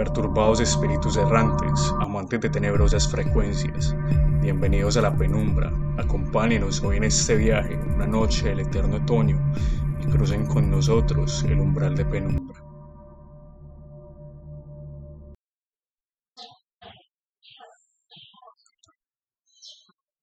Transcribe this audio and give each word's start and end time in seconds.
perturbados 0.00 0.60
espíritus 0.60 1.18
errantes, 1.18 1.92
amantes 2.00 2.40
de 2.40 2.48
tenebrosas 2.48 3.06
frecuencias, 3.06 3.94
bienvenidos 4.40 4.96
a 4.96 5.02
la 5.02 5.14
penumbra, 5.14 5.70
acompáñenos 5.98 6.82
hoy 6.82 6.96
en 6.96 7.04
este 7.04 7.36
viaje, 7.36 7.74
una 7.74 8.06
noche 8.06 8.48
del 8.48 8.60
eterno 8.60 8.96
otoño, 8.96 9.38
y 10.02 10.10
crucen 10.10 10.46
con 10.46 10.70
nosotros 10.70 11.44
el 11.44 11.60
umbral 11.60 11.94
de 11.96 12.06
penumbra. 12.06 12.64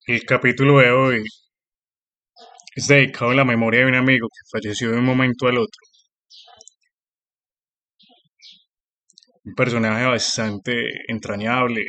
El 0.07 0.23
capítulo 0.23 0.79
de 0.79 0.89
hoy 0.89 1.23
es 2.75 2.87
dedicado 2.87 3.29
a 3.29 3.35
la 3.35 3.45
memoria 3.45 3.81
de 3.81 3.85
un 3.85 3.95
amigo 3.95 4.27
que 4.27 4.59
falleció 4.59 4.89
de 4.89 4.97
un 4.97 5.05
momento 5.05 5.45
al 5.45 5.59
otro. 5.59 5.86
Un 9.47 9.55
personaje 9.55 10.05
bastante 10.05 10.73
entrañable, 11.07 11.81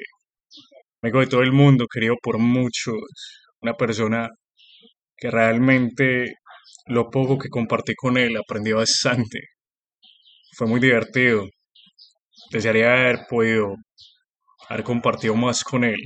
amigo 1.03 1.19
de 1.19 1.27
todo 1.27 1.43
el 1.43 1.53
mundo, 1.53 1.87
querido 1.93 2.15
por 2.23 2.39
muchos, 2.39 2.95
una 3.61 3.75
persona 3.75 4.29
que 5.17 5.29
realmente 5.29 6.37
lo 6.87 7.11
poco 7.11 7.37
que 7.37 7.49
compartí 7.49 7.95
con 7.97 8.17
él 8.17 8.37
aprendí 8.37 8.71
bastante. 8.73 9.41
Fue 10.57 10.69
muy 10.69 10.79
divertido. 10.79 11.49
Desearía 12.53 12.93
haber 12.93 13.27
podido 13.29 13.75
haber 14.69 14.85
compartido 14.85 15.35
más 15.35 15.65
con 15.65 15.83
él. 15.83 16.01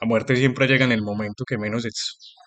La 0.00 0.06
muerte 0.06 0.36
siempre 0.36 0.66
llega 0.66 0.86
en 0.86 0.92
el 0.92 1.02
momento 1.02 1.44
que 1.44 1.58
menos, 1.58 1.84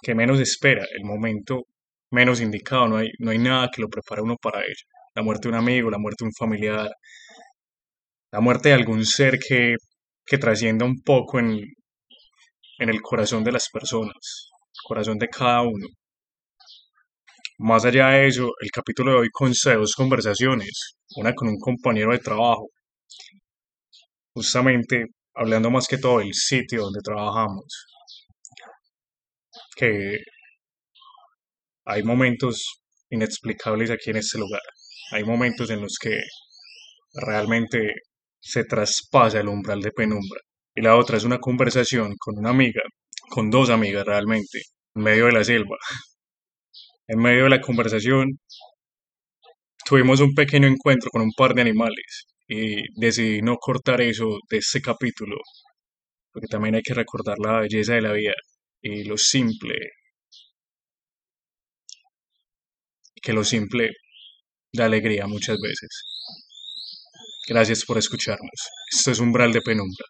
que 0.01 0.15
menos 0.15 0.39
espera, 0.39 0.83
el 0.97 1.03
momento 1.05 1.65
menos 2.11 2.41
indicado, 2.41 2.87
no 2.87 2.97
hay, 2.97 3.09
no 3.19 3.29
hay 3.31 3.37
nada 3.37 3.69
que 3.71 3.81
lo 3.81 3.89
prepare 3.89 4.23
uno 4.23 4.35
para 4.41 4.61
ello. 4.61 4.96
La 5.17 5.23
muerte 5.23 5.47
de 5.47 5.53
un 5.55 5.59
amigo, 5.59 5.89
la 5.89 5.97
muerte 5.97 6.23
de 6.23 6.27
un 6.27 6.33
familiar, 6.33 6.91
la 8.31 8.39
muerte 8.39 8.69
de 8.69 8.75
algún 8.75 9.03
ser 9.03 9.39
que, 9.39 9.75
que 10.23 10.37
trascienda 10.37 10.85
un 10.85 11.01
poco 11.01 11.39
en, 11.39 11.59
en 12.77 12.89
el 12.89 13.01
corazón 13.01 13.43
de 13.43 13.51
las 13.51 13.67
personas, 13.69 14.13
el 14.13 14.87
corazón 14.87 15.17
de 15.17 15.27
cada 15.27 15.63
uno. 15.63 15.87
Más 17.57 17.83
allá 17.85 18.09
de 18.09 18.27
eso, 18.27 18.51
el 18.61 18.69
capítulo 18.69 19.13
de 19.13 19.17
hoy 19.21 19.29
consta 19.31 19.71
de 19.71 19.77
dos 19.77 19.95
conversaciones, 19.95 20.97
una 21.15 21.33
con 21.33 21.47
un 21.47 21.57
compañero 21.57 22.11
de 22.11 22.19
trabajo, 22.19 22.69
justamente 24.35 25.05
hablando 25.33 25.71
más 25.71 25.87
que 25.87 25.97
todo 25.97 26.19
del 26.19 26.35
sitio 26.35 26.81
donde 26.83 26.99
trabajamos, 27.03 27.65
que 29.75 30.19
hay 31.85 32.03
momentos 32.03 32.81
inexplicables 33.09 33.89
aquí 33.89 34.11
en 34.11 34.17
este 34.17 34.37
lugar. 34.37 34.61
Hay 35.11 35.23
momentos 35.23 35.69
en 35.69 35.81
los 35.81 35.97
que 36.01 36.19
realmente 37.13 37.93
se 38.39 38.65
traspasa 38.65 39.39
el 39.39 39.47
umbral 39.47 39.81
de 39.81 39.91
penumbra. 39.91 40.41
Y 40.75 40.81
la 40.81 40.95
otra 40.95 41.17
es 41.17 41.23
una 41.23 41.39
conversación 41.39 42.15
con 42.19 42.37
una 42.37 42.49
amiga, 42.49 42.81
con 43.29 43.49
dos 43.49 43.69
amigas 43.69 44.05
realmente, 44.05 44.61
en 44.95 45.03
medio 45.03 45.25
de 45.25 45.31
la 45.31 45.43
selva. 45.43 45.77
En 47.07 47.19
medio 47.19 47.45
de 47.45 47.49
la 47.51 47.61
conversación 47.61 48.39
tuvimos 49.85 50.19
un 50.19 50.33
pequeño 50.33 50.67
encuentro 50.67 51.09
con 51.09 51.21
un 51.21 51.31
par 51.35 51.53
de 51.53 51.61
animales 51.61 52.25
y 52.47 52.81
decidí 52.99 53.41
no 53.41 53.55
cortar 53.57 54.01
eso 54.01 54.37
de 54.49 54.57
este 54.57 54.81
capítulo, 54.81 55.37
porque 56.31 56.47
también 56.47 56.75
hay 56.75 56.81
que 56.81 56.93
recordar 56.93 57.37
la 57.39 57.61
belleza 57.61 57.93
de 57.95 58.01
la 58.01 58.11
vida 58.13 58.33
y 58.81 59.05
lo 59.05 59.17
simple, 59.17 59.75
que 63.21 63.33
lo 63.33 63.43
simple 63.43 63.91
da 64.73 64.85
alegría 64.85 65.27
muchas 65.27 65.57
veces. 65.59 66.03
Gracias 67.47 67.85
por 67.85 67.97
escucharnos. 67.97 68.69
Esto 68.91 69.11
es 69.11 69.19
Umbral 69.19 69.53
de 69.53 69.61
Penumbra. 69.61 70.05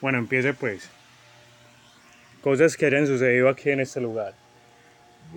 Bueno, 0.00 0.18
empiece 0.18 0.54
pues. 0.54 0.88
Cosas 2.42 2.76
que 2.76 2.86
hayan 2.86 3.06
sucedido 3.06 3.48
aquí 3.48 3.70
en 3.70 3.80
este 3.80 4.00
lugar. 4.00 4.34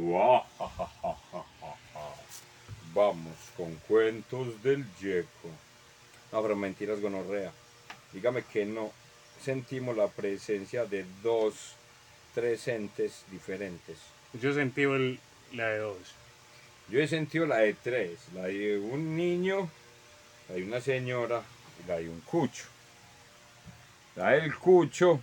Vamos 2.94 3.35
con 3.57 3.75
cuentos 3.88 4.62
del 4.63 4.85
Yeco. 5.00 5.50
No, 6.31 6.41
pero 6.41 6.56
mentiras, 6.56 7.00
gonorrea. 7.01 7.51
Dígame 8.12 8.44
que 8.44 8.66
no 8.66 8.91
sentimos 9.41 9.95
la 9.95 10.07
presencia 10.07 10.85
de 10.85 11.06
dos, 11.22 11.75
tres 12.33 12.67
entes 12.67 13.23
diferentes. 13.29 14.14
Yo 14.41 14.53
sentí 14.53 14.81
el, 14.81 15.19
la 15.53 15.68
de 15.68 15.79
dos. 15.79 15.97
Yo 16.90 17.00
he 17.00 17.07
sentido 17.07 17.46
la 17.46 17.57
de 17.57 17.73
tres, 17.73 18.19
la 18.34 18.44
de 18.44 18.78
un 18.78 19.16
niño, 19.16 19.69
la 20.50 20.56
de 20.56 20.63
una 20.63 20.81
señora 20.81 21.41
y 21.84 21.88
la 21.88 21.97
de 21.97 22.09
un 22.09 22.19
cucho. 22.22 22.66
La 24.16 24.31
del 24.31 24.53
cucho 24.56 25.19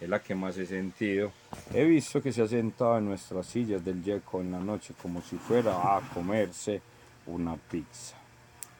es 0.00 0.08
la 0.08 0.20
que 0.22 0.34
más 0.34 0.56
he 0.58 0.66
sentido. 0.66 1.32
He 1.72 1.84
visto 1.84 2.20
que 2.20 2.32
se 2.32 2.42
ha 2.42 2.48
sentado 2.48 2.98
en 2.98 3.06
nuestras 3.06 3.46
sillas 3.46 3.84
del 3.84 4.02
Yeco 4.02 4.40
en 4.40 4.52
la 4.52 4.58
noche 4.58 4.94
como 5.00 5.22
si 5.22 5.36
fuera 5.36 5.96
a 5.96 6.00
comerse 6.12 6.82
una 7.26 7.56
pizza. 7.56 8.16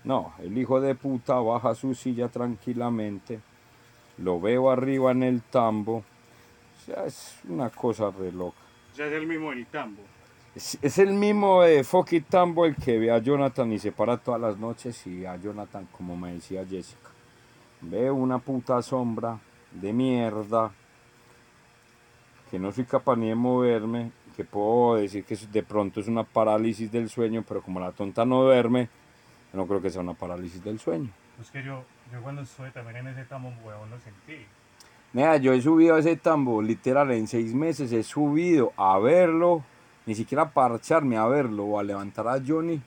No, 0.04 0.34
el 0.40 0.56
hijo 0.58 0.80
de 0.80 0.94
puta 0.94 1.34
baja 1.34 1.74
su 1.74 1.94
silla 1.94 2.28
tranquilamente. 2.28 3.40
Lo 4.18 4.40
veo 4.40 4.70
arriba 4.70 5.12
en 5.12 5.22
el 5.22 5.42
tambo. 5.42 5.98
O 5.98 6.84
sea, 6.84 7.06
es 7.06 7.36
una 7.48 7.70
cosa 7.70 8.10
re 8.10 8.32
loca. 8.32 8.61
O 8.92 8.94
sea, 8.94 9.06
es 9.06 9.12
el 9.12 9.26
mismo 9.26 9.50
del 9.50 9.66
tambo. 9.66 10.02
Es, 10.54 10.98
el 10.98 11.14
mismo 11.14 11.62
de 11.62 11.82
Foki 11.82 12.20
Tambo 12.20 12.66
el 12.66 12.76
que 12.76 12.98
ve 12.98 13.10
a 13.10 13.18
Jonathan 13.18 13.72
y 13.72 13.78
se 13.78 13.90
para 13.90 14.18
todas 14.18 14.38
las 14.38 14.58
noches 14.58 15.06
y 15.06 15.24
a 15.24 15.36
Jonathan, 15.36 15.88
como 15.90 16.14
me 16.14 16.34
decía 16.34 16.66
Jessica. 16.66 17.08
Veo 17.80 18.14
una 18.14 18.38
puta 18.38 18.82
sombra 18.82 19.38
de 19.70 19.92
mierda 19.94 20.70
que 22.50 22.58
no 22.58 22.70
soy 22.70 22.84
capaz 22.84 23.16
ni 23.16 23.28
de 23.28 23.34
moverme 23.34 24.12
que 24.36 24.44
puedo 24.44 24.96
decir 24.96 25.24
que 25.24 25.36
de 25.36 25.62
pronto 25.62 26.00
es 26.00 26.08
una 26.08 26.24
parálisis 26.24 26.92
del 26.92 27.08
sueño, 27.08 27.44
pero 27.48 27.62
como 27.62 27.80
la 27.80 27.92
tonta 27.92 28.26
no 28.26 28.42
duerme, 28.42 28.90
no 29.54 29.66
creo 29.66 29.80
que 29.80 29.90
sea 29.90 30.02
una 30.02 30.14
parálisis 30.14 30.62
del 30.62 30.78
sueño. 30.78 31.10
Es 31.40 31.50
que 31.50 31.62
yo, 31.62 31.84
yo 32.12 32.22
cuando 32.22 32.42
estuve 32.42 32.70
también 32.70 32.98
en 32.98 33.08
ese 33.08 33.24
tambo, 33.24 33.52
huevón, 33.64 33.90
lo 33.90 33.98
sentí. 34.00 34.46
Mira, 35.12 35.36
yo 35.36 35.52
he 35.52 35.60
subido 35.60 35.98
ese 35.98 36.16
tambo, 36.16 36.62
literal, 36.62 37.10
en 37.10 37.26
seis 37.26 37.52
meses 37.54 37.92
he 37.92 38.02
subido 38.02 38.72
a 38.76 38.98
verlo, 38.98 39.62
ni 40.06 40.14
siquiera 40.14 40.50
parcharme 40.50 41.18
a 41.18 41.26
verlo 41.26 41.64
o 41.64 41.78
a 41.78 41.82
levantar 41.82 42.28
a 42.28 42.42
Johnny, 42.44 42.80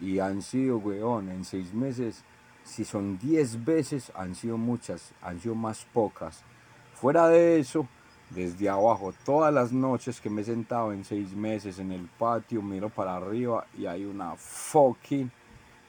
y 0.00 0.18
han 0.18 0.42
sido, 0.42 0.76
weón, 0.76 1.30
en 1.30 1.44
seis 1.46 1.72
meses, 1.72 2.24
si 2.62 2.84
son 2.84 3.18
diez 3.18 3.64
veces, 3.64 4.12
han 4.14 4.34
sido 4.34 4.58
muchas, 4.58 5.14
han 5.22 5.40
sido 5.40 5.54
más 5.54 5.86
pocas. 5.92 6.44
Fuera 6.92 7.28
de 7.28 7.58
eso, 7.58 7.88
desde 8.30 8.68
abajo. 8.68 9.14
Todas 9.24 9.52
las 9.52 9.72
noches 9.72 10.20
que 10.20 10.28
me 10.28 10.42
he 10.42 10.44
sentado 10.44 10.92
en 10.92 11.04
seis 11.04 11.34
meses 11.34 11.78
en 11.78 11.92
el 11.92 12.06
patio, 12.18 12.60
miro 12.60 12.90
para 12.90 13.16
arriba 13.16 13.66
y 13.78 13.86
hay 13.86 14.04
una 14.04 14.34
fucking 14.36 15.30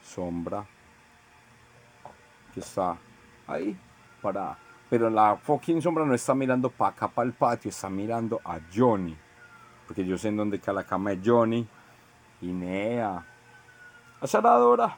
sombra 0.02 0.64
que 2.54 2.60
está 2.60 2.96
ahí 3.46 3.76
para 4.22 4.56
pero 4.90 5.10
la 5.10 5.36
fucking 5.36 5.82
sombra 5.82 6.04
no 6.04 6.14
está 6.14 6.34
mirando 6.34 6.70
para 6.70 6.90
acá 6.92 7.08
para 7.08 7.26
el 7.26 7.34
patio 7.34 7.70
está 7.70 7.88
mirando 7.88 8.40
a 8.44 8.58
Johnny 8.74 9.16
porque 9.86 10.04
yo 10.04 10.18
sé 10.18 10.28
en 10.28 10.36
dónde 10.36 10.60
queda 10.60 10.74
la 10.74 10.84
cama 10.84 11.10
de 11.10 11.20
Johnny 11.24 11.66
Inea 12.42 13.24
Asaradora 14.20 14.96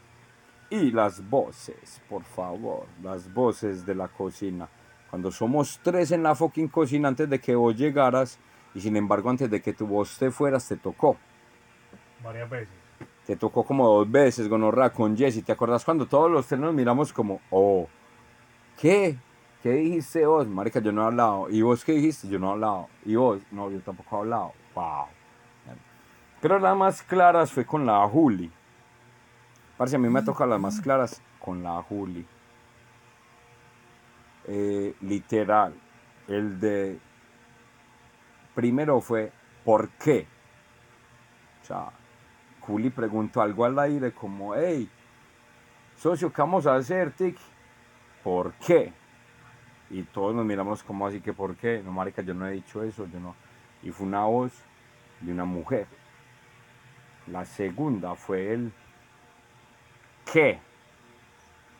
y 0.69 0.91
las 0.91 1.29
voces 1.29 2.03
por 2.09 2.23
favor 2.25 2.87
las 3.03 3.33
voces 3.33 3.85
de 3.85 3.95
la 3.95 4.09
cocina 4.09 4.69
cuando 5.11 5.33
somos 5.33 5.81
tres 5.83 6.13
en 6.13 6.23
la 6.23 6.37
fucking 6.37 6.69
cocina 6.69 7.09
antes 7.09 7.29
de 7.29 7.41
que 7.41 7.57
vos 7.57 7.77
llegaras 7.77 8.39
y 8.75 8.81
sin 8.81 8.97
embargo 8.97 9.29
antes 9.29 9.51
de 9.51 9.61
que 9.61 9.73
tu 9.73 9.87
voz 9.87 10.17
te 10.19 10.31
fueras 10.31 10.67
te 10.69 10.77
tocó. 10.77 11.17
Varias 12.23 12.49
veces. 12.49 12.75
Te 13.27 13.37
tocó 13.37 13.65
como 13.65 13.89
dos 13.89 14.11
veces, 14.11 14.49
gonorra, 14.49 14.91
con 14.91 15.17
Jesse. 15.17 15.45
¿Te 15.45 15.53
acuerdas 15.53 15.85
cuando 15.85 16.07
todos 16.07 16.31
los 16.31 16.47
tres 16.47 16.61
nos 16.61 16.75
miramos 16.75 17.13
como, 17.13 17.41
oh, 17.51 17.89
¿qué? 18.81 19.17
¿Qué 19.63 19.73
dijiste 19.73 20.25
vos? 20.25 20.47
Marica, 20.47 20.81
yo 20.81 20.91
no 20.91 21.03
he 21.03 21.07
hablado. 21.07 21.51
¿Y 21.51 21.61
vos 21.61 21.85
qué 21.85 21.93
dijiste? 21.93 22.29
Yo 22.29 22.39
no 22.39 22.49
he 22.49 22.53
hablado. 22.53 22.89
¿Y 23.05 23.15
vos? 23.15 23.41
No, 23.51 23.71
yo 23.71 23.81
tampoco 23.81 24.17
he 24.17 24.19
hablado. 24.21 24.53
Wow. 24.75 25.07
Pero 26.41 26.59
las 26.59 26.77
más 26.77 27.03
claras 27.03 27.53
fue 27.53 27.67
con 27.67 27.85
la 27.85 28.07
Juli. 28.09 28.51
Parece 29.77 29.97
a 29.97 29.99
mí 29.99 30.09
me 30.09 30.23
toca 30.23 30.47
las 30.47 30.59
más 30.61 30.81
claras 30.81 31.23
con 31.39 31.63
la 31.63 31.83
Juli. 31.83 32.27
Eh, 34.47 34.95
literal. 35.03 35.75
El 36.27 36.59
de 36.59 36.99
primero 38.55 39.01
fue 39.01 39.33
¿por 39.65 39.91
qué? 39.91 40.27
O 41.63 41.67
sea, 41.67 41.91
Juli 42.61 42.91
preguntó 42.91 43.43
algo 43.43 43.65
al 43.65 43.79
aire 43.79 44.13
como, 44.13 44.55
hey, 44.55 44.89
socio, 45.97 46.33
¿qué 46.33 46.41
vamos 46.41 46.67
a 46.67 46.77
hacer, 46.77 47.13
Tic? 47.13 47.37
¿Por 48.23 48.53
qué? 48.55 48.93
Y 49.91 50.03
todos 50.05 50.35
nos 50.35 50.47
miramos 50.47 50.83
como 50.83 51.07
así 51.07 51.21
que 51.21 51.33
¿por 51.33 51.57
qué? 51.57 51.83
No, 51.85 51.93
marica, 51.93 52.23
yo 52.23 52.33
no 52.33 52.47
he 52.47 52.53
dicho 52.53 52.83
eso, 52.83 53.07
yo 53.13 53.19
no. 53.19 53.35
Y 53.83 53.91
fue 53.91 54.07
una 54.07 54.25
voz 54.25 54.53
de 55.21 55.33
una 55.33 55.45
mujer. 55.45 55.87
La 57.27 57.45
segunda 57.45 58.15
fue 58.15 58.55
el 58.55 58.73
¿qué? 60.33 60.59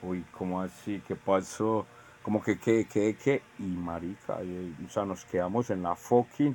Uy, 0.03 0.25
¿cómo 0.33 0.61
así? 0.61 1.03
¿Qué 1.07 1.15
pasó? 1.15 1.87
Como 2.23 2.43
que, 2.43 2.59
¿qué, 2.59 2.87
qué, 2.91 3.17
qué? 3.17 3.43
Y 3.59 3.63
marica, 3.63 4.39
o 4.85 4.89
sea, 4.89 5.05
nos 5.05 5.25
quedamos 5.25 5.71
en 5.71 5.83
la 5.83 5.95
fucking 5.95 6.55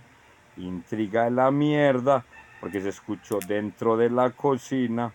intriga 0.58 1.26
de 1.26 1.32
la 1.32 1.52
mierda, 1.52 2.24
porque 2.60 2.82
se 2.82 2.90
escuchó 2.90 3.40
dentro 3.48 3.98
de 3.98 4.10
la 4.10 4.32
cocina 4.32 5.14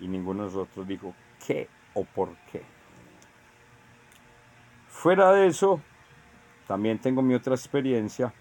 y 0.00 0.08
ninguno 0.08 0.44
de 0.44 0.48
nosotros 0.48 0.86
dijo 0.86 1.14
qué 1.46 1.68
o 1.94 2.04
por 2.04 2.34
qué. 2.50 2.75
Fuera 5.06 5.32
de 5.32 5.46
eso, 5.46 5.80
también 6.66 6.98
tengo 6.98 7.22
mi 7.22 7.32
otra 7.34 7.54
experiencia, 7.54 8.34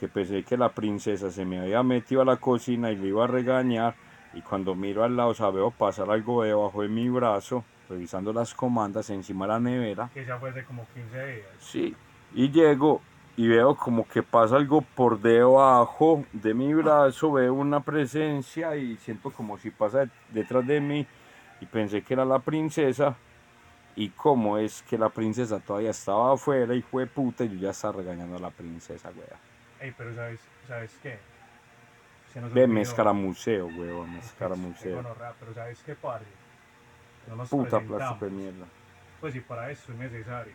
que 0.00 0.08
pensé 0.08 0.42
que 0.42 0.56
la 0.56 0.70
princesa 0.70 1.30
se 1.30 1.44
me 1.44 1.60
había 1.60 1.84
metido 1.84 2.22
a 2.22 2.24
la 2.24 2.38
cocina 2.38 2.90
y 2.90 2.96
le 2.96 3.06
iba 3.06 3.22
a 3.22 3.28
regañar, 3.28 3.94
y 4.34 4.42
cuando 4.42 4.74
miro 4.74 5.04
al 5.04 5.16
lado, 5.16 5.28
o 5.28 5.34
sea, 5.34 5.50
veo 5.50 5.70
pasar 5.70 6.10
algo 6.10 6.42
debajo 6.42 6.82
de 6.82 6.88
mi 6.88 7.08
brazo, 7.08 7.64
revisando 7.88 8.32
las 8.32 8.52
comandas 8.52 9.10
encima 9.10 9.46
de 9.46 9.52
la 9.52 9.60
nevera. 9.60 10.10
Que 10.12 10.24
ya 10.24 10.36
fue 10.38 10.50
hace 10.50 10.64
como 10.64 10.88
15 10.92 11.24
días. 11.24 11.46
Sí, 11.60 11.94
y 12.34 12.50
llego 12.50 13.00
y 13.36 13.46
veo 13.46 13.76
como 13.76 14.04
que 14.08 14.24
pasa 14.24 14.56
algo 14.56 14.80
por 14.80 15.20
debajo 15.20 16.24
de 16.32 16.52
mi 16.52 16.74
brazo, 16.74 17.30
veo 17.30 17.54
una 17.54 17.78
presencia 17.78 18.74
y 18.74 18.96
siento 18.96 19.30
como 19.30 19.56
si 19.56 19.70
pasa 19.70 20.10
detrás 20.32 20.66
de 20.66 20.80
mí 20.80 21.06
y 21.60 21.66
pensé 21.66 22.02
que 22.02 22.14
era 22.14 22.24
la 22.24 22.40
princesa 22.40 23.16
y 23.98 24.10
cómo 24.10 24.58
es 24.58 24.82
que 24.82 24.96
la 24.96 25.08
princesa 25.08 25.58
todavía 25.58 25.90
estaba 25.90 26.32
afuera 26.32 26.72
y 26.72 26.82
fue 26.82 27.08
puta 27.08 27.42
y 27.42 27.48
yo 27.48 27.56
ya 27.56 27.70
estaba 27.70 27.94
regañando 27.94 28.36
a 28.36 28.38
la 28.38 28.50
princesa, 28.50 29.10
wea. 29.10 29.36
Ey, 29.80 29.92
pero 29.98 30.14
¿sabes, 30.14 30.38
¿sabes 30.68 30.96
qué? 31.02 31.18
Se 32.32 32.40
nos 32.40 32.54
Ve, 32.54 32.68
me 32.68 32.82
escaramuseo, 32.82 33.66
weón, 33.66 34.14
me 34.14 34.20
Pero 34.38 35.52
¿sabes 35.52 35.82
qué, 35.84 35.96
padre? 35.96 36.26
No 37.26 37.34
nos 37.34 37.48
Puta 37.48 37.80
plástico 37.80 38.24
de 38.24 38.30
mierda. 38.30 38.66
Pues 39.20 39.34
sí, 39.34 39.40
para 39.40 39.68
eso 39.68 39.90
es 39.90 39.98
necesario. 39.98 40.52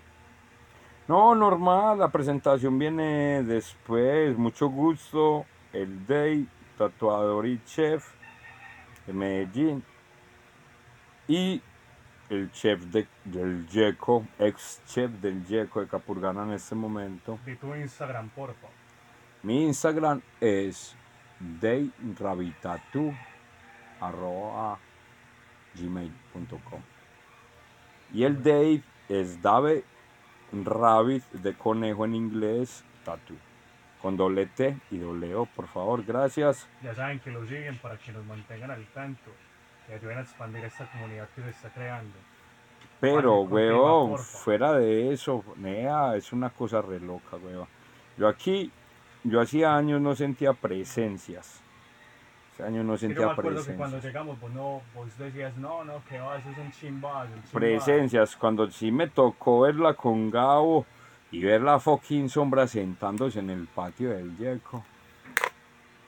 No, 1.10 1.36
normal, 1.36 2.00
la 2.00 2.08
presentación 2.08 2.80
viene 2.80 3.44
después. 3.44 4.38
Mucho 4.38 4.70
gusto, 4.70 5.46
el 5.74 6.08
Day, 6.08 6.48
tatuador 6.78 7.46
y 7.46 7.62
chef 7.66 8.10
de 9.06 9.12
Medellín. 9.12 9.84
Y 11.28 11.62
el 12.34 12.52
chef 12.52 12.82
de- 12.86 13.08
del 13.24 13.68
Yeco, 13.68 14.26
ex 14.40 14.82
chef 14.86 15.12
del 15.22 15.46
Yeco 15.46 15.82
de 15.82 15.88
Capurgana 15.88 16.44
en 16.44 16.52
este 16.54 16.76
momento. 16.76 17.40
Di 17.46 17.56
tu 17.56 17.74
Instagram, 17.76 18.30
porfa. 18.30 18.68
Mi 19.44 19.66
Instagram 19.66 20.22
es 20.40 20.96
arroba 24.00 24.80
gmail.com 25.76 26.82
y 28.14 28.24
el 28.24 28.42
Dave 28.44 28.82
es 29.10 29.42
Dave 29.42 29.84
Rabbit 30.52 31.24
de 31.32 31.54
conejo 31.56 32.06
en 32.06 32.16
inglés 32.16 32.84
tatu 33.04 33.36
con 34.02 34.16
doble 34.18 34.46
T 34.46 34.78
y 34.92 34.98
doble 34.98 35.34
O 35.36 35.46
por 35.46 35.68
favor 35.68 36.04
gracias 36.06 36.68
Ya 36.82 36.94
saben 36.94 37.20
que 37.20 37.32
lo 37.32 37.46
siguen 37.48 37.78
para 37.80 37.98
que 37.98 38.12
nos 38.12 38.24
mantengan 38.26 38.72
al 38.72 38.86
tanto. 38.94 39.32
Que 39.88 39.96
ayuden 39.96 40.18
a 40.18 40.22
expandir 40.22 40.64
esta 40.66 40.90
comunidad 40.92 41.28
que 41.36 41.42
se 41.44 41.50
está 41.50 41.70
creando. 41.70 42.14
pero 43.00 43.42
weón 43.42 44.18
fuera 44.18 44.74
de 44.74 45.12
eso 45.12 45.44
nea 45.58 46.16
es 46.16 46.32
una 46.32 46.50
cosa 46.50 46.82
re 46.82 47.00
loca 47.02 47.36
weón 47.38 47.68
yo 48.18 48.28
aquí 48.30 48.72
yo 49.26 49.42
hacía 49.42 49.76
años 49.76 50.00
no 50.00 50.16
sentía 50.16 50.54
presencias 50.54 51.62
hace 52.54 52.64
años 52.64 52.86
no 52.86 52.96
Sí, 52.98 53.08
yo 53.08 53.10
me 53.10 53.16
sentía 53.16 53.32
acuerdo 53.32 53.66
que 53.66 53.76
cuando 53.76 53.98
presencias 53.98 54.04
llegamos, 54.06 54.40
vos, 54.40 54.52
no, 54.54 54.82
vos 54.96 55.18
decías, 55.18 55.58
no, 55.58 55.84
no, 55.84 56.02
que 56.08 56.20
va, 56.20 56.38
eso 56.38 56.50
es 56.50 56.58
un 56.60 56.72
chimbas". 56.72 57.28
presencias, 57.52 58.36
cuando 58.36 58.70
sí 58.70 58.92
me 58.92 59.08
tocó 59.08 59.62
verla 59.62 59.96
con 59.96 60.30
Gabo 60.30 60.86
y 61.32 61.42
ver 61.44 61.62
la 61.62 61.80
fucking 61.80 62.30
sombra 62.30 62.68
sentándose 62.68 63.40
en 63.40 63.50
el 63.50 63.66
patio 63.68 64.12
del 64.12 64.38
Yeco. 64.38 64.86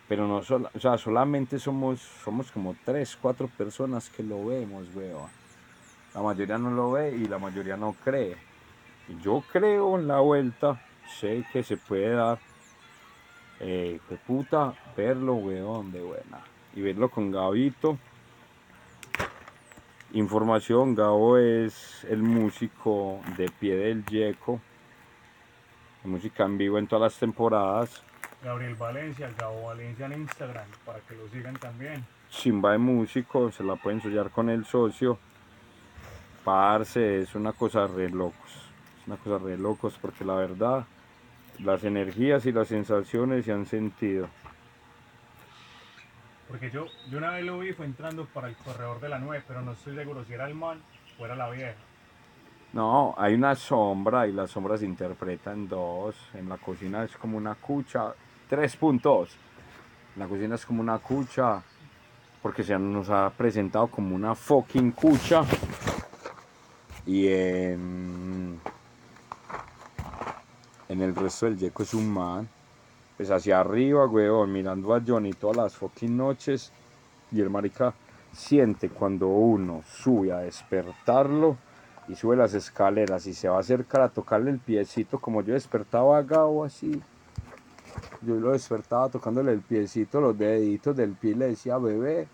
Pero 0.08 0.28
no 0.28 0.38
o 0.38 0.80
sea, 0.80 0.98
solamente 0.98 1.58
somos, 1.58 2.00
somos 2.00 2.52
como 2.52 2.76
tres, 2.86 3.18
cuatro 3.20 3.48
personas 3.48 4.10
que 4.10 4.22
lo 4.22 4.46
vemos, 4.46 4.88
weón. 4.94 5.30
La 6.14 6.22
mayoría 6.22 6.58
no 6.58 6.72
lo 6.72 6.92
ve 6.92 7.16
y 7.16 7.26
la 7.26 7.40
mayoría 7.40 7.76
no 7.76 7.96
cree. 8.04 8.38
Yo 9.22 9.44
creo 9.52 9.98
en 9.98 10.08
la 10.08 10.20
vuelta, 10.20 10.82
sé 11.20 11.46
que 11.52 11.64
se 11.64 11.78
puede 11.78 12.12
dar. 12.12 12.40
Eh, 13.60 14.00
de 14.10 14.18
puta, 14.18 14.74
verlo, 14.96 15.36
weón, 15.36 15.92
de 15.92 16.02
buena. 16.02 16.42
Y 16.76 16.82
verlo 16.82 17.10
con 17.10 17.32
Gabito. 17.32 17.98
Información, 20.16 20.96
Gabo 20.96 21.38
es 21.38 22.06
el 22.10 22.24
músico 22.24 23.20
de 23.36 23.50
pie 23.50 23.76
del 23.76 24.06
Yeco. 24.06 24.62
Música 26.06 26.46
en 26.46 26.58
vivo 26.58 26.78
en 26.78 26.88
todas 26.88 27.12
las 27.12 27.20
temporadas. 27.20 28.02
Gabriel 28.46 28.76
Valencia, 28.76 29.32
Gabo 29.40 29.64
Valencia 29.64 30.06
en 30.06 30.14
Instagram, 30.14 30.68
para 30.86 31.00
que 31.00 31.16
lo 31.16 31.28
sigan 31.30 31.56
también. 31.56 32.06
Chimba 32.30 32.74
de 32.74 32.78
músico, 32.78 33.52
se 33.52 33.64
la 33.64 33.76
pueden 33.76 34.00
soñar 34.02 34.30
con 34.30 34.52
el 34.52 34.66
socio. 34.66 35.18
Parce, 36.44 37.24
es 37.24 37.34
una 37.34 37.54
cosa 37.54 37.88
re 37.88 38.08
locos. 38.12 38.70
Es 39.02 39.08
una 39.08 39.18
cosa 39.18 39.44
re 39.44 39.58
locos 39.58 39.98
porque 40.00 40.24
la 40.24 40.36
verdad, 40.36 40.86
las 41.64 41.84
energías 41.84 42.46
y 42.46 42.52
las 42.52 42.68
sensaciones 42.68 43.46
se 43.46 43.52
han 43.52 43.66
sentido. 43.66 44.28
Porque 46.48 46.70
yo, 46.70 46.86
yo 47.10 47.18
una 47.18 47.32
vez 47.32 47.46
lo 47.46 47.58
vi, 47.58 47.74
fue 47.74 47.88
entrando 47.88 48.28
para 48.28 48.48
el 48.48 48.56
corredor 48.58 49.00
de 49.00 49.10
la 49.10 49.18
9, 49.18 49.44
pero 49.48 49.64
no 49.64 49.72
estoy 49.72 49.96
seguro 49.96 50.24
si 50.24 50.34
era 50.34 50.48
el 50.48 50.54
man 50.54 50.80
o 51.18 51.26
era 51.26 51.36
la 51.36 51.50
vieja. 51.50 51.74
No, 52.74 53.16
hay 53.18 53.34
una 53.34 53.56
sombra 53.56 54.28
y 54.28 54.34
la 54.34 54.46
sombra 54.46 54.78
se 54.78 54.86
interpreta 54.86 55.52
en 55.52 55.68
dos. 55.68 56.16
En 56.36 56.48
la 56.48 56.58
cocina 56.58 57.06
es 57.06 57.18
como 57.18 57.38
una 57.38 57.56
cucha, 57.56 58.14
tres 58.48 58.76
puntos. 58.76 59.36
La 60.16 60.28
cocina 60.28 60.56
es 60.56 60.66
como 60.66 60.82
una 60.82 60.98
cucha, 61.00 61.62
porque 62.42 62.64
se 62.64 62.78
nos 62.78 63.10
ha 63.10 63.32
presentado 63.36 63.88
como 63.88 64.16
una 64.16 64.36
fucking 64.36 64.92
cucha. 64.92 65.44
Y 67.06 67.28
en, 67.28 68.60
en 70.90 71.02
el 71.02 71.16
resto 71.16 71.46
del 71.46 71.58
yeco 71.58 71.84
es 71.84 71.94
un 71.94 72.10
man. 72.10 72.48
Pues 73.18 73.32
hacia 73.32 73.60
arriba, 73.60 74.06
weón, 74.08 74.52
mirando 74.52 74.94
a 74.94 75.02
Johnny 75.06 75.34
todas 75.34 75.58
las 75.58 75.76
fucking 75.76 76.16
noches. 76.16 76.72
Y 77.32 77.42
el 77.42 77.50
marica 77.50 77.94
siente 78.32 78.90
cuando 78.90 79.28
uno 79.28 79.82
sube 79.88 80.32
a 80.32 80.40
despertarlo 80.40 81.58
y 82.08 82.16
sube 82.16 82.36
las 82.36 82.54
escaleras 82.54 83.26
y 83.26 83.34
se 83.34 83.48
va 83.48 83.58
a 83.58 83.62
acercar 83.62 84.02
a 84.02 84.10
tocarle 84.10 84.52
el 84.52 84.60
piecito 84.60 85.20
como 85.20 85.42
yo 85.42 85.54
despertaba 85.54 86.18
a 86.18 86.24
Gabo 86.24 86.64
así. 86.64 87.02
Yo 88.22 88.36
lo 88.36 88.52
despertaba 88.52 89.10
tocándole 89.10 89.52
el 89.52 89.62
piecito, 89.62 90.22
los 90.22 90.38
deditos 90.38 90.96
del 90.96 91.14
pie 91.14 91.32
y 91.32 91.36
le 91.36 91.48
decía, 91.48 91.78
bebé, 91.78 92.28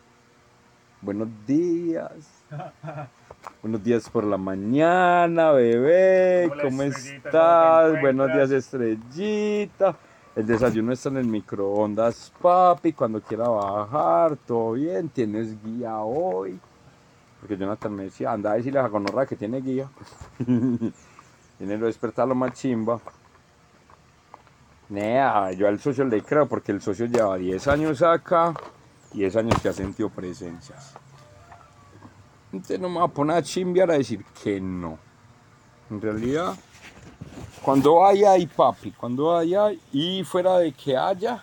buenos 1.02 1.28
días. 1.46 2.44
buenos 3.62 3.84
días 3.84 4.10
por 4.10 4.24
la 4.24 4.38
mañana, 4.38 5.52
bebé, 5.52 6.50
Hola, 6.52 6.64
¿cómo 6.64 6.84
estás? 6.84 7.84
¿cómo 7.84 7.94
te 7.96 8.02
buenos 8.02 8.34
días, 8.34 8.52
estrellita. 8.52 9.98
El 10.36 10.48
desayuno 10.48 10.94
está 10.94 11.10
en 11.10 11.18
el 11.18 11.28
microondas, 11.28 12.32
papi, 12.42 12.94
cuando 12.94 13.22
quiera 13.22 13.50
bajar, 13.50 14.38
todo 14.38 14.74
bien, 14.74 15.10
tienes 15.10 15.62
guía 15.62 15.98
hoy. 16.00 16.60
Porque 17.40 17.58
Jonathan 17.58 17.94
me 17.94 18.04
decía, 18.04 18.32
anda 18.32 18.52
a 18.52 18.56
decirle 18.56 18.80
a 18.80 18.88
Gonorra 18.88 19.26
que 19.26 19.36
tiene 19.36 19.60
guía. 19.60 19.90
tiene 21.58 21.78
lo 21.78 21.88
despertar 21.88 22.28
lo 22.28 22.36
más 22.36 22.54
chimba. 22.54 23.02
Nea, 24.92 25.54
yo 25.54 25.70
al 25.70 25.80
socio 25.80 26.04
le 26.04 26.22
creo 26.22 26.48
porque 26.48 26.74
el 26.74 26.82
socio 26.82 27.06
lleva 27.06 27.38
10 27.38 27.66
años 27.70 28.02
acá 28.02 28.54
y 29.14 29.20
10 29.20 29.36
años 29.38 29.62
que 29.62 29.70
ha 29.70 29.74
sentido 29.74 30.10
presencias. 30.10 30.96
Entonces 32.52 32.78
no 32.78 32.90
me 32.90 33.00
va 33.00 33.06
a 33.06 33.08
poner 33.08 33.38
a 33.38 33.42
chimbear 33.42 33.90
a 33.90 33.94
decir 33.94 34.26
que 34.44 34.60
no. 34.60 35.00
En 35.90 36.02
realidad, 36.02 36.56
cuando 37.62 38.06
haya 38.06 38.32
hay 38.32 38.48
papi, 38.48 38.92
cuando 38.92 39.38
haya 39.38 39.72
y 39.94 40.26
fuera 40.26 40.58
de 40.58 40.74
que 40.74 40.98
haya, 40.98 41.42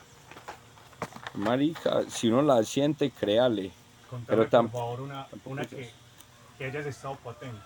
marica, 1.34 2.02
si 2.06 2.28
uno 2.28 2.42
la 2.42 2.62
siente, 2.64 3.10
créale. 3.10 3.72
Contame, 4.10 4.26
Pero 4.26 4.50
por 4.50 4.70
favor, 4.70 5.00
una, 5.00 5.26
una 5.46 5.64
que, 5.64 5.90
hayas 6.60 6.84
estado 6.84 7.16
patente. 7.24 7.56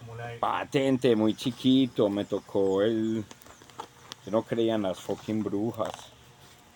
Como 0.00 0.16
la 0.16 0.26
de... 0.26 0.38
patente, 0.38 1.14
muy 1.14 1.34
chiquito, 1.34 2.08
me 2.08 2.24
tocó 2.24 2.82
el... 2.82 3.24
Yo 4.28 4.32
no 4.32 4.42
creía 4.42 4.74
en 4.74 4.82
las 4.82 5.00
fucking 5.00 5.42
brujas. 5.42 5.90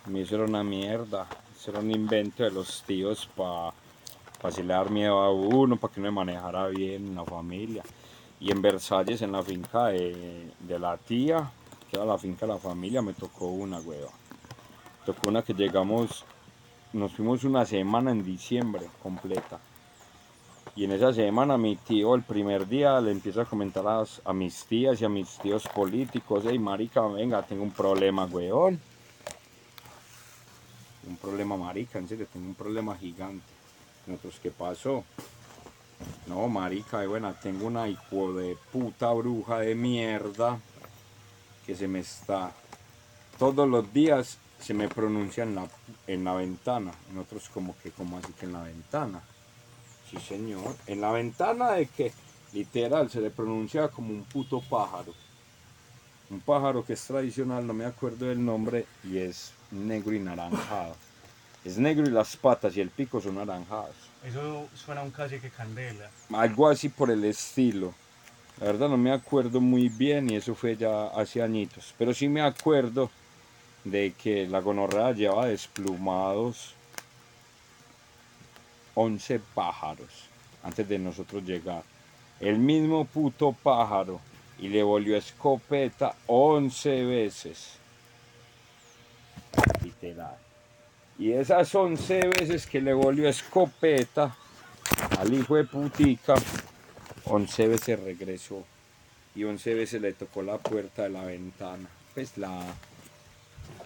A 0.06 0.08
mí 0.08 0.20
eso 0.20 0.36
era 0.36 0.44
una 0.46 0.64
mierda. 0.64 1.26
Eso 1.54 1.70
era 1.70 1.80
un 1.80 1.90
invento 1.90 2.44
de 2.44 2.50
los 2.50 2.82
tíos 2.84 3.28
para 3.36 3.74
dar 4.64 4.88
miedo 4.88 5.20
a 5.20 5.30
uno, 5.30 5.76
para 5.76 5.92
que 5.92 6.00
uno 6.00 6.10
manejara 6.12 6.68
bien 6.68 7.08
en 7.08 7.14
la 7.14 7.26
familia. 7.26 7.82
Y 8.40 8.50
en 8.50 8.62
Versalles, 8.62 9.20
en 9.20 9.32
la 9.32 9.42
finca 9.42 9.88
de, 9.88 10.50
de 10.60 10.78
la 10.78 10.96
tía, 10.96 11.52
que 11.90 11.96
era 11.96 12.06
la 12.06 12.16
finca 12.16 12.46
de 12.46 12.54
la 12.54 12.58
familia, 12.58 13.02
me 13.02 13.12
tocó 13.12 13.48
una, 13.48 13.80
weón. 13.80 14.08
Tocó 15.04 15.28
una 15.28 15.42
que 15.42 15.52
llegamos 15.52 16.24
nos 16.94 17.12
fuimos 17.12 17.44
una 17.44 17.66
semana 17.66 18.12
en 18.12 18.24
diciembre 18.24 18.88
completa. 19.02 19.60
Y 20.74 20.84
en 20.84 20.92
esa 20.92 21.12
semana 21.12 21.58
mi 21.58 21.76
tío 21.76 22.14
el 22.14 22.22
primer 22.22 22.66
día 22.66 23.00
le 23.00 23.10
empieza 23.10 23.42
a 23.42 23.44
comentar 23.44 23.86
a, 23.86 24.04
a 24.24 24.32
mis 24.32 24.64
tías 24.64 25.00
y 25.00 25.04
a 25.04 25.08
mis 25.08 25.38
tíos 25.38 25.68
políticos, 25.68 26.44
hey 26.48 26.58
marica, 26.58 27.02
venga, 27.02 27.42
tengo 27.42 27.62
un 27.62 27.72
problema, 27.72 28.24
weón. 28.24 28.80
Un 31.06 31.16
problema 31.16 31.56
marica, 31.56 31.98
en 31.98 32.08
serio, 32.08 32.26
tengo 32.32 32.46
un 32.46 32.54
problema 32.54 32.96
gigante. 32.96 33.44
Nosotros, 34.06 34.40
¿qué 34.42 34.50
pasó? 34.50 35.04
No, 36.26 36.48
marica, 36.48 37.06
bueno, 37.06 37.34
tengo 37.42 37.66
una 37.66 37.88
hijo 37.88 38.32
de 38.32 38.56
puta 38.72 39.12
bruja 39.12 39.58
de 39.58 39.74
mierda 39.74 40.58
que 41.66 41.76
se 41.76 41.86
me 41.86 42.00
está 42.00 42.52
todos 43.38 43.68
los 43.68 43.92
días 43.92 44.38
se 44.60 44.72
me 44.72 44.88
pronuncia 44.88 45.42
en 45.42 45.56
la, 45.56 45.68
en 46.06 46.22
la 46.22 46.34
ventana. 46.34 46.92
En 47.10 47.18
otros 47.18 47.48
como 47.48 47.76
que, 47.82 47.90
como 47.90 48.18
así 48.18 48.32
que 48.34 48.46
en 48.46 48.52
la 48.52 48.62
ventana. 48.62 49.20
Sí, 50.12 50.18
señor. 50.20 50.76
En 50.86 51.00
la 51.00 51.10
ventana 51.10 51.72
de 51.72 51.86
que 51.86 52.12
literal 52.52 53.10
se 53.10 53.20
le 53.20 53.30
pronuncia 53.30 53.88
como 53.88 54.12
un 54.12 54.24
puto 54.24 54.60
pájaro. 54.60 55.14
Un 56.30 56.40
pájaro 56.40 56.84
que 56.84 56.92
es 56.92 57.04
tradicional, 57.04 57.66
no 57.66 57.72
me 57.72 57.84
acuerdo 57.84 58.26
del 58.26 58.44
nombre, 58.44 58.86
y 59.04 59.18
es 59.18 59.52
negro 59.70 60.14
y 60.14 60.20
naranjado. 60.20 60.94
Es 61.64 61.78
negro 61.78 62.06
y 62.06 62.10
las 62.10 62.36
patas 62.36 62.76
y 62.76 62.80
el 62.80 62.90
pico 62.90 63.20
son 63.20 63.36
naranjados. 63.36 63.94
Eso 64.24 64.68
suena 64.74 65.00
a 65.00 65.04
un 65.04 65.10
cacique 65.10 65.50
candela. 65.50 66.10
Algo 66.32 66.68
así 66.68 66.88
por 66.88 67.10
el 67.10 67.24
estilo. 67.24 67.94
La 68.60 68.66
verdad 68.66 68.88
no 68.88 68.96
me 68.96 69.12
acuerdo 69.12 69.60
muy 69.60 69.88
bien 69.88 70.30
y 70.30 70.36
eso 70.36 70.54
fue 70.54 70.76
ya 70.76 71.06
hace 71.08 71.42
añitos. 71.42 71.94
Pero 71.98 72.12
sí 72.12 72.28
me 72.28 72.42
acuerdo 72.42 73.10
de 73.84 74.12
que 74.12 74.46
la 74.46 74.60
gonorrea 74.60 75.12
lleva 75.12 75.46
desplumados 75.46 76.74
11 78.94 79.40
pájaros 79.54 80.28
antes 80.62 80.88
de 80.88 80.98
nosotros 80.98 81.42
llegar. 81.44 81.82
El 82.40 82.58
mismo 82.58 83.04
puto 83.04 83.52
pájaro 83.52 84.20
y 84.58 84.68
le 84.68 84.82
volvió 84.82 85.16
escopeta 85.16 86.14
11 86.26 87.04
veces. 87.04 87.78
Literal. 89.82 90.36
Y 91.18 91.32
esas 91.32 91.74
11 91.74 92.28
veces 92.28 92.66
que 92.66 92.80
le 92.80 92.92
volvió 92.92 93.28
escopeta 93.28 94.36
al 95.18 95.32
hijo 95.32 95.56
de 95.56 95.64
putica, 95.64 96.34
11 97.24 97.68
veces 97.68 98.00
regresó 98.00 98.64
y 99.34 99.44
11 99.44 99.74
veces 99.74 100.00
le 100.00 100.12
tocó 100.12 100.42
la 100.42 100.58
puerta 100.58 101.02
de 101.02 101.10
la 101.10 101.24
ventana. 101.24 101.88
Pues 102.14 102.36
la, 102.36 102.60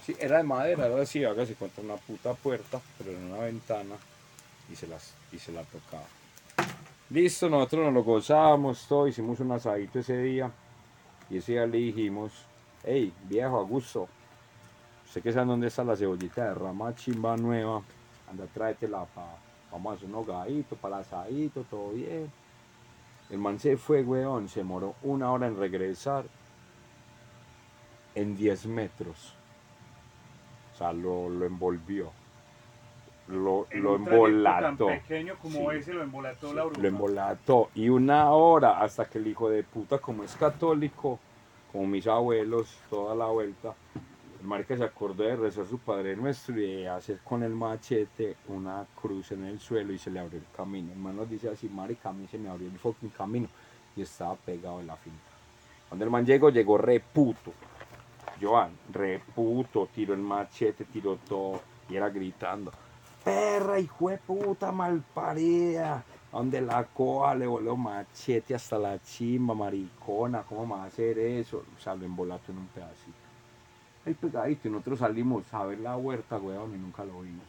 Sí, 0.04 0.16
era 0.20 0.38
de 0.38 0.44
madera, 0.44 0.86
era 0.86 1.02
así, 1.02 1.25
hágase 1.25 1.54
contra 1.54 1.82
una 1.82 1.96
puta 1.96 2.34
puerta, 2.34 2.80
pero 2.96 3.10
en 3.10 3.25
una 3.25 3.38
ventana 3.38 3.96
y 4.70 4.76
se, 4.76 4.87
las, 4.87 5.14
y 5.32 5.38
se 5.38 5.52
la 5.52 5.62
tocaba. 5.64 6.04
Listo, 7.11 7.49
nosotros 7.49 7.85
nos 7.85 7.94
lo 7.94 8.02
gozábamos 8.02 8.87
todo, 8.88 9.06
hicimos 9.06 9.38
un 9.40 9.52
asadito 9.52 10.00
ese 10.00 10.18
día 10.18 10.50
y 11.30 11.38
ese 11.38 11.52
día 11.52 11.66
le 11.66 11.78
dijimos, 11.78 12.32
hey, 12.85 13.12
viejo 13.28 13.58
Augusto, 13.58 14.08
sé 15.08 15.23
que 15.23 15.32
saben 15.32 15.49
dónde 15.49 15.68
está 15.68 15.85
la 15.85 15.96
cebollita 15.96 16.49
de 16.49 16.54
rama 16.54 16.94
chimba 16.94 17.37
nueva, 17.37 17.82
anda 18.28 18.46
tráetela 18.46 19.04
para, 19.04 19.37
vamos 19.70 19.92
a 19.92 19.96
hacer 19.96 20.08
un 20.08 20.16
hogadito, 20.16 20.76
para 20.76 20.96
el 20.96 21.02
asadito, 21.02 21.64
todo 21.64 21.90
bien. 21.92 22.30
El 23.30 23.38
man 23.38 23.58
se 23.58 23.76
fue, 23.76 24.02
weón, 24.02 24.49
se 24.49 24.62
moró 24.62 24.94
una 25.02 25.32
hora 25.32 25.46
en 25.49 25.56
regresar 25.56 26.25
en 28.14 28.37
10 28.37 28.66
metros. 28.66 29.35
O 30.75 30.78
sea, 30.78 30.92
lo, 30.92 31.28
lo 31.28 31.44
envolvió. 31.44 32.11
Lo, 33.28 33.66
En 33.71 33.83
lo 33.83 33.97
embolató. 33.97 34.87
Tan 34.87 35.00
pequeño 35.00 35.35
como 35.42 35.71
Sí. 35.73 35.78
ese 35.78 35.95
lo 35.95 36.02
embolató 36.02 36.54
la 36.54 36.64
bruja. 36.64 36.80
Lo 36.80 36.88
embolató. 36.88 37.71
Y 37.75 37.88
una 37.88 38.30
hora 38.30 38.80
hasta 38.80 39.06
que 39.06 39.18
el 39.18 39.26
hijo 39.26 39.50
de 39.50 39.64
puta, 39.64 39.99
como 39.99 40.23
es 40.23 40.37
católico, 40.37 41.18
como 41.73 41.87
mis 41.88 42.06
abuelos, 42.06 42.78
toda 42.88 43.14
la 43.16 43.26
vuelta, 43.26 43.75
el 44.40 44.47
marica 44.47 44.76
se 44.76 44.85
acordó 44.85 45.25
de 45.25 45.35
rezar 45.35 45.66
su 45.66 45.78
Padre 45.78 46.14
Nuestro 46.14 46.54
y 46.61 46.83
de 46.83 46.88
hacer 46.88 47.18
con 47.25 47.42
el 47.42 47.52
machete 47.52 48.37
una 48.47 48.87
cruz 49.00 49.33
en 49.33 49.45
el 49.45 49.59
suelo 49.59 49.92
y 49.92 49.99
se 49.99 50.11
le 50.11 50.21
abrió 50.21 50.38
el 50.38 50.47
camino. 50.56 50.92
El 50.92 50.99
man 50.99 51.16
nos 51.16 51.28
dice 51.28 51.49
así, 51.49 51.68
marica, 51.68 52.11
a 52.11 52.12
mí 52.12 52.28
se 52.28 52.38
me 52.38 52.49
abrió 52.49 52.68
el 52.68 52.78
fucking 52.78 53.11
camino 53.11 53.49
y 53.97 54.02
estaba 54.02 54.37
pegado 54.37 54.78
en 54.80 54.87
la 54.87 54.97
finca. 54.97 55.18
Cuando 55.88 56.04
el 56.04 56.11
man 56.12 56.25
llegó, 56.25 56.50
llegó 56.50 56.78
re 56.78 57.00
puto. 57.00 57.52
Joan, 58.40 58.71
re 58.92 59.21
puto, 59.35 59.88
tiró 59.92 60.14
el 60.14 60.21
machete, 60.21 60.85
tiró 60.85 61.16
todo 61.28 61.61
y 61.88 61.97
era 61.97 62.09
gritando, 62.11 62.71
perra, 63.26 63.80
hijo 63.80 64.09
de 64.11 64.18
puta, 64.18 64.71
malparida. 64.71 66.04
Donde 66.30 66.61
la 66.61 66.85
coja 66.85 67.35
le 67.35 67.47
voló 67.47 67.76
machete 67.76 68.54
hasta 68.54 68.78
la 68.78 69.02
chimba, 69.02 69.54
maricona, 69.54 70.42
¿cómo 70.42 70.66
me 70.66 70.75
va 70.75 70.85
a 70.85 70.87
hacer 70.87 71.18
eso? 71.18 71.64
O 71.76 71.80
sea, 71.80 71.95
lo 71.97 72.04
embolató 72.04 72.52
en 72.52 72.59
un 72.59 72.66
pedacito. 72.68 73.16
El 74.04 74.14
pegadito, 74.14 74.68
y 74.68 74.71
nosotros 74.71 75.00
salimos 75.00 75.52
a 75.52 75.64
ver 75.64 75.80
la 75.80 75.97
huerta, 75.97 76.38
weón, 76.38 76.75
y 76.75 76.78
nunca 76.78 77.04
lo 77.04 77.23
vimos. 77.23 77.47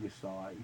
Y 0.00 0.06
estaba 0.06 0.48
ahí. 0.48 0.58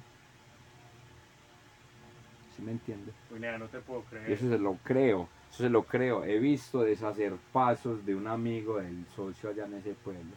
¿Sí 2.56 2.62
me 2.62 2.72
entiende? 2.72 3.12
Uy, 3.32 3.38
nena, 3.38 3.58
no 3.58 3.66
te 3.66 3.78
puedo 3.80 4.00
Y 4.00 4.04
creer. 4.04 4.32
eso 4.32 4.48
se 4.48 4.58
lo 4.58 4.76
creo, 4.82 5.28
eso 5.52 5.62
se 5.62 5.68
lo 5.70 5.82
creo. 5.84 6.24
He 6.24 6.38
visto 6.40 6.80
deshacer 6.80 7.34
pasos 7.52 8.04
de 8.04 8.16
un 8.16 8.26
amigo 8.26 8.78
del 8.78 9.04
socio 9.14 9.50
allá 9.50 9.66
en 9.66 9.74
ese 9.74 9.92
pueblo. 9.92 10.32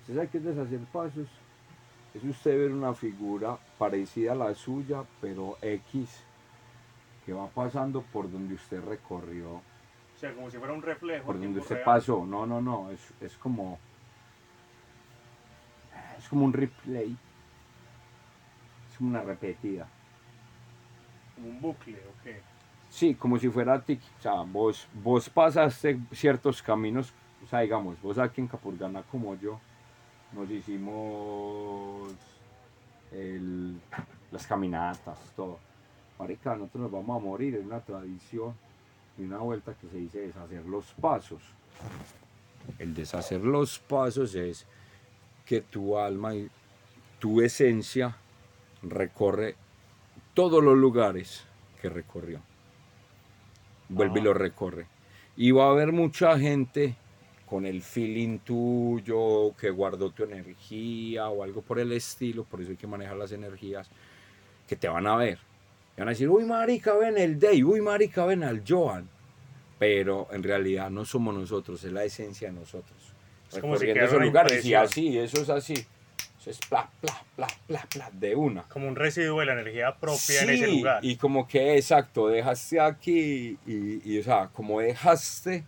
¿Usted 0.00 0.14
sabe 0.14 0.28
qué 0.28 0.38
es 0.38 0.44
deshacer 0.44 0.80
pasos? 0.92 1.28
Es 2.16 2.24
usted 2.24 2.56
ver 2.58 2.72
una 2.72 2.94
figura 2.94 3.58
parecida 3.78 4.32
a 4.32 4.34
la 4.34 4.54
suya, 4.54 5.04
pero 5.20 5.58
X, 5.60 6.22
que 7.26 7.32
va 7.34 7.46
pasando 7.48 8.00
por 8.00 8.30
donde 8.30 8.54
usted 8.54 8.82
recorrió, 8.82 9.50
O 9.56 10.18
sea, 10.18 10.32
como 10.32 10.50
si 10.50 10.56
fuera 10.56 10.72
un 10.72 10.80
reflejo. 10.80 11.26
por 11.26 11.38
donde 11.38 11.60
usted 11.60 11.74
real. 11.74 11.84
pasó. 11.84 12.24
No, 12.24 12.46
no, 12.46 12.62
no, 12.62 12.90
es, 12.90 13.12
es 13.20 13.36
como... 13.36 13.78
Es 16.16 16.26
como 16.28 16.46
un 16.46 16.54
replay. 16.54 17.14
Es 18.90 18.96
como 18.96 19.10
una 19.10 19.20
repetida. 19.22 19.86
Como 21.34 21.48
un 21.48 21.60
bucle, 21.60 21.98
¿o 21.98 22.22
qué? 22.24 22.40
Sí, 22.88 23.14
como 23.14 23.38
si 23.38 23.50
fuera 23.50 23.78
tic, 23.82 24.00
o 24.18 24.22
sea, 24.22 24.32
vos, 24.40 24.88
vos 24.94 25.28
pasaste 25.28 25.98
ciertos 26.12 26.62
caminos, 26.62 27.12
o 27.44 27.46
sea, 27.46 27.60
digamos, 27.60 28.00
vos 28.00 28.16
aquí 28.16 28.40
en 28.40 28.46
Capurgana 28.46 29.02
como 29.02 29.34
yo, 29.34 29.60
nos 30.32 30.50
hicimos 30.50 32.12
el- 33.12 33.80
las 34.30 34.46
caminatas, 34.46 35.18
todo. 35.36 35.58
Marica, 36.18 36.56
nosotros 36.56 36.82
nos 36.84 36.92
vamos 36.92 37.20
a 37.22 37.24
morir, 37.24 37.54
es 37.56 37.64
una 37.64 37.80
tradición 37.80 38.54
y 39.18 39.22
una 39.22 39.38
vuelta 39.38 39.74
que 39.74 39.88
se 39.88 39.96
dice 39.98 40.20
deshacer 40.20 40.64
los 40.66 40.84
pasos. 41.00 41.42
El 42.78 42.94
deshacer 42.94 43.40
los 43.42 43.78
pasos 43.78 44.34
es 44.34 44.66
que 45.44 45.60
tu 45.60 45.98
alma 45.98 46.34
y 46.34 46.48
tu 47.18 47.40
esencia 47.40 48.16
recorre 48.82 49.56
todos 50.34 50.62
los 50.62 50.76
lugares 50.76 51.44
que 51.80 51.88
recorrió. 51.88 52.40
Vuelve 53.88 54.18
y 54.18 54.22
Ah. 54.22 54.24
lo 54.24 54.34
recorre. 54.34 54.86
Y 55.36 55.50
va 55.52 55.66
a 55.66 55.70
haber 55.70 55.92
mucha 55.92 56.38
gente 56.38 56.96
con 57.46 57.64
el 57.64 57.80
feeling 57.82 58.40
tuyo, 58.40 59.54
que 59.56 59.70
guardó 59.70 60.10
tu 60.10 60.24
energía 60.24 61.28
o 61.28 61.42
algo 61.42 61.62
por 61.62 61.78
el 61.78 61.92
estilo, 61.92 62.44
por 62.44 62.60
eso 62.60 62.70
hay 62.72 62.76
que 62.76 62.86
manejar 62.88 63.16
las 63.16 63.32
energías, 63.32 63.88
que 64.66 64.76
te 64.76 64.88
van 64.88 65.06
a 65.06 65.16
ver. 65.16 65.38
Y 65.96 66.00
van 66.00 66.08
a 66.08 66.10
decir, 66.10 66.28
uy, 66.28 66.44
marica, 66.44 66.94
ven 66.94 67.16
el 67.16 67.38
Day, 67.38 67.62
uy, 67.62 67.80
marica, 67.80 68.26
ven 68.26 68.42
al 68.42 68.62
Johan. 68.66 69.08
Pero 69.78 70.28
en 70.32 70.42
realidad 70.42 70.90
no 70.90 71.04
somos 71.04 71.34
nosotros, 71.34 71.82
es 71.84 71.92
la 71.92 72.04
esencia 72.04 72.48
de 72.48 72.54
nosotros. 72.54 72.98
Es 73.52 73.58
como 73.60 73.76
si 73.76 73.88
esos 73.90 74.20
lugares 74.20 74.64
y 74.64 74.74
así, 74.74 75.16
eso 75.16 75.40
es 75.40 75.48
así. 75.48 75.74
Eso 76.40 76.50
es 76.50 76.58
pla, 76.68 76.88
pla, 77.00 77.22
pla, 77.34 77.48
pla, 77.66 77.86
pla, 77.90 78.10
de 78.12 78.34
una. 78.34 78.62
Como 78.64 78.88
un 78.88 78.96
residuo 78.96 79.40
de 79.40 79.46
la 79.46 79.52
energía 79.54 79.94
propia 79.96 80.42
en 80.42 80.50
ese 80.50 80.66
Sí, 80.66 80.76
lugar. 80.78 81.04
Y 81.04 81.16
como 81.16 81.46
que, 81.46 81.76
exacto, 81.76 82.28
dejaste 82.28 82.80
aquí 82.80 83.58
y, 83.66 84.00
y, 84.04 84.18
o 84.18 84.22
sea, 84.22 84.48
como 84.52 84.80
dejaste, 84.80 85.64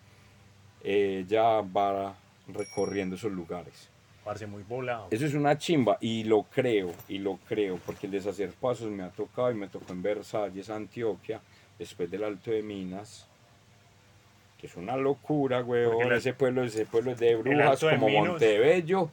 eh, 0.85 1.25
ya 1.29 1.61
va 1.61 2.15
recorriendo 2.49 3.17
esos 3.17 3.33
lugares. 3.33 3.89
Parce, 4.25 4.47
muy 4.47 4.63
volado. 4.63 5.09
Eso 5.11 5.25
es 5.27 5.35
una 5.35 5.57
chimba 5.57 5.97
y 6.01 6.25
lo 6.25 6.43
creo, 6.45 6.93
y 7.09 7.19
lo 7.19 7.39
creo, 7.49 7.79
porque 7.87 8.07
el 8.07 8.13
deshacer 8.13 8.51
pasos 8.53 8.91
me 8.91 9.03
ha 9.03 9.09
tocado 9.11 9.51
y 9.51 9.55
me 9.55 9.69
tocó 9.69 9.93
en 9.93 10.03
Versalles, 10.03 10.69
Antioquia, 10.69 11.41
después 11.79 12.11
del 12.11 12.25
Alto 12.25 12.51
de 12.51 12.63
Minas, 12.63 13.27
que 14.59 14.67
es 14.67 14.77
una 14.77 14.97
locura, 14.97 15.63
weón. 15.63 16.13
Ese 16.13 16.35
pueblo, 16.35 16.65
ese 16.65 16.85
pueblo 16.85 17.13
es 17.13 17.19
de 17.21 17.37
brujas, 17.37 17.81
de 17.81 17.91
como 17.91 18.09
Minos- 18.09 18.29
Montebello. 18.33 19.11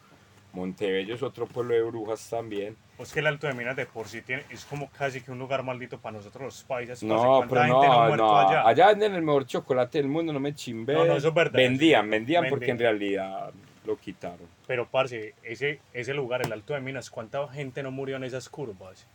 Montebello 0.54 1.16
es 1.16 1.24
otro 1.24 1.46
pueblo 1.48 1.74
de 1.76 1.84
brujas 1.84 2.30
también. 2.30 2.76
Pues 2.98 3.12
que 3.12 3.20
el 3.20 3.28
Alto 3.28 3.48
de 3.48 3.54
Minas 3.54 3.76
de 3.76 3.86
por 3.86 4.08
sí 4.08 4.22
tiene, 4.22 4.44
es 4.50 4.64
como 4.64 4.90
casi 4.90 5.20
que 5.22 5.32
un 5.32 5.40
lugar 5.40 5.64
maldito 5.64 6.00
para 6.00 6.18
nosotros 6.18 6.44
los 6.44 6.64
paisas. 6.64 7.04
No, 7.04 7.44
¿cuánta 7.46 7.48
pero 7.50 7.62
gente 7.62 7.88
no, 7.88 8.08
muerto 8.08 8.26
no. 8.26 8.38
allá? 8.38 8.68
Allá 8.68 8.88
venden 8.88 9.16
el 9.16 9.22
mejor 9.22 9.46
chocolate 9.46 9.98
del 9.98 10.08
mundo, 10.08 10.32
no 10.32 10.40
me 10.40 10.56
chimbe. 10.56 10.94
No, 10.94 11.06
no, 11.06 11.16
eso 11.16 11.28
es 11.28 11.34
verdad, 11.34 11.58
Vendían, 11.58 12.10
vendían 12.10 12.46
porque 12.50 12.72
en 12.72 12.80
realidad 12.80 13.52
lo 13.86 13.98
quitaron. 13.98 14.48
Pero, 14.66 14.88
parce, 14.88 15.34
ese, 15.44 15.80
ese 15.94 16.14
lugar, 16.14 16.46
el 16.46 16.54
Alto 16.54 16.74
de 16.74 16.80
Minas, 16.80 17.10
¿cuánta 17.10 17.46
gente 17.50 17.84
no 17.84 17.92
murió 17.92 18.16
en 18.16 18.24
esas 18.24 18.48
curvas? 18.48 19.06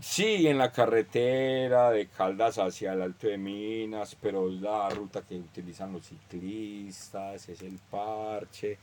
Sí, 0.00 0.46
en 0.46 0.58
la 0.58 0.72
carretera 0.72 1.90
de 1.90 2.06
Caldas 2.08 2.58
hacia 2.58 2.92
el 2.92 3.02
Alto 3.02 3.26
de 3.26 3.38
Minas, 3.38 4.16
pero 4.20 4.48
es 4.48 4.60
la 4.60 4.88
ruta 4.90 5.22
que 5.22 5.36
utilizan 5.36 5.92
los 5.92 6.06
ciclistas, 6.06 7.48
es 7.48 7.62
el 7.62 7.78
parche. 7.90 8.76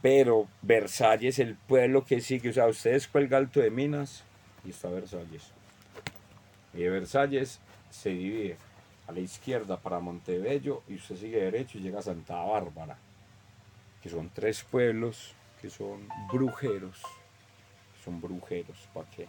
Pero 0.00 0.48
Versalles, 0.62 1.38
el 1.38 1.56
pueblo 1.56 2.04
que 2.04 2.20
sigue, 2.20 2.50
o 2.50 2.52
sea, 2.52 2.66
ustedes 2.66 3.08
cuelga 3.08 3.36
Alto 3.36 3.60
de 3.60 3.70
Minas 3.70 4.24
y 4.64 4.70
está 4.70 4.88
Versalles. 4.88 5.52
Y 6.74 6.82
Versalles 6.84 7.60
se 7.90 8.10
divide 8.10 8.56
a 9.06 9.12
la 9.12 9.20
izquierda 9.20 9.78
para 9.78 10.00
Montebello 10.00 10.82
y 10.88 10.96
usted 10.96 11.16
sigue 11.16 11.40
derecho 11.40 11.78
y 11.78 11.80
llega 11.80 11.98
a 11.98 12.02
Santa 12.02 12.36
Bárbara, 12.36 12.98
que 14.02 14.08
son 14.08 14.30
tres 14.30 14.62
pueblos 14.62 15.34
que 15.60 15.70
son 15.70 16.08
brujeros. 16.30 17.02
Son 18.04 18.20
brujeros, 18.20 18.88
¿para 18.94 19.08
qué? 19.10 19.26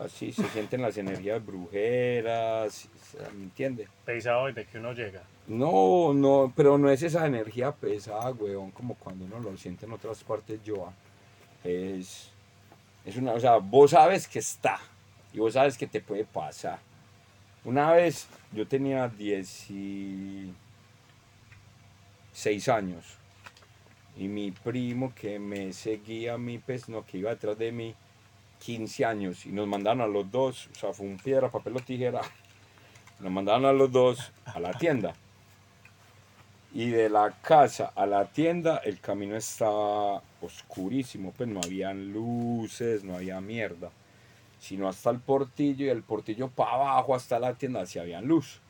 O 0.00 0.08
sea, 0.08 0.18
sí, 0.18 0.32
se 0.32 0.48
sienten 0.48 0.80
las 0.80 0.96
energías 0.96 1.44
brujeras, 1.44 2.88
¿me 3.36 3.42
entiende? 3.42 3.86
Pesado 4.06 4.46
desde 4.46 4.64
que 4.64 4.78
uno 4.78 4.94
llega. 4.94 5.22
No, 5.46 6.14
no, 6.14 6.50
pero 6.56 6.78
no 6.78 6.88
es 6.90 7.02
esa 7.02 7.26
energía 7.26 7.70
pesada, 7.72 8.30
weón, 8.30 8.70
como 8.70 8.94
cuando 8.94 9.26
uno 9.26 9.38
lo 9.40 9.54
siente 9.58 9.84
en 9.84 9.92
otras 9.92 10.24
partes, 10.24 10.58
yo. 10.64 10.90
Es, 11.62 12.30
es 13.04 13.16
una, 13.18 13.32
o 13.32 13.40
sea, 13.40 13.56
vos 13.56 13.90
sabes 13.90 14.26
que 14.26 14.38
está 14.38 14.80
y 15.34 15.38
vos 15.38 15.52
sabes 15.52 15.76
que 15.76 15.86
te 15.86 16.00
puede 16.00 16.24
pasar. 16.24 16.78
Una 17.62 17.92
vez 17.92 18.26
yo 18.52 18.66
tenía 18.66 19.06
16 19.06 20.54
años 22.68 23.04
y 24.16 24.28
mi 24.28 24.50
primo 24.50 25.12
que 25.14 25.38
me 25.38 25.74
seguía 25.74 26.34
a 26.34 26.38
mí, 26.38 26.56
pues 26.56 26.88
no, 26.88 27.04
que 27.04 27.18
iba 27.18 27.28
detrás 27.28 27.58
de 27.58 27.70
mí, 27.70 27.94
15 28.60 29.04
años 29.04 29.46
y 29.46 29.50
nos 29.50 29.66
mandaron 29.66 30.02
a 30.02 30.06
los 30.06 30.30
dos, 30.30 30.68
o 30.72 30.78
sea, 30.78 30.92
fue 30.92 31.06
un 31.06 31.16
piedra, 31.16 31.50
papel 31.50 31.76
o 31.76 31.80
tijera, 31.80 32.20
nos 33.20 33.32
mandaron 33.32 33.64
a 33.64 33.72
los 33.72 33.90
dos 33.90 34.32
a 34.44 34.60
la 34.60 34.72
tienda. 34.72 35.14
Y 36.72 36.90
de 36.90 37.10
la 37.10 37.32
casa 37.42 37.92
a 37.96 38.06
la 38.06 38.26
tienda 38.26 38.76
el 38.84 39.00
camino 39.00 39.34
estaba 39.34 40.22
oscurísimo, 40.40 41.32
pues 41.36 41.48
no 41.48 41.60
habían 41.60 42.12
luces, 42.12 43.02
no 43.02 43.16
había 43.16 43.40
mierda, 43.40 43.90
sino 44.60 44.88
hasta 44.88 45.10
el 45.10 45.18
portillo 45.18 45.86
y 45.86 45.88
el 45.88 46.04
portillo 46.04 46.48
para 46.48 46.74
abajo 46.74 47.16
hasta 47.16 47.40
la 47.40 47.54
tienda 47.54 47.84
si 47.86 47.98
había 47.98 48.20
luz. 48.20 48.60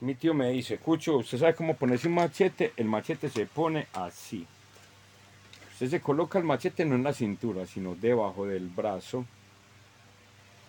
Mi 0.00 0.14
tío 0.14 0.34
me 0.34 0.50
dice, 0.50 0.78
Cucho, 0.78 1.16
¿usted 1.18 1.38
sabe 1.38 1.54
cómo 1.54 1.74
ponerse 1.74 2.08
un 2.08 2.14
machete? 2.14 2.72
El 2.76 2.86
machete 2.86 3.28
se 3.28 3.46
pone 3.46 3.86
así. 3.92 4.46
Usted 5.78 5.90
se 5.90 6.00
coloca 6.00 6.40
el 6.40 6.44
machete 6.44 6.84
no 6.84 6.96
en 6.96 7.04
la 7.04 7.12
cintura, 7.12 7.64
sino 7.64 7.94
debajo 7.94 8.46
del 8.46 8.66
brazo, 8.66 9.24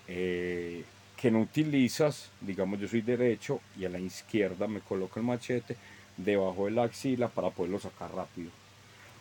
eh, 0.08 0.84
que 1.18 1.32
no 1.32 1.40
utilizas, 1.40 2.30
digamos 2.40 2.80
yo 2.80 2.88
soy 2.88 3.02
derecho 3.02 3.60
y 3.76 3.86
a 3.86 3.90
la 3.90 3.98
izquierda 3.98 4.68
me 4.68 4.82
coloco 4.82 5.20
el 5.20 5.26
machete 5.26 5.76
debajo 6.16 6.66
de 6.66 6.72
la 6.74 6.84
axila 6.84 7.28
para 7.28 7.50
poderlo 7.50 7.80
sacar 7.80 8.14
rápido. 8.14 8.52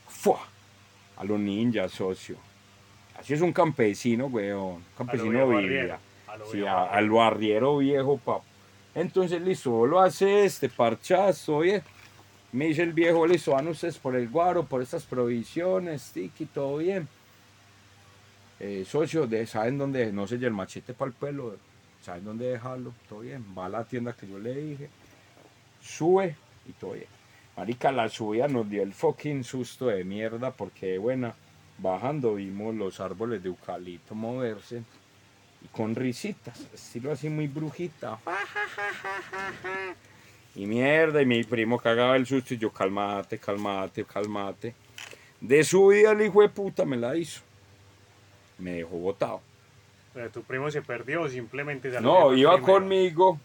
¡Fua! 0.06 0.40
A 1.16 1.24
los 1.24 1.40
ninjas, 1.40 1.92
socio. 1.92 2.36
Así 3.18 3.32
es 3.32 3.40
un 3.40 3.54
campesino, 3.54 4.26
weón. 4.26 4.84
Campesino 4.94 5.48
Biblia. 5.48 5.98
Sí, 6.52 6.66
al 6.66 7.08
barriero 7.08 7.78
viejo, 7.78 8.18
pap. 8.18 8.42
Entonces, 8.94 9.40
listo, 9.40 9.86
lo 9.86 10.00
hace 10.00 10.44
este 10.44 10.68
parchazo, 10.68 11.56
oye. 11.56 11.82
Me 12.52 12.66
dice 12.66 12.82
el 12.82 12.94
viejo, 12.94 13.26
listo, 13.26 13.52
van 13.52 13.68
ustedes 13.68 13.98
por 13.98 14.16
el 14.16 14.28
guaro, 14.30 14.64
por 14.64 14.80
estas 14.80 15.04
provisiones, 15.04 16.10
tiki, 16.12 16.46
todo 16.46 16.78
bien. 16.78 17.06
Eh, 18.58 18.84
socio, 18.88 19.26
de, 19.26 19.46
¿saben 19.46 19.76
dónde? 19.76 20.10
No 20.12 20.26
sé, 20.26 20.36
el 20.36 20.50
machete 20.50 20.94
para 20.94 21.10
el 21.10 21.14
pelo, 21.14 21.56
¿saben 22.02 22.24
dónde 22.24 22.46
dejarlo? 22.46 22.94
Todo 23.08 23.20
bien. 23.20 23.44
Va 23.56 23.66
a 23.66 23.68
la 23.68 23.84
tienda 23.84 24.14
que 24.14 24.26
yo 24.26 24.38
le 24.38 24.54
dije, 24.54 24.88
sube 25.82 26.36
y 26.66 26.72
todo 26.72 26.92
bien. 26.92 27.06
Marica, 27.56 27.92
la 27.92 28.08
subida 28.08 28.48
nos 28.48 28.68
dio 28.70 28.82
el 28.82 28.94
fucking 28.94 29.44
susto 29.44 29.88
de 29.88 30.04
mierda 30.04 30.50
porque, 30.50 30.96
buena, 30.96 31.34
bajando 31.76 32.36
vimos 32.36 32.74
los 32.74 32.98
árboles 32.98 33.42
de 33.42 33.50
eucalipto 33.50 34.14
moverse 34.14 34.82
y 35.62 35.68
con 35.68 35.94
risitas, 35.94 36.60
estilo 36.72 37.12
así 37.12 37.28
muy 37.28 37.46
brujita. 37.46 38.18
Y 40.58 40.66
mierda, 40.66 41.22
y 41.22 41.26
mi 41.26 41.44
primo 41.44 41.78
cagaba 41.78 42.16
el 42.16 42.26
susto 42.26 42.52
y 42.52 42.58
yo, 42.58 42.72
calmate, 42.72 43.38
calmate, 43.38 44.04
calmate. 44.04 44.74
De 45.40 45.62
subida 45.62 46.10
el 46.10 46.22
hijo 46.22 46.42
de 46.42 46.48
puta 46.48 46.84
me 46.84 46.96
la 46.96 47.14
hizo. 47.14 47.42
Me 48.58 48.72
dejó 48.72 48.96
botado. 48.96 49.40
Pero 50.12 50.30
tu 50.30 50.42
primo 50.42 50.68
se 50.68 50.82
perdió 50.82 51.22
o 51.22 51.28
simplemente 51.28 51.92
se 51.92 52.00
No, 52.00 52.34
iba 52.34 52.54
primero? 52.54 52.72
conmigo. 52.74 53.38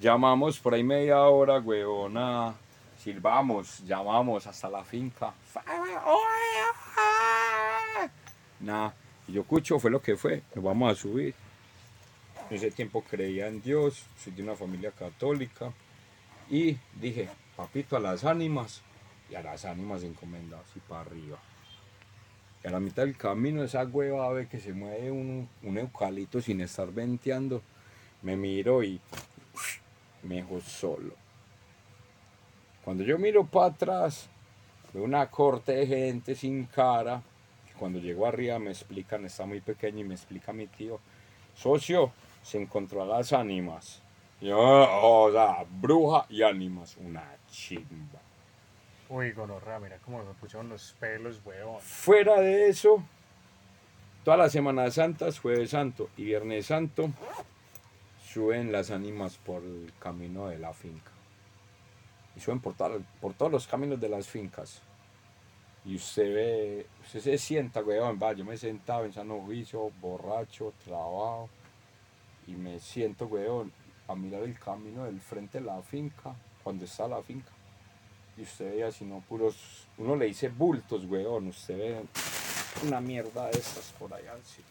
Llamamos 0.00 0.60
por 0.60 0.74
ahí 0.74 0.84
media 0.84 1.20
hora, 1.22 1.58
huevona. 1.58 2.54
Silbamos, 2.96 3.80
llamamos 3.80 4.46
hasta 4.46 4.70
la 4.70 4.84
finca. 4.84 5.34
Nada. 8.60 8.94
Y 9.26 9.32
yo, 9.32 9.42
Cucho, 9.42 9.80
fue 9.80 9.90
lo 9.90 10.00
que 10.00 10.16
fue. 10.16 10.42
Nos 10.54 10.64
vamos 10.64 10.92
a 10.92 10.94
subir. 10.94 11.34
En 12.50 12.56
ese 12.56 12.70
tiempo 12.70 13.02
creía 13.02 13.48
en 13.48 13.60
Dios. 13.60 14.06
Soy 14.22 14.32
de 14.32 14.44
una 14.44 14.54
familia 14.54 14.92
católica. 14.92 15.72
Y 16.50 16.76
dije, 17.00 17.28
papito, 17.56 17.96
a 17.96 18.00
las 18.00 18.24
ánimas. 18.24 18.82
Y 19.30 19.34
a 19.34 19.42
las 19.42 19.64
ánimas 19.64 20.02
encomendadas 20.02 20.66
y 20.76 20.80
para 20.80 21.00
arriba. 21.00 21.38
Y 22.62 22.68
a 22.68 22.70
la 22.70 22.80
mitad 22.80 23.04
del 23.04 23.16
camino, 23.16 23.62
esa 23.64 23.84
hueva 23.84 24.30
ve 24.30 24.48
que 24.48 24.60
se 24.60 24.72
mueve 24.72 25.10
un, 25.10 25.48
un 25.62 25.78
eucalipto 25.78 26.40
sin 26.40 26.60
estar 26.60 26.92
venteando. 26.92 27.62
Me 28.22 28.36
miro 28.36 28.82
y 28.82 29.00
me 30.22 30.36
dejó 30.36 30.60
solo. 30.60 31.14
Cuando 32.84 33.02
yo 33.02 33.18
miro 33.18 33.46
para 33.46 33.66
atrás, 33.66 34.28
veo 34.92 35.04
una 35.04 35.30
corte 35.30 35.72
de 35.72 35.86
gente 35.86 36.34
sin 36.34 36.64
cara. 36.66 37.22
que 37.66 37.72
Cuando 37.74 37.98
llego 37.98 38.26
arriba 38.26 38.58
me 38.58 38.70
explican, 38.70 39.24
está 39.24 39.46
muy 39.46 39.60
pequeño 39.60 40.00
y 40.00 40.04
me 40.04 40.14
explica 40.14 40.52
mi 40.52 40.66
tío, 40.66 41.00
socio, 41.54 42.12
se 42.42 42.60
encontró 42.60 43.02
a 43.02 43.06
las 43.06 43.32
ánimas. 43.32 44.03
Yo, 44.44 44.58
o 44.58 45.32
sea, 45.32 45.64
bruja 45.80 46.26
y 46.28 46.42
ánimas, 46.42 46.98
una 46.98 47.24
chimba. 47.50 48.20
Uy, 49.08 49.32
gonorrea, 49.32 49.78
mira 49.80 49.96
cómo 50.04 50.18
me 50.22 50.34
pusieron 50.34 50.68
los 50.68 50.94
pelos, 51.00 51.40
weón. 51.46 51.80
Fuera 51.80 52.40
de 52.40 52.68
eso, 52.68 53.02
todas 54.22 54.38
las 54.38 54.52
Semanas 54.52 54.94
Santas, 54.94 55.38
Jueves 55.40 55.70
Santo 55.70 56.10
y 56.18 56.24
Viernes 56.24 56.66
Santo, 56.66 57.08
suben 58.22 58.70
las 58.70 58.90
ánimas 58.90 59.38
por 59.38 59.62
el 59.62 59.90
camino 59.98 60.48
de 60.48 60.58
la 60.58 60.74
finca. 60.74 61.10
Y 62.36 62.40
suben 62.40 62.60
por, 62.60 62.74
toda- 62.74 62.98
por 63.22 63.32
todos 63.32 63.50
los 63.50 63.66
caminos 63.66 63.98
de 63.98 64.10
las 64.10 64.26
fincas. 64.28 64.82
Y 65.86 65.96
usted 65.96 66.34
ve, 66.34 66.86
usted 67.02 67.20
se 67.20 67.38
sienta, 67.38 67.82
weón, 67.82 68.18
va, 68.22 68.34
yo 68.34 68.44
me 68.44 68.58
sentaba 68.58 69.06
en 69.06 69.12
sano 69.14 69.40
juicio, 69.40 69.90
borracho, 70.02 70.74
trabajo, 70.84 71.48
y 72.46 72.52
me 72.52 72.78
siento, 72.78 73.26
weón, 73.26 73.72
a 74.08 74.14
mirar 74.14 74.42
el 74.42 74.58
camino 74.58 75.04
del 75.04 75.20
frente 75.20 75.60
de 75.60 75.64
la 75.64 75.80
finca, 75.82 76.34
cuando 76.62 76.84
está 76.84 77.08
la 77.08 77.22
finca. 77.22 77.50
Y 78.36 78.42
usted 78.42 78.74
ve 78.74 78.84
así, 78.84 79.04
no 79.04 79.20
puros, 79.20 79.86
uno 79.98 80.16
le 80.16 80.26
dice 80.26 80.48
bultos, 80.48 81.04
weón, 81.04 81.48
usted 81.48 81.78
ve 81.78 82.02
una 82.86 83.00
mierda 83.00 83.46
de 83.46 83.58
estas 83.58 83.92
por 83.98 84.12
allá, 84.12 84.34
sí. 84.44 84.62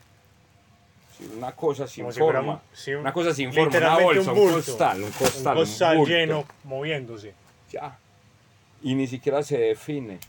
Sí, 1.17 1.31
una 1.37 1.51
cosa 1.51 1.87
sin 1.87 2.05
Como 2.05 2.11
si 2.11 2.19
fuera 2.19 2.39
forma. 2.39 2.61
una 2.99 3.13
cosa 3.13 3.33
sin 3.33 3.53
forma, 3.53 3.77
una 3.77 3.99
bolsa, 3.99 4.31
un 4.31 4.37
un, 4.37 4.43
bulto. 4.43 4.55
costal, 4.55 5.03
un 5.03 5.11
costal. 5.11 5.57
Un 5.57 5.63
costal 5.63 5.97
bulto. 5.97 6.11
lleno, 6.11 6.45
moviéndose. 6.63 7.33
Ya. 7.71 7.97
Y 8.81 8.95
ni 8.95 9.07
siquiera 9.07 9.43
se 9.43 9.57
define. 9.57 10.19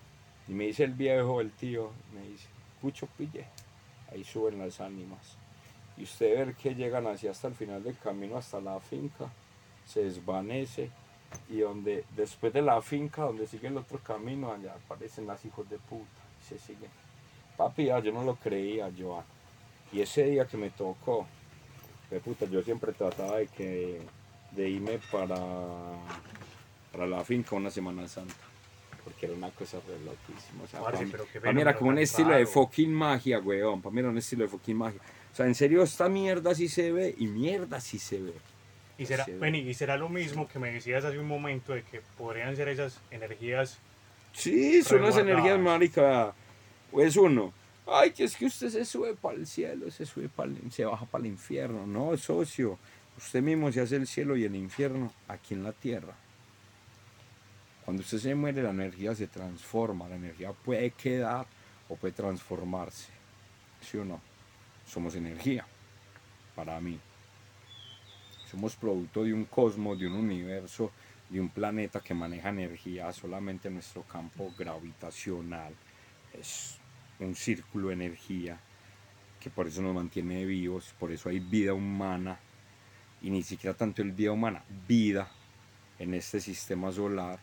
Y 0.47 0.53
me 0.53 0.65
dice 0.65 0.85
el 0.85 0.93
viejo, 0.93 1.41
el 1.41 1.51
tío, 1.53 1.91
me 2.15 2.21
dice, 2.29 2.47
Cucho 2.83 3.09
pille. 3.17 3.47
Ahí 4.13 4.23
suben 4.25 4.59
las 4.59 4.79
ánimas. 4.81 5.39
Y 5.97 6.05
usted 6.05 6.47
ve 6.47 6.55
que 6.55 6.75
llegan 6.75 7.07
hacia 7.07 7.31
hasta 7.31 7.49
el 7.49 7.55
final 7.55 7.83
del 7.83 7.97
camino, 7.99 8.37
hasta 8.37 8.61
la 8.61 8.81
finca, 8.81 9.31
se 9.87 10.05
desvanece. 10.05 10.91
Y 11.49 11.59
donde, 11.59 12.05
después 12.17 12.53
de 12.53 12.63
la 12.63 12.81
finca, 12.81 13.23
donde 13.23 13.47
sigue 13.47 13.69
el 13.69 13.77
otro 13.77 13.99
camino, 13.99 14.53
allá 14.53 14.75
aparecen 14.75 15.27
las 15.27 15.45
hijos 15.45 15.69
de 15.69 15.79
puta. 15.79 16.05
Y 16.41 16.45
se 16.47 16.59
siguen. 16.59 16.91
Papi, 17.57 17.91
ah, 17.91 18.01
yo 18.01 18.13
no 18.13 18.25
lo 18.25 18.37
creía, 18.37 18.91
Joan. 18.97 19.25
Y 19.93 20.01
ese 20.01 20.25
día 20.25 20.47
que 20.47 20.57
me 20.57 20.71
tocó, 20.71 21.27
de 22.11 22.21
puta, 22.21 22.47
yo 22.47 22.63
siempre 22.63 22.93
trataba 22.93 23.39
de 23.39 23.47
que 23.47 24.01
de 24.53 24.69
irme 24.69 24.99
para, 25.11 25.37
para 26.93 27.07
la 27.07 27.25
finca 27.25 27.57
una 27.57 27.71
Semana 27.71 28.07
Santa. 28.09 28.35
Porque 29.05 29.27
era 29.27 29.35
una 29.35 29.51
cosa 29.51 29.79
re 29.87 29.99
loquísima. 30.05 30.65
O 30.65 30.67
sea, 30.67 30.81
para 30.81 31.01
mí, 31.01 31.13
para 31.43 31.61
era 31.61 31.77
como 31.77 31.91
un 31.91 31.99
estilo 31.99 32.35
de 32.35 32.47
fucking 32.47 32.93
magia, 32.93 33.39
weón. 33.39 33.83
Para 33.83 33.93
mí 33.93 34.01
era 34.01 34.09
un 34.09 34.19
estilo 34.19 34.45
de 34.45 34.49
fucking 34.49 34.77
magia. 34.77 35.01
O 35.33 35.37
sea, 35.37 35.47
en 35.47 35.55
serio, 35.55 35.83
esta 35.83 36.09
mierda 36.09 36.55
sí 36.55 36.69
se 36.69 36.91
ve 36.93 37.15
y 37.19 37.27
mierda 37.27 37.81
sí 37.81 37.99
se 37.99 38.21
ve. 38.21 38.35
Y 38.97 39.07
será, 39.07 39.27
vení, 39.41 39.59
y 39.59 39.75
será 39.75 39.97
lo 39.97 40.09
mismo 40.09 40.47
que 40.47 40.59
me 40.59 40.73
decías 40.73 41.05
hace 41.05 41.19
un 41.19 41.27
momento 41.27 41.75
de 41.75 41.83
que 41.83 42.01
podrían 42.17 42.55
ser 42.55 42.69
esas 42.69 43.01
energías 43.11 43.81
Sí, 44.35 44.83
son 44.83 45.03
las 45.03 45.17
energías, 45.17 45.59
marica. 45.59 46.35
O 46.93 47.01
es 47.01 47.17
uno. 47.17 47.53
Ay, 47.87 48.11
que 48.11 48.25
es 48.25 48.37
que 48.37 48.47
usted 48.47 48.69
se 48.69 48.85
sube 48.85 49.15
para 49.15 49.37
el 49.37 49.47
cielo, 49.47 49.91
se 49.91 50.07
sube 50.07 50.29
para 50.29 50.51
se 50.71 50.85
baja 50.85 51.07
para 51.07 51.25
el 51.25 51.31
infierno. 51.31 51.87
No, 51.87 52.17
socio. 52.17 52.79
Usted 53.17 53.43
mismo 53.43 53.71
se 53.71 53.81
hace 53.81 53.97
el 53.97 54.07
cielo 54.07 54.37
y 54.37 54.45
el 54.45 54.57
infierno 54.57 55.13
aquí 55.29 55.55
en 55.55 55.63
la 55.63 55.73
tierra. 55.73 56.15
Cuando 57.85 58.03
usted 58.03 58.19
se 58.19 58.35
muere, 58.35 58.63
la 58.63 58.71
energía 58.71 59.15
se 59.15 59.27
transforma. 59.27 60.09
La 60.09 60.17
energía 60.17 60.53
puede 60.53 60.91
quedar 60.93 61.47
o 61.89 61.97
puede 61.97 62.15
transformarse. 62.15 63.09
¿Sí 63.81 63.99
o 63.99 64.05
no? 64.05 64.21
Somos 64.87 65.15
energía. 65.15 65.67
Para 66.55 66.81
mí. 66.81 66.99
Somos 68.51 68.77
producto 68.77 69.25
de 69.25 69.35
un 69.35 69.45
cosmos, 69.45 69.99
de 69.99 70.07
un 70.07 70.15
universo, 70.15 70.93
de 71.29 71.41
un 71.41 71.49
planeta 71.49 72.01
que 72.01 72.15
maneja 72.15 72.51
energía 72.51 73.13
solamente 73.13 73.69
en 73.69 73.75
nuestro 73.75 74.03
campo 74.03 74.53
gravitacional. 74.57 75.75
Es 76.33 76.79
un 77.19 77.35
círculo 77.35 77.89
de 77.89 77.95
energía 77.95 78.59
que 79.41 79.51
por 79.51 79.67
eso 79.67 79.83
nos 79.83 79.95
mantiene 79.95 80.45
vivos, 80.45 80.95
por 80.99 81.13
eso 81.13 81.29
hay 81.29 81.41
vida 81.41 81.75
humana 81.75 82.39
y 83.21 83.31
ni 83.31 83.43
siquiera 83.43 83.77
tanto 83.77 84.01
el 84.03 84.13
vida 84.13 84.33
humana, 84.33 84.63
vida 84.89 85.29
en 85.99 86.15
este 86.15 86.41
sistema 86.41 86.91
solar. 86.93 87.39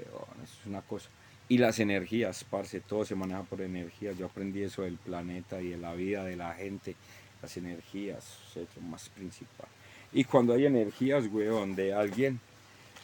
Eso 0.00 0.60
es 0.60 0.66
una 0.66 0.82
cosa. 0.82 1.08
Y 1.48 1.58
las 1.58 1.78
energías, 1.78 2.44
parce, 2.44 2.80
todo 2.80 3.04
se 3.04 3.14
maneja 3.14 3.42
por 3.42 3.60
energías. 3.60 4.18
Yo 4.18 4.26
aprendí 4.26 4.62
eso 4.62 4.82
del 4.82 4.96
planeta 4.96 5.60
y 5.60 5.70
de 5.70 5.76
la 5.76 5.94
vida 5.94 6.24
de 6.24 6.36
la 6.36 6.52
gente. 6.54 6.96
Las 7.40 7.56
energías 7.56 8.38
es 8.56 8.66
lo 8.74 8.82
más 8.82 9.08
principal. 9.10 9.68
Y 10.12 10.24
cuando 10.24 10.54
hay 10.54 10.66
energías, 10.66 11.26
weón, 11.30 11.76
de 11.76 11.94
alguien 11.94 12.40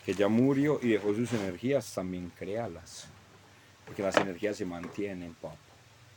que 0.05 0.15
ya 0.15 0.27
murió 0.27 0.81
y 0.83 0.89
dejó 0.89 1.15
sus 1.15 1.33
energías, 1.35 1.95
también 1.95 2.33
créalas. 2.37 3.07
Porque 3.87 4.03
las 4.03 4.17
energías 4.17 4.57
se 4.57 4.65
mantienen, 4.65 5.35
papá. 5.35 5.55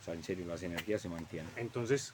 O 0.00 0.04
sea, 0.04 0.14
en 0.14 0.24
serio, 0.24 0.46
las 0.46 0.62
energías 0.62 1.02
se 1.02 1.08
mantienen. 1.08 1.50
Entonces, 1.56 2.12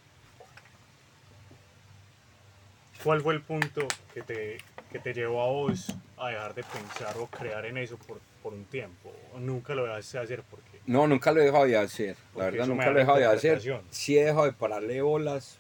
¿cuál 3.02 3.22
fue 3.22 3.34
el 3.34 3.42
punto 3.42 3.86
que 4.12 4.22
te, 4.22 4.58
que 4.90 4.98
te 4.98 5.14
llevó 5.14 5.42
a 5.42 5.50
vos 5.50 5.94
a 6.18 6.28
dejar 6.28 6.54
de 6.54 6.64
pensar 6.64 7.16
o 7.18 7.26
crear 7.26 7.64
en 7.64 7.78
eso 7.78 7.96
por, 7.96 8.20
por 8.42 8.52
un 8.52 8.64
tiempo? 8.64 9.12
¿O 9.34 9.38
nunca 9.38 9.74
lo 9.74 9.84
dejaste 9.84 10.18
de 10.18 10.24
hacer 10.24 10.42
porque 10.50 10.80
No, 10.86 11.06
nunca 11.06 11.32
lo 11.32 11.40
he 11.40 11.44
dejado 11.44 11.64
de 11.64 11.76
hacer. 11.76 12.16
La 12.34 12.46
verdad, 12.46 12.66
nunca 12.66 12.90
lo 12.90 12.96
he 12.96 13.00
dejado 13.00 13.18
de 13.18 13.26
hacer. 13.26 13.62
Sí 13.90 14.18
he 14.18 14.24
dejado 14.24 14.44
de 14.44 14.52
pararle 14.52 15.00
bolas. 15.00 15.58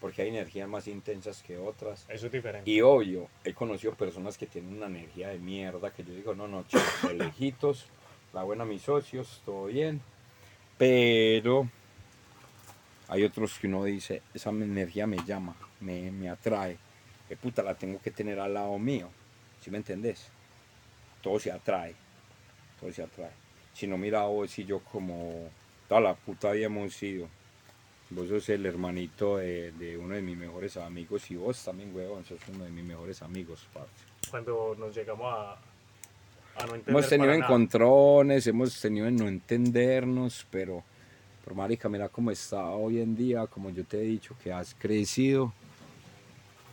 Porque 0.00 0.22
hay 0.22 0.28
energías 0.28 0.66
más 0.66 0.86
intensas 0.88 1.42
que 1.42 1.58
otras. 1.58 2.06
eso 2.08 2.26
es 2.26 2.32
diferente? 2.32 2.70
Y 2.70 2.80
obvio, 2.80 3.28
he 3.44 3.52
conocido 3.52 3.94
personas 3.94 4.38
que 4.38 4.46
tienen 4.46 4.74
una 4.74 4.86
energía 4.86 5.28
de 5.28 5.38
mierda 5.38 5.92
que 5.92 6.02
yo 6.04 6.14
digo, 6.14 6.34
no, 6.34 6.48
no, 6.48 6.62
chicos, 6.62 7.02
de 7.02 7.14
lejitos, 7.14 7.86
la 8.32 8.42
buena 8.42 8.64
mis 8.64 8.80
socios, 8.80 9.42
todo 9.44 9.66
bien. 9.66 10.00
Pero 10.78 11.68
hay 13.08 13.24
otros 13.24 13.58
que 13.58 13.66
uno 13.66 13.84
dice, 13.84 14.22
esa 14.32 14.48
energía 14.48 15.06
me 15.06 15.18
llama, 15.26 15.54
me, 15.80 16.10
me 16.10 16.30
atrae. 16.30 16.78
¿Qué 17.28 17.36
puta 17.36 17.62
la 17.62 17.74
tengo 17.74 18.00
que 18.00 18.10
tener 18.10 18.40
al 18.40 18.54
lado 18.54 18.78
mío? 18.78 19.10
¿Sí 19.60 19.70
me 19.70 19.76
entendés? 19.76 20.30
Todo 21.22 21.38
se 21.38 21.52
atrae, 21.52 21.94
todo 22.80 22.92
se 22.92 23.02
atrae. 23.02 23.30
Si 23.74 23.86
no, 23.86 23.96
mira 23.98 24.22
vos 24.24 24.58
y 24.58 24.64
yo 24.64 24.80
como 24.80 25.48
toda 25.88 26.00
la 26.00 26.14
puta 26.14 26.54
hemos 26.54 26.94
sido. 26.94 27.28
Vos 28.10 28.28
sos 28.28 28.48
el 28.48 28.66
hermanito 28.66 29.36
de, 29.36 29.70
de 29.72 29.96
uno 29.96 30.14
de 30.16 30.22
mis 30.22 30.36
mejores 30.36 30.76
amigos 30.76 31.30
y 31.30 31.36
vos 31.36 31.62
también, 31.64 31.94
weón, 31.94 32.24
sos 32.24 32.40
uno 32.52 32.64
de 32.64 32.70
mis 32.70 32.84
mejores 32.84 33.22
amigos, 33.22 33.68
parce. 33.72 33.88
Cuando 34.28 34.74
nos 34.76 34.94
llegamos 34.94 35.32
a, 35.32 35.52
a 36.56 36.66
no 36.66 36.74
entender 36.74 36.88
Hemos 36.88 37.08
tenido 37.08 37.30
nada. 37.32 37.44
encontrones, 37.44 38.46
hemos 38.48 38.80
tenido 38.80 39.06
en 39.06 39.14
no 39.16 39.28
entendernos, 39.28 40.44
pero, 40.50 40.82
por 41.44 41.54
marica, 41.54 41.88
mira 41.88 42.08
cómo 42.08 42.32
está 42.32 42.64
hoy 42.70 43.00
en 43.00 43.14
día, 43.14 43.46
como 43.46 43.70
yo 43.70 43.84
te 43.84 43.98
he 43.98 44.02
dicho, 44.02 44.34
que 44.42 44.52
has 44.52 44.74
crecido 44.74 45.52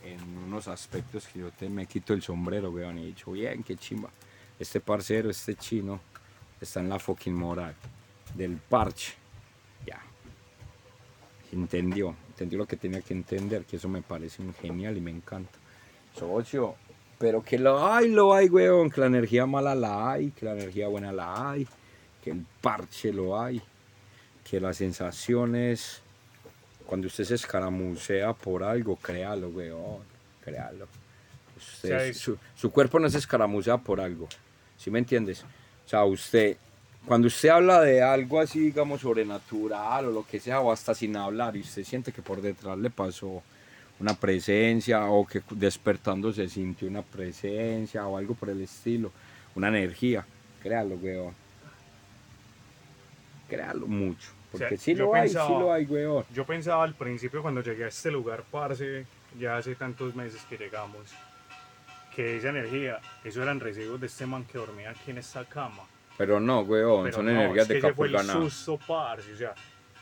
en 0.04 0.20
unos 0.38 0.66
aspectos 0.66 1.28
que 1.28 1.38
yo 1.38 1.50
te 1.52 1.68
me 1.68 1.86
quito 1.86 2.14
el 2.14 2.22
sombrero, 2.22 2.70
weón, 2.70 2.98
y 2.98 3.02
he 3.02 3.06
dicho, 3.06 3.30
bien, 3.30 3.62
qué 3.62 3.76
chimba. 3.76 4.10
Este 4.58 4.80
parcero, 4.80 5.30
este 5.30 5.54
chino, 5.54 6.00
está 6.60 6.80
en 6.80 6.88
la 6.88 6.98
fucking 6.98 7.34
moral 7.34 7.74
del 8.34 8.56
parche. 8.56 9.14
Ya. 9.86 10.00
Entendió, 11.52 12.14
entendió 12.28 12.58
lo 12.58 12.66
que 12.66 12.76
tenía 12.76 13.00
que 13.00 13.14
entender, 13.14 13.64
que 13.64 13.76
eso 13.76 13.88
me 13.88 14.02
parece 14.02 14.42
un 14.42 14.52
genial 14.54 14.96
y 14.96 15.00
me 15.00 15.10
encanta. 15.10 15.58
Socio, 16.14 16.74
pero 17.18 17.42
que 17.42 17.58
lo 17.58 17.86
hay, 17.90 18.08
lo 18.10 18.34
hay, 18.34 18.48
weón, 18.48 18.90
que 18.90 19.00
la 19.00 19.06
energía 19.06 19.46
mala 19.46 19.74
la 19.74 20.10
hay, 20.12 20.30
que 20.32 20.44
la 20.44 20.52
energía 20.52 20.88
buena 20.88 21.12
la 21.12 21.50
hay, 21.50 21.66
que 22.22 22.30
el 22.32 22.44
parche 22.60 23.12
lo 23.12 23.40
hay, 23.40 23.62
que 24.48 24.60
las 24.60 24.76
sensaciones, 24.78 26.02
cuando 26.86 27.06
usted 27.06 27.24
se 27.24 27.34
escaramucea 27.36 28.32
por 28.34 28.62
algo, 28.64 28.96
créalo, 28.96 29.48
weón, 29.48 30.02
créalo. 30.44 30.86
Usted- 31.56 32.12
su, 32.14 32.36
su 32.54 32.70
cuerpo 32.70 32.98
no 32.98 33.08
se 33.08 33.18
escaramucea 33.18 33.78
por 33.78 34.00
algo, 34.00 34.28
¿sí 34.78 34.90
me 34.90 35.00
entiendes? 35.00 35.42
O 35.42 35.88
sea, 35.88 36.04
usted, 36.04 36.56
cuando 37.04 37.28
usted 37.28 37.50
habla 37.50 37.82
de 37.82 38.02
algo 38.02 38.40
así, 38.40 38.60
digamos, 38.60 39.02
sobrenatural 39.02 40.06
o 40.06 40.10
lo 40.10 40.26
que 40.26 40.40
sea, 40.40 40.60
o 40.60 40.72
hasta 40.72 40.94
sin 40.94 41.16
hablar, 41.16 41.56
y 41.56 41.60
usted 41.60 41.84
siente 41.84 42.12
que 42.12 42.22
por 42.22 42.40
detrás 42.40 42.78
le 42.78 42.88
pasó 42.88 43.42
una 44.00 44.14
presencia 44.14 45.04
o 45.06 45.26
que 45.26 45.42
despertando 45.50 46.32
se 46.32 46.48
sintió 46.48 46.88
una 46.88 47.02
presencia 47.02 48.06
o 48.06 48.16
algo 48.16 48.34
por 48.34 48.48
el 48.50 48.60
estilo, 48.62 49.10
una 49.54 49.68
energía, 49.68 50.24
créalo, 50.62 50.94
weón. 50.94 51.34
Créalo 53.48 53.86
mucho, 53.86 54.28
porque 54.52 54.66
O 54.66 54.68
sea, 54.68 54.78
sí 54.78 54.94
lo 54.94 55.14
hay, 55.14 55.30
sí 55.30 55.34
lo 55.34 55.72
hay, 55.72 55.84
weón. 55.86 56.24
Yo 56.32 56.44
pensaba 56.44 56.84
al 56.84 56.94
principio 56.94 57.42
cuando 57.42 57.62
llegué 57.62 57.84
a 57.84 57.88
este 57.88 58.10
lugar, 58.10 58.44
parce, 58.50 59.06
ya 59.38 59.56
hace 59.56 59.74
tantos 59.74 60.14
meses 60.14 60.42
que 60.48 60.58
llegamos, 60.58 61.14
que 62.18 62.36
esa 62.36 62.48
energía, 62.48 62.98
eso 63.22 63.40
eran 63.44 63.60
residuos 63.60 64.00
de 64.00 64.08
este 64.08 64.26
man 64.26 64.44
que 64.44 64.58
dormía 64.58 64.90
aquí 64.90 65.12
en 65.12 65.18
esta 65.18 65.44
cama. 65.44 65.84
Pero 66.16 66.40
no, 66.40 66.62
weón, 66.62 67.04
Pero 67.04 67.14
son 67.18 67.26
no, 67.26 67.30
energías 67.30 67.62
es 67.62 67.68
que 67.68 67.72
de 67.74 67.78
ese 67.78 67.94
fue 67.94 68.08
el 68.08 68.12
Capurganá. 68.14 68.40
susto, 68.44 68.76
parce, 68.88 69.32
o 69.34 69.36
sea, 69.36 69.54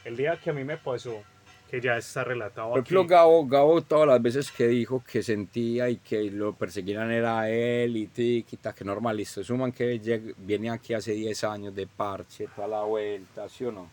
el 0.02 0.16
día 0.16 0.35
que 0.42 0.48
a 0.48 0.55
mí 0.55 0.64
me 0.64 0.79
pasó, 0.79 1.22
que 1.70 1.79
ya 1.79 1.98
está 1.98 2.24
relatado 2.24 2.70
Por 2.70 2.81
aquí, 2.81 2.94
ejemplo, 2.94 3.07
Gabo, 3.07 3.46
Gabo 3.46 3.83
todas 3.83 4.09
las 4.09 4.22
veces 4.22 4.50
que 4.50 4.66
dijo 4.66 5.05
que 5.07 5.22
sentía 5.22 5.90
y 5.90 5.96
que 5.98 6.31
lo 6.31 6.55
perseguían 6.55 7.11
era 7.11 7.40
a 7.40 7.50
él 7.50 7.98
y 7.98 8.07
tiquita, 8.07 8.72
que 8.74 8.83
normal, 8.83 9.14
listo. 9.18 9.42
Es 9.42 9.50
un 9.50 9.59
man 9.61 9.72
que 9.72 10.00
lleg- 10.00 10.33
viene 10.38 10.70
aquí 10.70 10.94
hace 10.94 11.12
10 11.12 11.44
años 11.44 11.74
de 11.74 11.87
parche, 11.87 12.48
toda 12.57 12.66
la 12.66 12.81
vuelta, 12.81 13.46
¿sí 13.50 13.66
o 13.66 13.72
no? 13.72 13.90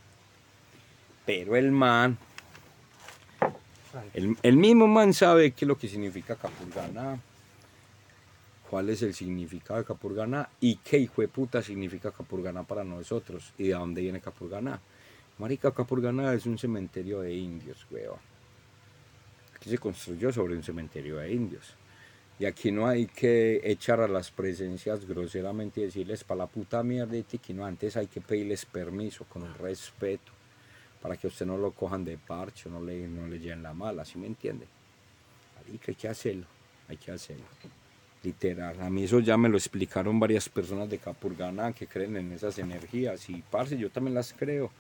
Pero 1.26 1.58
el 1.58 1.72
man, 1.74 2.18
el, 4.14 4.38
el 4.42 4.56
mismo 4.56 4.88
man 4.88 5.14
sabe 5.14 5.52
qué 5.52 5.66
es 5.66 5.68
lo 5.68 5.78
que 5.78 5.90
significa 5.90 6.38
Capurganá, 6.38 7.20
cuál 8.74 8.90
es 8.90 9.04
el 9.04 9.14
significado 9.14 9.80
de 9.80 9.86
Capurganá 9.86 10.50
y 10.60 10.78
qué 10.78 10.98
hijo 10.98 11.22
de 11.22 11.28
puta 11.28 11.62
significa 11.62 12.10
Capurganá 12.10 12.64
para 12.64 12.84
nosotros 12.84 13.54
y 13.56 13.68
de 13.68 13.74
dónde 13.74 14.02
viene 14.02 14.20
Capurganá. 14.20 14.82
Marica, 15.38 15.70
Capurganá 15.70 16.34
es 16.34 16.48
un 16.48 16.58
cementerio 16.58 17.22
de 17.22 17.36
indios, 17.36 17.86
weón. 17.92 18.18
Aquí 19.56 19.70
se 19.70 19.78
construyó 19.78 20.32
sobre 20.32 20.56
un 20.56 20.64
cementerio 20.64 21.18
de 21.18 21.32
indios. 21.32 21.76
Y 22.40 22.46
aquí 22.46 22.72
no 22.72 22.88
hay 22.88 23.06
que 23.06 23.62
echar 23.64 24.02
a 24.02 24.08
las 24.08 24.32
presencias 24.32 25.06
groseramente 25.06 25.82
y 25.82 25.84
decirles 25.84 26.24
para 26.24 26.40
la 26.40 26.48
puta 26.48 26.82
mierda 26.82 27.16
y 27.16 27.22
tiquino. 27.22 27.68
Antes 27.68 27.96
hay 27.96 28.08
que 28.08 28.22
pedirles 28.22 28.66
permiso 28.66 29.24
con 29.26 29.44
un 29.44 29.54
respeto 29.54 30.32
para 31.00 31.16
que 31.16 31.28
usted 31.28 31.46
no 31.46 31.60
lo 31.60 31.74
cojan 31.74 32.04
de 32.04 32.18
parche 32.18 32.72
no 32.72 32.82
le, 32.82 33.08
no 33.08 33.28
le 33.28 33.38
lleven 33.38 33.62
la 33.62 33.76
mala, 33.76 34.04
¿sí 34.04 34.18
me 34.18 34.26
entiende? 34.26 34.66
Marica, 35.58 35.92
hay 35.92 35.96
que 35.96 36.08
hacerlo, 36.08 36.48
hay 36.88 36.98
que 36.98 37.12
hacerlo. 37.12 37.46
Literal, 38.24 38.80
a 38.82 38.90
mí 38.90 39.04
eso 39.04 39.20
ya 39.20 39.36
me 39.36 39.50
lo 39.50 39.58
explicaron 39.58 40.18
varias 40.18 40.48
personas 40.48 40.90
de 40.90 40.98
Capurganá 40.98 41.74
que 41.74 41.88
creen 41.88 42.16
en 42.16 42.32
esas 42.32 42.58
energías 42.58 43.30
y 43.30 43.42
parce, 43.52 43.78
yo 43.78 43.90
también 43.90 44.14
las 44.14 44.32
creo. 44.34 44.72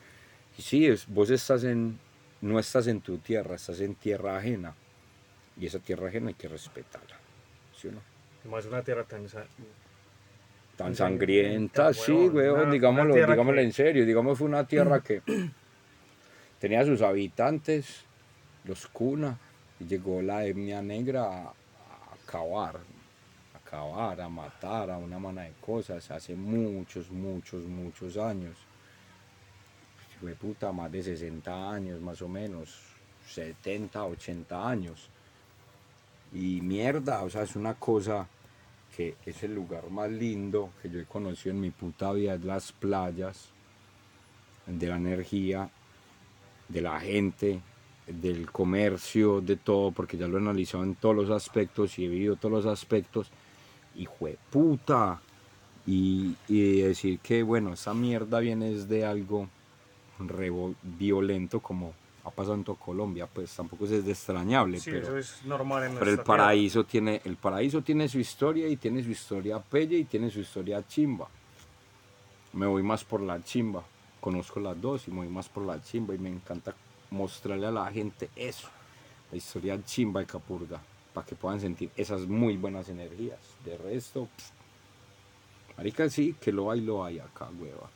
Y 0.57 0.61
sí, 0.61 0.85
es- 0.87 1.05
vos 1.07 1.29
estás 1.29 1.65
en, 1.65 1.99
no 2.41 2.57
estás 2.57 2.87
en 2.87 3.01
tu 3.01 3.17
tierra, 3.17 3.55
estás 3.55 3.81
en 3.81 3.95
tierra 3.95 4.37
ajena. 4.37 4.73
Y 5.59 5.65
esa 5.65 5.79
tierra 5.79 6.07
ajena 6.07 6.29
hay 6.29 6.35
que 6.35 6.47
respetarla. 6.47 7.17
¿Sí 7.79 7.89
o 7.89 7.91
no? 7.91 8.01
más 8.49 8.65
una 8.65 8.81
tierra 8.81 9.03
tan, 9.03 9.25
Tan 9.27 9.45
Tan 10.77 10.95
sangrienta, 10.95 11.93
sangrienta, 11.93 11.93
sí, 11.93 12.11
weón, 12.29 12.71
digámoslo, 12.71 13.13
digámoslo 13.15 13.53
que- 13.61 13.61
en 13.61 13.73
serio, 13.73 14.05
digamos 14.05 14.37
fue 14.37 14.47
una 14.47 14.65
tierra 14.65 15.01
que 15.01 15.21
tenía 16.59 16.85
sus 16.85 17.01
habitantes, 17.01 18.03
los 18.63 18.87
cuna, 18.87 19.37
y 19.79 19.85
llegó 19.85 20.21
la 20.21 20.45
etnia 20.45 20.81
negra 20.81 21.23
a, 21.25 21.53
acabar, 22.25 22.79
a 23.73 24.29
matar, 24.29 24.91
a 24.91 24.97
una 24.97 25.19
mano 25.19 25.41
de 25.41 25.53
cosas, 25.59 26.09
hace 26.11 26.35
muchos, 26.35 27.09
muchos, 27.09 27.65
muchos 27.65 28.17
años. 28.17 28.57
Fue 30.19 30.35
puta, 30.35 30.71
más 30.71 30.91
de 30.91 31.03
60 31.03 31.71
años, 31.71 31.99
más 31.99 32.21
o 32.21 32.27
menos, 32.27 32.79
70, 33.27 34.05
80 34.05 34.69
años. 34.69 35.09
Y 36.31 36.61
mierda, 36.61 37.23
o 37.23 37.29
sea, 37.29 37.43
es 37.43 37.55
una 37.55 37.73
cosa 37.75 38.27
que 38.95 39.15
es 39.25 39.43
el 39.43 39.55
lugar 39.55 39.89
más 39.89 40.09
lindo 40.09 40.71
que 40.81 40.89
yo 40.89 40.99
he 40.99 41.05
conocido 41.05 41.55
en 41.55 41.61
mi 41.61 41.71
puta 41.71 42.11
vida, 42.13 42.35
es 42.35 42.43
las 42.43 42.71
playas, 42.71 43.49
de 44.65 44.87
la 44.87 44.95
energía, 44.95 45.69
de 46.69 46.81
la 46.81 46.99
gente, 46.99 47.61
del 48.07 48.51
comercio, 48.51 49.41
de 49.41 49.55
todo, 49.55 49.91
porque 49.91 50.17
ya 50.17 50.27
lo 50.27 50.37
he 50.37 50.41
analizado 50.41 50.83
en 50.83 50.95
todos 50.95 51.15
los 51.15 51.29
aspectos 51.29 51.97
y 51.99 52.05
he 52.05 52.07
vivido 52.07 52.35
todos 52.35 52.63
los 52.63 52.65
aspectos. 52.65 53.31
Y 53.95 54.05
fue 54.05 54.37
puta. 54.49 55.21
Y, 55.85 56.35
y 56.47 56.81
decir 56.81 57.19
que, 57.19 57.43
bueno, 57.43 57.73
esa 57.73 57.93
mierda 57.93 58.39
viene 58.39 58.71
de 58.71 59.05
algo 59.05 59.49
revo- 60.19 60.75
violento 60.81 61.59
como 61.59 61.93
ha 62.23 62.31
pasado 62.31 62.55
en 62.55 62.63
toda 62.63 62.79
Colombia, 62.79 63.27
pues 63.27 63.53
tampoco 63.53 63.83
es 63.83 64.05
de 64.05 64.11
extrañable. 64.11 64.79
Sí, 64.79 64.91
pero, 64.91 65.07
eso 65.07 65.17
es 65.17 65.45
normal 65.45 65.83
en 65.83 65.93
pero 65.95 66.05
el 66.05 66.11
tierra. 66.17 66.23
paraíso 66.23 66.85
tiene, 66.85 67.21
el 67.25 67.35
paraíso 67.35 67.81
tiene 67.81 68.07
su 68.07 68.17
historia 68.17 68.69
y 68.69 68.77
tiene 68.77 69.03
su 69.03 69.09
historia 69.11 69.59
pelle 69.59 69.97
y 69.97 70.05
tiene 70.05 70.29
su 70.31 70.39
historia 70.39 70.81
chimba. 70.87 71.27
Me 72.53 72.65
voy 72.65 72.81
más 72.81 73.03
por 73.03 73.19
la 73.19 73.43
chimba. 73.43 73.83
Conozco 74.21 74.61
las 74.61 74.79
dos 74.79 75.05
y 75.09 75.11
me 75.11 75.17
voy 75.17 75.27
más 75.27 75.49
por 75.49 75.65
la 75.65 75.83
chimba 75.83 76.15
y 76.15 76.17
me 76.17 76.29
encanta 76.29 76.73
mostrarle 77.11 77.67
a 77.67 77.71
la 77.71 77.91
gente 77.91 78.29
eso, 78.37 78.69
la 79.29 79.37
historia 79.37 79.83
chimba 79.83 80.21
de 80.21 80.25
Capurga, 80.25 80.79
para 81.13 81.25
que 81.25 81.35
puedan 81.35 81.59
sentir 81.61 81.91
esas 81.95 82.21
muy 82.21 82.57
buenas 82.57 82.89
energías. 82.89 83.39
De 83.63 83.77
resto, 83.77 84.27
pff, 84.35 85.77
marica 85.77 86.09
sí, 86.09 86.35
que 86.41 86.51
lo 86.51 86.71
hay, 86.71 86.81
lo 86.81 87.05
hay 87.05 87.19
acá, 87.19 87.47
hueva. 87.59 87.89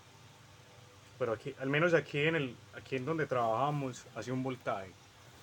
Pero 1.17 1.33
aquí, 1.33 1.53
al 1.59 1.69
menos 1.69 1.93
aquí 1.93 2.19
en 2.19 2.35
el, 2.35 2.55
aquí 2.75 2.95
en 2.95 3.05
donde 3.05 3.25
trabajamos, 3.25 4.05
hace 4.15 4.31
un 4.31 4.43
voltaje. 4.43 4.91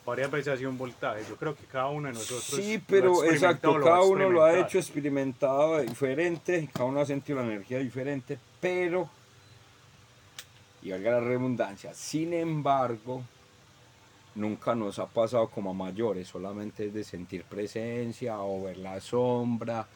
Varias 0.06 0.30
veces 0.30 0.54
ha 0.54 0.56
sido 0.56 0.70
un 0.70 0.78
voltaje. 0.78 1.24
Yo 1.28 1.34
creo 1.36 1.56
que 1.56 1.64
cada 1.64 1.88
uno 1.88 2.08
de 2.08 2.14
nosotros. 2.14 2.44
Sí, 2.44 2.80
pero 2.86 3.24
exacto, 3.24 3.74
cada 3.82 4.02
uno 4.02 4.28
lo 4.28 4.44
ha 4.44 4.58
hecho 4.58 4.78
experimentado 4.78 5.80
diferente, 5.80 6.68
cada 6.72 6.84
uno 6.84 7.00
ha 7.00 7.06
sentido 7.06 7.40
la 7.40 7.46
energía 7.46 7.78
diferente, 7.78 8.38
pero, 8.60 9.08
y 10.82 10.90
valga 10.90 11.12
la 11.12 11.20
redundancia, 11.20 11.94
sin 11.94 12.34
embargo, 12.34 13.24
nunca 14.34 14.74
nos 14.74 14.98
ha 14.98 15.06
pasado 15.06 15.48
como 15.48 15.70
a 15.70 15.74
mayores, 15.74 16.28
solamente 16.28 16.86
es 16.86 16.94
de 16.94 17.04
sentir 17.04 17.44
presencia 17.44 18.38
o 18.40 18.64
ver 18.64 18.78
la 18.78 19.00
sombra, 19.00 19.86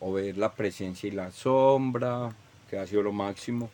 o 0.00 0.12
ver 0.12 0.36
la 0.38 0.52
presencia 0.52 1.08
y 1.08 1.12
la 1.12 1.30
sombra, 1.30 2.30
que 2.70 2.78
ha 2.78 2.86
sido 2.86 3.02
lo 3.02 3.12
máximo. 3.12 3.70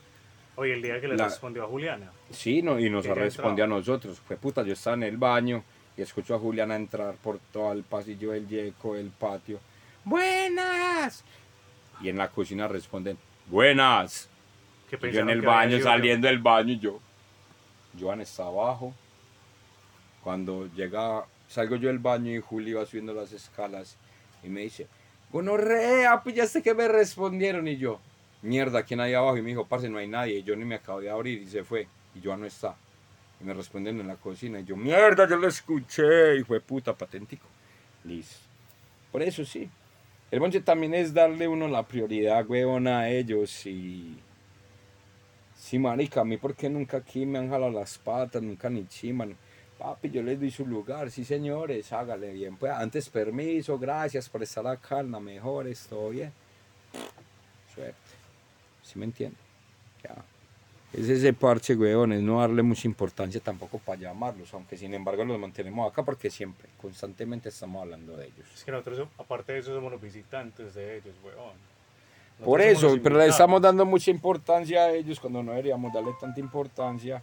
Oye, 0.57 0.75
el 0.75 0.83
día 0.83 1.01
que 1.01 1.09
le 1.09 1.17
La- 1.17 1.25
respondió 1.25 1.65
a 1.65 1.67
Juliana. 1.67 2.13
Sí, 2.31 2.63
no, 2.63 2.79
y 2.79 2.89
nos 2.89 3.05
respondido 3.07 3.65
a 3.65 3.69
nosotros. 3.69 4.21
Fue 4.21 4.37
puta, 4.37 4.63
yo 4.63 4.73
estaba 4.73 4.95
en 4.97 5.03
el 5.03 5.17
baño 5.17 5.65
y 5.97 6.03
escucho 6.03 6.35
a 6.35 6.39
Juliana 6.39 6.77
entrar 6.77 7.15
por 7.17 7.39
todo 7.53 7.73
el 7.73 7.83
pasillo 7.83 8.31
del 8.31 8.47
yeco, 8.49 8.95
el 8.97 9.11
patio. 9.11 9.59
¡Buenas! 10.05 11.25
Y 12.01 12.09
en 12.09 12.19
la 12.19 12.29
cocina 12.31 12.69
responden, 12.69 13.19
¡Buenas! 13.47 14.29
Yo 14.91 15.21
en 15.21 15.31
el 15.31 15.43
baño, 15.43 15.81
saliendo 15.81 16.29
del 16.29 16.39
baño, 16.39 16.73
y 16.75 16.79
yo. 16.79 17.01
Joan 17.99 18.21
está 18.21 18.47
abajo. 18.47 18.95
Cuando 20.25 20.67
llega, 20.75 21.27
salgo 21.49 21.77
yo 21.77 21.89
del 21.89 21.99
baño 21.99 22.33
y 22.33 22.41
Juli 22.41 22.73
va 22.73 22.87
subiendo 22.87 23.13
las 23.13 23.33
escalas 23.33 23.97
y 24.43 24.49
me 24.49 24.63
dice, 24.63 24.89
Gonorrea, 25.31 26.23
pues 26.23 26.35
ya 26.35 26.47
sé 26.47 26.63
que 26.63 26.75
me 26.75 26.89
respondieron. 26.89 27.69
Y 27.69 27.77
yo, 27.77 28.01
mierda, 28.41 28.85
¿quién 28.85 29.01
hay 29.01 29.15
abajo? 29.15 29.37
Y 29.37 29.43
me 29.43 29.51
dijo, 29.51 29.67
parce, 29.67 29.89
no 29.89 29.99
hay 29.99 30.09
nadie. 30.09 30.39
Y 30.39 30.43
yo 30.43 30.57
ni 30.57 30.65
me 30.65 30.77
acabo 30.77 31.01
de 31.01 31.11
abrir 31.11 31.43
y 31.43 31.47
se 31.47 31.63
fue. 31.63 31.89
Y 32.15 32.25
Joan 32.25 32.41
no 32.41 32.47
está. 32.47 32.75
Y 33.41 33.45
me 33.45 33.53
responden 33.53 34.01
en 34.01 34.09
la 34.09 34.17
cocina. 34.17 34.61
Y 34.61 34.65
yo, 34.65 34.77
mierda, 34.77 35.29
yo 35.29 35.37
lo 35.37 35.49
escuché. 35.49 36.37
Y 36.39 36.45
fue 36.45 36.61
puta, 36.61 36.95
patentico. 36.95 37.47
Listo. 38.05 38.47
Por 39.13 39.23
eso 39.23 39.45
sí. 39.45 39.69
El 40.31 40.41
bonche 40.41 40.61
también 40.61 40.95
es 40.95 41.13
darle 41.13 41.47
uno 41.47 41.69
la 41.69 41.87
prioridad, 41.87 42.49
huevón, 42.49 42.89
a 42.89 43.09
ellos 43.11 43.67
y... 43.67 44.19
Sí, 45.57 45.79
marica, 45.79 46.23
a 46.23 46.25
mí 46.25 46.37
porque 46.37 46.69
nunca 46.69 46.97
aquí 46.97 47.25
me 47.25 47.39
han 47.39 47.49
jalado 47.49 47.71
las 47.71 47.99
patas, 47.99 48.43
nunca 48.43 48.69
ni 48.69 48.87
chiman. 48.87 49.37
Papi, 49.85 50.11
yo 50.11 50.23
les 50.23 50.41
doy 50.41 50.51
su 50.51 50.65
lugar, 50.65 51.11
sí 51.11 51.27
señores, 51.27 51.93
hágale 51.93 52.33
bien. 52.33 52.57
Pues 52.57 52.73
antes 52.73 53.11
permiso, 53.11 53.79
gracias 53.79 54.31
por 54.31 54.43
estar 54.43 54.67
acá, 54.67 55.03
la 55.03 55.21
mejor, 55.21 55.67
todo 55.91 56.09
bien. 56.09 56.33
Suerte. 57.75 57.95
¿Sí 58.83 58.99
me 58.99 59.05
entiende? 59.05 59.37
Ya. 60.03 60.15
Es 60.99 61.07
ese 61.11 61.35
parche, 61.35 61.75
weón, 61.75 62.15
es 62.15 62.23
no 62.23 62.41
darle 62.41 62.63
mucha 62.63 62.89
importancia 62.89 63.43
tampoco 63.43 63.79
para 63.79 64.01
llamarlos, 64.01 64.55
aunque 64.55 64.79
sin 64.79 64.95
embargo 64.95 65.23
los 65.23 65.39
mantenemos 65.39 65.93
acá 65.93 66.03
porque 66.03 66.31
siempre, 66.31 66.67
constantemente 66.81 67.51
estamos 67.51 67.83
hablando 67.83 68.17
de 68.17 68.25
ellos. 68.25 68.47
Es 68.55 68.65
que 68.65 68.73
nosotros, 68.73 69.07
aparte 69.19 69.53
de 69.53 69.59
eso, 69.59 69.75
somos 69.75 69.93
los 69.93 70.01
visitantes 70.01 70.73
de 70.73 70.97
ellos, 70.97 71.15
weón. 71.23 71.37
Nosotros 72.39 72.47
Por 72.47 72.63
eso, 72.63 72.97
pero 73.03 73.19
le 73.19 73.27
estamos 73.27 73.61
dando 73.61 73.85
mucha 73.85 74.11
importancia 74.11 74.85
a 74.85 74.93
ellos 74.93 75.21
cuando 75.21 75.43
no 75.43 75.51
deberíamos 75.51 75.93
darle 75.93 76.13
tanta 76.19 76.41
importancia. 76.41 77.23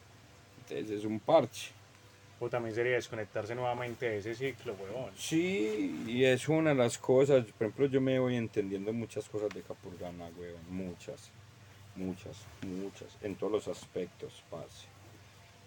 Entonces 0.59 0.99
es 0.99 1.05
un 1.05 1.19
parche. 1.19 1.80
O 2.43 2.49
también 2.49 2.73
sería 2.73 2.93
desconectarse 2.93 3.53
nuevamente 3.53 4.09
de 4.09 4.17
ese 4.17 4.33
ciclo, 4.33 4.73
weón. 4.73 5.11
Sí, 5.15 6.03
y 6.07 6.25
es 6.25 6.49
una 6.49 6.71
de 6.71 6.75
las 6.75 6.97
cosas. 6.97 7.45
Por 7.45 7.67
ejemplo, 7.67 7.85
yo 7.85 8.01
me 8.01 8.17
voy 8.17 8.35
entendiendo 8.35 8.91
muchas 8.91 9.29
cosas 9.29 9.49
de 9.49 9.61
Capurgana, 9.61 10.27
weón. 10.35 10.59
Muchas, 10.67 11.29
muchas, 11.95 12.35
muchas. 12.63 13.15
En 13.21 13.35
todos 13.35 13.53
los 13.53 13.67
aspectos, 13.67 14.43
parce. 14.49 14.87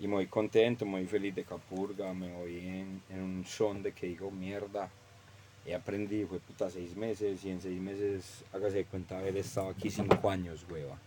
Y 0.00 0.08
voy 0.08 0.26
contento, 0.26 0.84
voy 0.84 1.06
feliz 1.06 1.32
de 1.36 1.44
Capurga, 1.44 2.12
me 2.12 2.32
voy 2.32 2.58
en, 2.58 3.02
en 3.08 3.22
un 3.22 3.44
son 3.46 3.80
de 3.80 3.92
que 3.92 4.08
digo, 4.08 4.32
mierda. 4.32 4.90
He 5.64 5.76
aprendido, 5.76 6.26
fue 6.26 6.40
puta 6.40 6.68
seis 6.70 6.96
meses 6.96 7.44
y 7.44 7.50
en 7.50 7.60
seis 7.60 7.80
meses, 7.80 8.44
hágase 8.52 8.78
de 8.78 8.84
cuenta 8.86 9.20
haber 9.20 9.36
estado 9.36 9.68
aquí 9.68 9.90
cinco 9.90 10.28
años, 10.28 10.66
weón. 10.68 10.98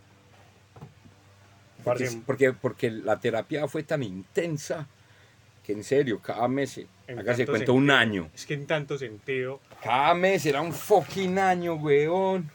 Porque, 1.84 2.10
porque, 2.26 2.54
porque 2.54 2.90
la 2.90 3.20
terapia 3.20 3.68
fue 3.68 3.84
tan 3.84 4.02
intensa 4.02 4.88
que 5.68 5.74
en 5.74 5.84
serio, 5.84 6.22
cada 6.22 6.48
mes, 6.48 6.80
en 7.08 7.20
hágase 7.20 7.46
cuenta 7.46 7.74
un 7.74 7.92
año. 7.92 8.30
Es 8.34 8.46
que 8.46 8.54
en 8.54 8.66
tanto 8.66 8.98
sentido, 8.98 9.60
Cada 9.84 10.14
mes 10.14 10.46
era 10.46 10.62
un 10.62 10.72
fucking 10.72 11.38
año, 11.38 11.74
weón. 11.74 12.50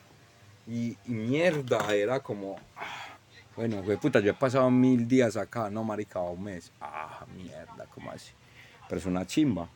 Y, 0.67 0.97
y 1.05 1.11
mierda, 1.11 1.95
era 1.95 2.21
como. 2.21 2.57
ah, 2.75 3.19
bueno, 3.55 3.83
güey, 3.83 3.99
puta, 3.99 4.19
yo 4.21 4.31
he 4.31 4.35
pasado 4.35 4.71
mil 4.71 5.07
días 5.07 5.37
acá, 5.37 5.69
no, 5.69 5.85
marica, 5.85 6.21
un 6.21 6.43
mes. 6.43 6.73
Ah, 6.81 7.27
mierda, 7.37 7.85
¿cómo 7.95 8.11
así? 8.11 8.33
Pero 8.89 8.99
es 8.99 9.05
una 9.05 9.27
chimba. 9.27 9.69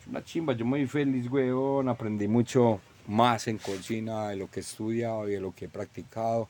Es 0.00 0.06
una 0.06 0.24
chimba, 0.24 0.54
yo 0.54 0.64
muy 0.64 0.86
feliz, 0.86 1.30
weón. 1.30 1.90
Aprendí 1.90 2.28
mucho 2.28 2.80
más 3.08 3.46
en 3.46 3.58
cocina 3.58 4.28
de 4.28 4.36
lo 4.36 4.50
que 4.50 4.60
he 4.60 4.62
estudiado 4.62 5.28
y 5.28 5.32
de 5.32 5.40
lo 5.40 5.54
que 5.54 5.66
he 5.66 5.68
practicado. 5.68 6.48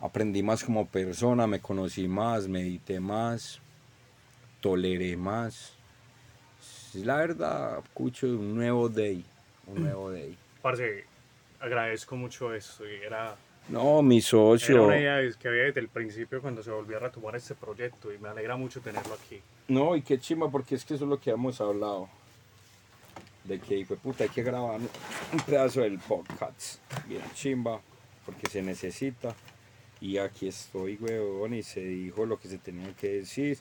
Aprendí 0.00 0.44
más 0.44 0.62
como 0.62 0.86
persona, 0.86 1.48
me 1.48 1.58
conocí 1.58 2.06
más, 2.06 2.46
medité 2.46 3.00
más, 3.00 3.60
toleré 4.64 5.14
más. 5.14 5.74
La 6.94 7.16
verdad, 7.18 7.80
escucho 7.84 8.26
un 8.26 8.54
nuevo 8.54 8.88
day, 8.88 9.22
un 9.66 9.82
nuevo 9.82 10.10
day. 10.10 10.38
parce, 10.62 11.04
agradezco 11.60 12.16
mucho 12.16 12.54
esto. 12.54 12.88
Y 12.88 12.94
era, 13.04 13.36
No, 13.68 14.00
mi 14.00 14.18
era 14.18 14.26
socio. 14.26 14.84
una 14.86 14.98
idea 14.98 15.20
que 15.38 15.48
había 15.48 15.64
desde 15.64 15.80
el 15.80 15.88
principio 15.88 16.40
cuando 16.40 16.62
se 16.62 16.70
volvió 16.70 16.96
a 16.96 17.00
retomar 17.00 17.36
este 17.36 17.54
proyecto 17.54 18.10
y 18.10 18.16
me 18.16 18.30
alegra 18.30 18.56
mucho 18.56 18.80
tenerlo 18.80 19.12
aquí. 19.12 19.42
No, 19.68 19.96
y 19.96 20.00
qué 20.00 20.18
chimba, 20.18 20.50
porque 20.50 20.76
es 20.76 20.84
que 20.86 20.94
eso 20.94 21.04
es 21.04 21.10
lo 21.10 21.20
que 21.20 21.28
hemos 21.30 21.60
hablado. 21.60 22.08
De 23.44 23.60
que, 23.60 23.84
fue 23.84 23.98
puta, 23.98 24.24
hay 24.24 24.30
que 24.30 24.42
grabar 24.42 24.80
un 24.80 25.40
pedazo 25.40 25.82
del 25.82 25.98
podcast. 25.98 26.78
Bien 27.06 27.20
chimba, 27.34 27.82
porque 28.24 28.48
se 28.48 28.62
necesita. 28.62 29.34
Y 30.00 30.16
aquí 30.16 30.48
estoy, 30.48 30.96
weón, 30.96 31.52
y 31.52 31.62
se 31.62 31.80
dijo 31.80 32.24
lo 32.24 32.38
que 32.40 32.48
se 32.48 32.56
tenía 32.56 32.94
que 32.96 33.08
decir. 33.08 33.58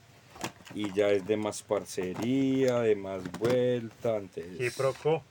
Y 0.76 0.92
ya 0.94 1.10
es 1.10 1.26
de 1.28 1.38
más 1.38 1.62
parcería, 1.62 2.80
de 2.80 2.96
más 2.96 3.24
vuelta, 3.40 4.18
antes. 4.18 4.60
Y 4.60 4.70
Proco, 4.72 5.24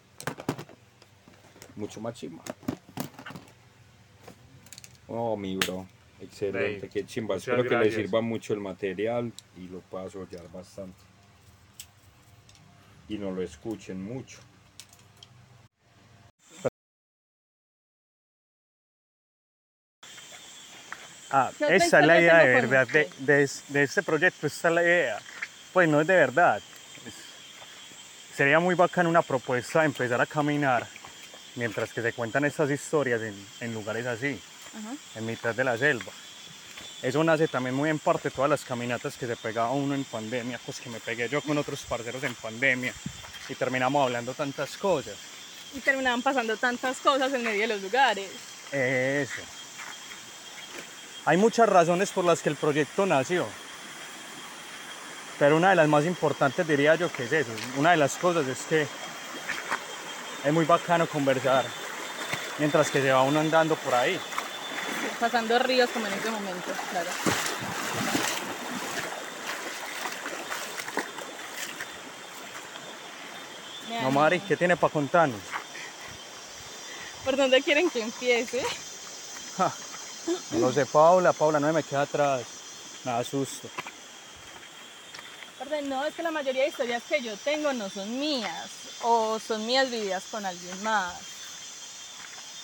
mucho 1.76 2.00
más 2.00 2.14
chimba. 2.14 2.44
Oh, 5.08 5.36
mi 5.36 5.56
bro. 5.56 5.86
Excelente, 6.20 6.88
qué 6.88 7.04
chimba. 7.04 7.34
muchas 7.34 7.48
Espero 7.48 7.68
que 7.68 7.76
le 7.76 7.90
sirva 7.90 8.20
mucho 8.20 8.54
el 8.54 8.60
material 8.60 9.32
y 9.56 9.66
lo 9.68 9.80
pueda 9.80 10.08
soñar 10.08 10.50
bastante. 10.52 10.98
Y 13.08 13.18
no 13.18 13.32
lo 13.32 13.42
escuchen 13.42 14.02
mucho. 14.02 14.38
Ah, 21.32 21.50
Yo 21.58 21.66
esa 21.68 22.00
es 22.00 22.06
la 22.06 22.20
idea 22.20 22.38
de 22.38 22.48
verdad 22.48 22.86
de, 22.88 23.08
de, 23.18 23.42
es- 23.42 23.62
de 23.68 23.82
este 23.84 24.02
proyecto, 24.02 24.46
esta 24.46 24.68
es 24.68 24.74
la 24.74 24.82
idea. 24.82 25.18
Pues 25.72 25.88
no 25.88 26.00
es 26.00 26.06
de 26.06 26.14
verdad. 26.14 26.60
Es- 27.06 28.36
sería 28.36 28.60
muy 28.60 28.74
bacana 28.74 29.08
una 29.08 29.22
propuesta 29.22 29.80
de 29.80 29.86
empezar 29.86 30.20
a 30.20 30.26
caminar 30.26 30.86
mientras 31.54 31.92
que 31.92 32.02
se 32.02 32.12
cuentan 32.12 32.44
estas 32.44 32.70
historias 32.70 33.20
en, 33.22 33.34
en 33.60 33.72
lugares 33.74 34.06
así, 34.06 34.38
Ajá. 34.78 34.94
en 35.16 35.26
mitad 35.26 35.54
de 35.54 35.64
la 35.64 35.76
selva. 35.78 36.12
Eso 37.02 37.24
nace 37.24 37.48
también 37.48 37.74
muy 37.74 37.90
en 37.90 37.98
parte 37.98 38.30
todas 38.30 38.48
las 38.50 38.64
caminatas 38.64 39.16
que 39.16 39.26
se 39.26 39.34
pegaba 39.36 39.72
uno 39.72 39.94
en 39.94 40.04
pandemia, 40.04 40.60
pues 40.64 40.80
que 40.80 40.88
me 40.88 41.00
pegué 41.00 41.28
yo 41.28 41.40
con 41.42 41.58
otros 41.58 41.80
parceros 41.82 42.22
en 42.24 42.34
pandemia 42.34 42.92
y 43.48 43.54
terminamos 43.54 44.04
hablando 44.04 44.34
tantas 44.34 44.76
cosas. 44.76 45.14
Y 45.74 45.80
terminaban 45.80 46.22
pasando 46.22 46.56
tantas 46.56 46.98
cosas 46.98 47.32
en 47.32 47.42
medio 47.42 47.62
de 47.62 47.66
los 47.68 47.80
lugares. 47.82 48.28
Eso. 48.70 49.42
Hay 51.24 51.36
muchas 51.36 51.68
razones 51.68 52.10
por 52.10 52.24
las 52.24 52.40
que 52.40 52.48
el 52.48 52.56
proyecto 52.56 53.06
nació. 53.06 53.46
Pero 55.38 55.56
una 55.56 55.70
de 55.70 55.76
las 55.76 55.88
más 55.88 56.04
importantes 56.04 56.66
diría 56.66 56.94
yo 56.96 57.10
que 57.10 57.24
es 57.24 57.32
eso. 57.32 57.50
Una 57.76 57.92
de 57.92 57.96
las 57.96 58.16
cosas 58.16 58.46
es 58.48 58.58
que 58.68 58.86
es 60.44 60.52
muy 60.52 60.64
bacano 60.64 61.06
conversar 61.06 61.64
mientras 62.58 62.90
que 62.90 63.00
se 63.00 63.12
va 63.12 63.22
uno 63.22 63.40
andando 63.40 63.76
por 63.76 63.94
ahí. 63.94 64.20
Pasando 65.20 65.58
ríos 65.60 65.90
como 65.90 66.06
en 66.06 66.12
este 66.12 66.30
momento, 66.30 66.72
claro. 66.90 67.10
No. 74.02 74.10
Mari, 74.10 74.40
¿qué 74.40 74.56
tiene 74.56 74.76
para 74.76 74.92
contarnos? 74.92 75.38
¿Por 77.24 77.36
dónde 77.36 77.62
quieren 77.62 77.88
que 77.90 78.02
empiece? 78.02 78.64
Ja, 79.56 79.72
no 80.52 80.58
lo 80.58 80.72
sé, 80.72 80.86
Paula, 80.86 81.32
Paula, 81.32 81.58
no 81.60 81.72
me 81.72 81.82
queda 81.82 82.02
atrás. 82.02 82.42
Me 83.04 83.10
asusto. 83.12 83.68
Aparte, 85.56 85.82
no, 85.82 86.04
es 86.04 86.14
que 86.14 86.22
la 86.22 86.30
mayoría 86.30 86.62
de 86.62 86.68
historias 86.68 87.02
que 87.08 87.20
yo 87.22 87.36
tengo 87.36 87.72
no 87.72 87.88
son 87.90 88.18
mías 88.18 88.70
o 89.02 89.38
son 89.38 89.66
mías 89.66 89.90
vividas 89.90 90.24
con 90.30 90.44
alguien 90.44 90.82
más. 90.82 91.14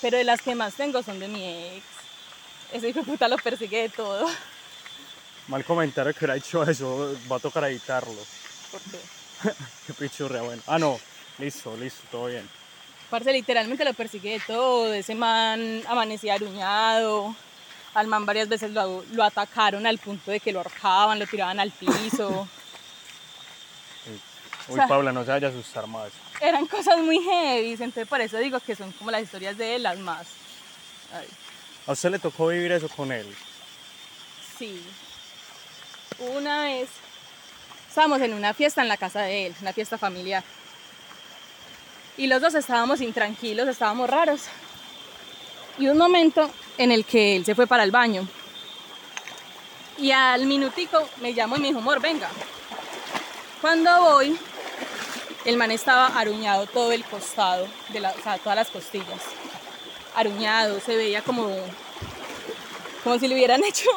Pero 0.01 0.17
de 0.19 0.25
las 0.25 0.41
que 0.43 0.55
más 0.55 0.75
tengo 0.75 1.03
son 1.03 1.19
de 1.19 1.29
mi 1.29 1.45
ex. 1.45 1.85
Ese 2.73 2.89
hijo 2.91 3.01
de 3.01 3.07
puta 3.07 3.29
lo 3.29 3.37
persigue 3.39 3.83
de 3.83 3.89
todo. 3.89 4.27
Mal 5.49 5.65
comentario 5.65 6.13
que 6.13 6.19
hubiera 6.21 6.37
hecho 6.37 6.63
eso, 6.63 7.17
va 7.31 7.37
a 7.37 7.41
tocar 7.41 7.65
editarlo. 7.65 8.15
Porque, 8.71 8.99
Qué 9.87 9.95
pichurria, 9.95 10.43
bueno. 10.43 10.63
Ah, 10.67 10.79
no, 10.79 11.01
listo, 11.39 11.75
listo, 11.77 12.03
todo 12.11 12.27
bien. 12.27 12.49
parce, 13.11 13.33
literalmente 13.33 13.85
lo 13.85 13.95
persigue 13.95 14.33
de 14.33 14.41
todo. 14.41 14.93
Ese 14.93 15.15
man 15.15 15.83
amanecía 15.89 16.35
aruñado. 16.35 17.35
Al 17.99 18.07
man 18.07 18.25
varias 18.25 18.49
veces 18.49 18.71
lo, 18.71 19.05
lo 19.13 19.25
atacaron 19.25 19.87
al 19.87 19.99
punto 19.99 20.31
de 20.31 20.39
que 20.41 20.53
lo 20.53 20.61
ahorcaban, 20.61 21.19
lo 21.19 21.27
tiraban 21.27 21.59
al 21.59 21.71
piso. 21.73 22.29
Uy, 24.07 24.21
O 24.69 24.75
sea- 24.77 24.87
Paula, 24.87 25.13
no 25.13 25.25
se 25.25 25.31
vaya 25.33 25.49
a 25.49 25.51
asustar 25.51 25.87
más. 25.87 26.11
Eran 26.41 26.67
cosas 26.67 26.99
muy 26.99 27.19
heavy, 27.21 27.73
entonces 27.73 28.07
por 28.07 28.21
eso 28.21 28.39
digo 28.39 28.61
que 28.61 28.77
son 28.77 28.93
como 28.93 29.11
las 29.11 29.23
historias 29.23 29.57
de 29.59 29.75
él 29.77 29.83
las 29.83 29.99
más. 29.99 30.27
Ay. 31.13 31.27
¿A 31.87 31.93
usted 31.93 32.11
le 32.11 32.19
tocó 32.21 32.49
vivir 32.49 32.71
eso 32.71 32.89
con 32.89 33.11
él? 33.11 33.27
Sí. 34.59 34.81
Una 36.19 36.63
vez 36.65 36.89
estábamos 37.89 38.21
en 38.21 38.35
una 38.35 38.55
fiesta 38.55 38.83
en 38.83 38.89
la 38.89 38.97
casa 38.97 39.23
de 39.23 39.47
él, 39.47 39.55
una 39.61 39.73
fiesta 39.73 39.99
familiar. 39.99 40.45
Y 42.17 42.27
los 42.29 42.41
dos 42.43 42.55
estábamos 42.55 43.01
intranquilos, 43.01 43.67
estábamos 43.69 44.09
raros. 44.11 44.43
Y 45.79 45.87
un 45.89 45.97
momento 45.97 46.51
en 46.77 46.91
el 46.91 47.05
que 47.05 47.37
él 47.37 47.45
se 47.45 47.55
fue 47.55 47.67
para 47.67 47.85
el 47.85 47.91
baño. 47.91 48.27
Y 49.99 50.11
al 50.11 50.47
minutico 50.47 51.09
me 51.21 51.35
llamó 51.35 51.57
y 51.57 51.61
me 51.61 51.69
dijo, 51.69 51.79
amor, 51.79 52.01
venga. 52.01 52.29
Cuando 53.61 53.91
voy, 54.01 54.39
el 55.45 55.57
man 55.57 55.71
estaba 55.71 56.07
aruñado 56.07 56.67
todo 56.67 56.93
el 56.93 57.05
costado, 57.05 57.67
de 57.91 58.01
la, 58.01 58.11
o 58.11 58.23
sea, 58.23 58.39
todas 58.39 58.57
las 58.57 58.69
costillas. 58.69 59.23
Aruñado, 60.15 60.81
se 60.81 60.97
veía 60.97 61.23
como, 61.23 61.49
como 63.03 63.19
si 63.19 63.29
le 63.29 63.35
hubieran 63.35 63.63
hecho 63.69 63.89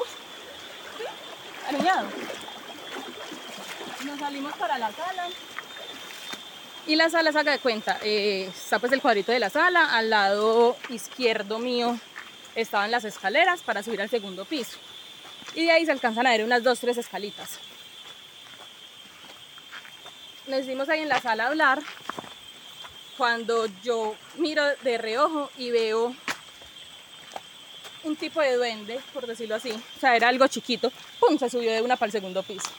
aruñado. 1.68 2.08
Nos 4.06 4.20
salimos 4.20 4.54
para 4.54 4.78
la 4.78 4.92
sala. 4.92 5.28
Y 6.92 6.98
la 6.98 7.10
sala, 7.10 7.32
saca 7.32 7.52
de 7.52 7.60
cuenta, 7.60 8.00
eh, 8.04 8.52
está 8.54 8.78
pues 8.78 8.92
el 8.92 9.02
cuadrito 9.02 9.32
de 9.32 9.40
la 9.40 9.50
sala, 9.50 9.96
al 9.96 10.10
lado 10.10 10.76
izquierdo 10.90 11.58
mío 11.58 11.98
estaban 12.54 12.92
las 12.92 13.06
escaleras 13.06 13.62
para 13.62 13.82
subir 13.82 14.02
al 14.02 14.10
segundo 14.10 14.44
piso. 14.44 14.78
Y 15.56 15.64
de 15.64 15.72
ahí 15.72 15.86
se 15.86 15.94
alcanzan 15.94 16.28
a 16.28 16.32
ver 16.32 16.44
unas 16.44 16.64
dos, 16.64 16.82
tres 16.82 16.98
escalitas. 16.98 17.60
Nos 20.48 20.66
dimos 20.66 20.90
ahí 20.90 21.00
en 21.00 21.08
la 21.08 21.22
sala 21.22 21.46
a 21.46 21.48
hablar 21.48 21.82
cuando 23.16 23.68
yo 23.86 24.14
miro 24.36 24.62
de 24.84 24.98
reojo 24.98 25.50
y 25.58 25.72
veo 25.72 26.14
un 28.04 28.18
tipo 28.18 28.42
de 28.42 28.58
duende, 28.58 29.00
por 29.14 29.28
decirlo 29.28 29.56
así. 29.56 29.72
O 29.72 30.00
sea, 30.02 30.18
era 30.18 30.28
algo 30.28 30.46
chiquito. 30.50 30.92
¡Pum! 31.22 31.40
Se 31.40 31.50
subió 31.50 31.72
de 31.72 31.82
una 31.82 31.96
para 31.96 32.08
el 32.08 32.12
segundo 32.12 32.44
piso. 32.44 32.70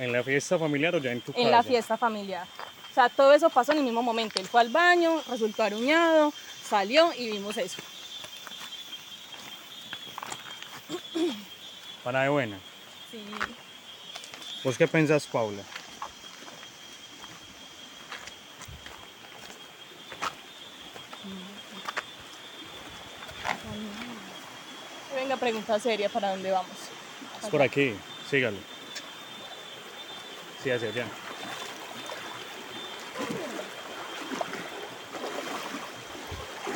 ¿En 0.00 0.12
la 0.12 0.22
fiesta 0.22 0.58
familiar 0.58 0.94
o 0.94 0.98
ya 0.98 1.12
en 1.12 1.20
tu 1.20 1.30
casa? 1.30 1.44
en 1.44 1.50
la 1.50 1.62
fiesta 1.62 1.98
familiar. 1.98 2.46
O 2.90 2.94
sea, 2.94 3.10
todo 3.10 3.34
eso 3.34 3.50
pasó 3.50 3.72
en 3.72 3.78
el 3.78 3.84
mismo 3.84 4.02
momento. 4.02 4.40
Él 4.40 4.48
fue 4.48 4.62
al 4.62 4.70
baño, 4.70 5.22
resultó 5.28 5.62
aruñado, 5.62 6.32
salió 6.66 7.12
y 7.12 7.30
vimos 7.32 7.54
eso. 7.58 7.76
Para 12.02 12.22
de 12.22 12.30
buena. 12.30 12.58
Sí. 13.10 13.22
¿Vos 14.64 14.78
qué 14.78 14.88
pensás, 14.88 15.26
Paula? 15.26 15.62
Venga, 25.14 25.36
pregunta 25.36 25.78
seria, 25.78 26.08
¿para 26.08 26.30
dónde 26.30 26.50
vamos? 26.50 26.72
Es 27.42 27.50
por 27.50 27.60
aquí, 27.60 27.94
sígalo. 28.30 28.56
Sí, 30.62 30.70
hacia 30.70 30.88
allá. 30.88 31.06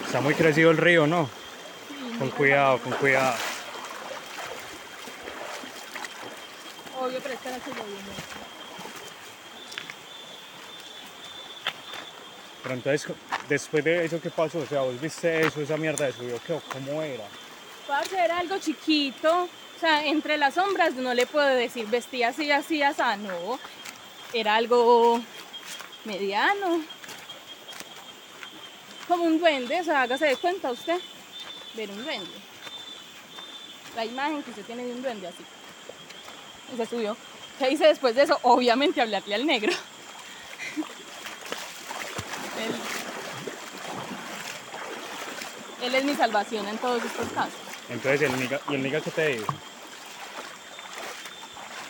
Está 0.06 0.20
muy 0.20 0.34
crecido 0.34 0.70
el 0.70 0.78
río, 0.78 1.06
¿no? 1.06 1.28
Con 2.18 2.30
cuidado, 2.30 2.78
con 2.78 2.92
cuidado. 2.92 3.34
Obvio, 7.00 7.18
pero 7.20 7.34
esta 7.34 7.50
noche 7.50 7.70
llovió 7.70 7.96
mucho. 7.96 8.44
Pero 12.62 12.74
entonces, 12.76 13.06
después 13.48 13.84
de 13.84 14.04
eso, 14.06 14.20
¿qué 14.22 14.30
pasó? 14.30 14.60
O 14.60 14.66
sea, 14.66 14.80
vos 14.80 14.98
viste 14.98 15.46
eso, 15.46 15.60
esa 15.60 15.76
mierda 15.76 16.06
de 16.06 16.12
subió. 16.12 16.40
¿Cómo 16.72 17.02
era? 17.02 17.24
Parce, 17.86 18.16
era 18.16 18.38
algo 18.38 18.56
chiquito. 18.58 19.48
O 19.76 19.80
sea, 19.80 20.06
entre 20.06 20.36
las 20.38 20.54
sombras 20.54 20.94
no 20.94 21.14
le 21.14 21.26
puedo 21.26 21.46
decir 21.46 21.86
vestía 21.86 22.28
así, 22.28 22.50
así, 22.50 22.82
así. 22.82 23.02
No. 23.18 23.58
Era 24.32 24.56
algo 24.56 25.20
mediano. 26.04 26.82
Como 29.08 29.24
un 29.24 29.38
duende. 29.38 29.80
O 29.80 29.84
sea, 29.84 30.02
hágase 30.02 30.26
de 30.26 30.36
cuenta 30.36 30.70
usted. 30.70 31.00
Ver 31.74 31.90
un 31.90 32.04
duende. 32.04 32.30
La 33.96 34.04
imagen 34.04 34.42
que 34.42 34.50
usted 34.50 34.64
tiene 34.64 34.84
de 34.84 34.92
un 34.92 35.02
duende 35.02 35.28
así. 35.28 35.44
Y 36.72 36.76
se 36.76 36.86
subió. 36.86 37.16
¿Qué 37.58 37.70
hice 37.70 37.86
después 37.86 38.14
de 38.14 38.22
eso? 38.22 38.38
Obviamente 38.42 39.00
hablarle 39.00 39.34
al 39.34 39.46
negro. 39.46 39.72
él 45.84 45.94
es 45.94 46.04
mi 46.04 46.14
salvación 46.14 46.66
en 46.66 46.78
todos 46.78 47.04
estos 47.04 47.28
casos. 47.28 47.73
Entonces, 47.88 48.22
el 48.22 48.38
niga, 48.38 48.60
¿y 48.68 48.74
el 48.74 48.82
niga 48.82 49.00
qué 49.00 49.10
te 49.10 49.26
dijo? 49.28 49.52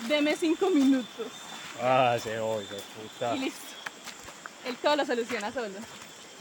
Deme 0.09 0.37
cinco 0.37 0.69
minutos 0.69 1.27
Ah, 1.81 2.17
se 2.23 2.39
oye, 2.39 2.67
puta. 2.69 3.35
y 3.35 3.39
listo. 3.41 3.61
Él 4.67 4.77
todo 4.77 4.97
lo 4.97 5.05
soluciona 5.07 5.53
solo. 5.53 5.69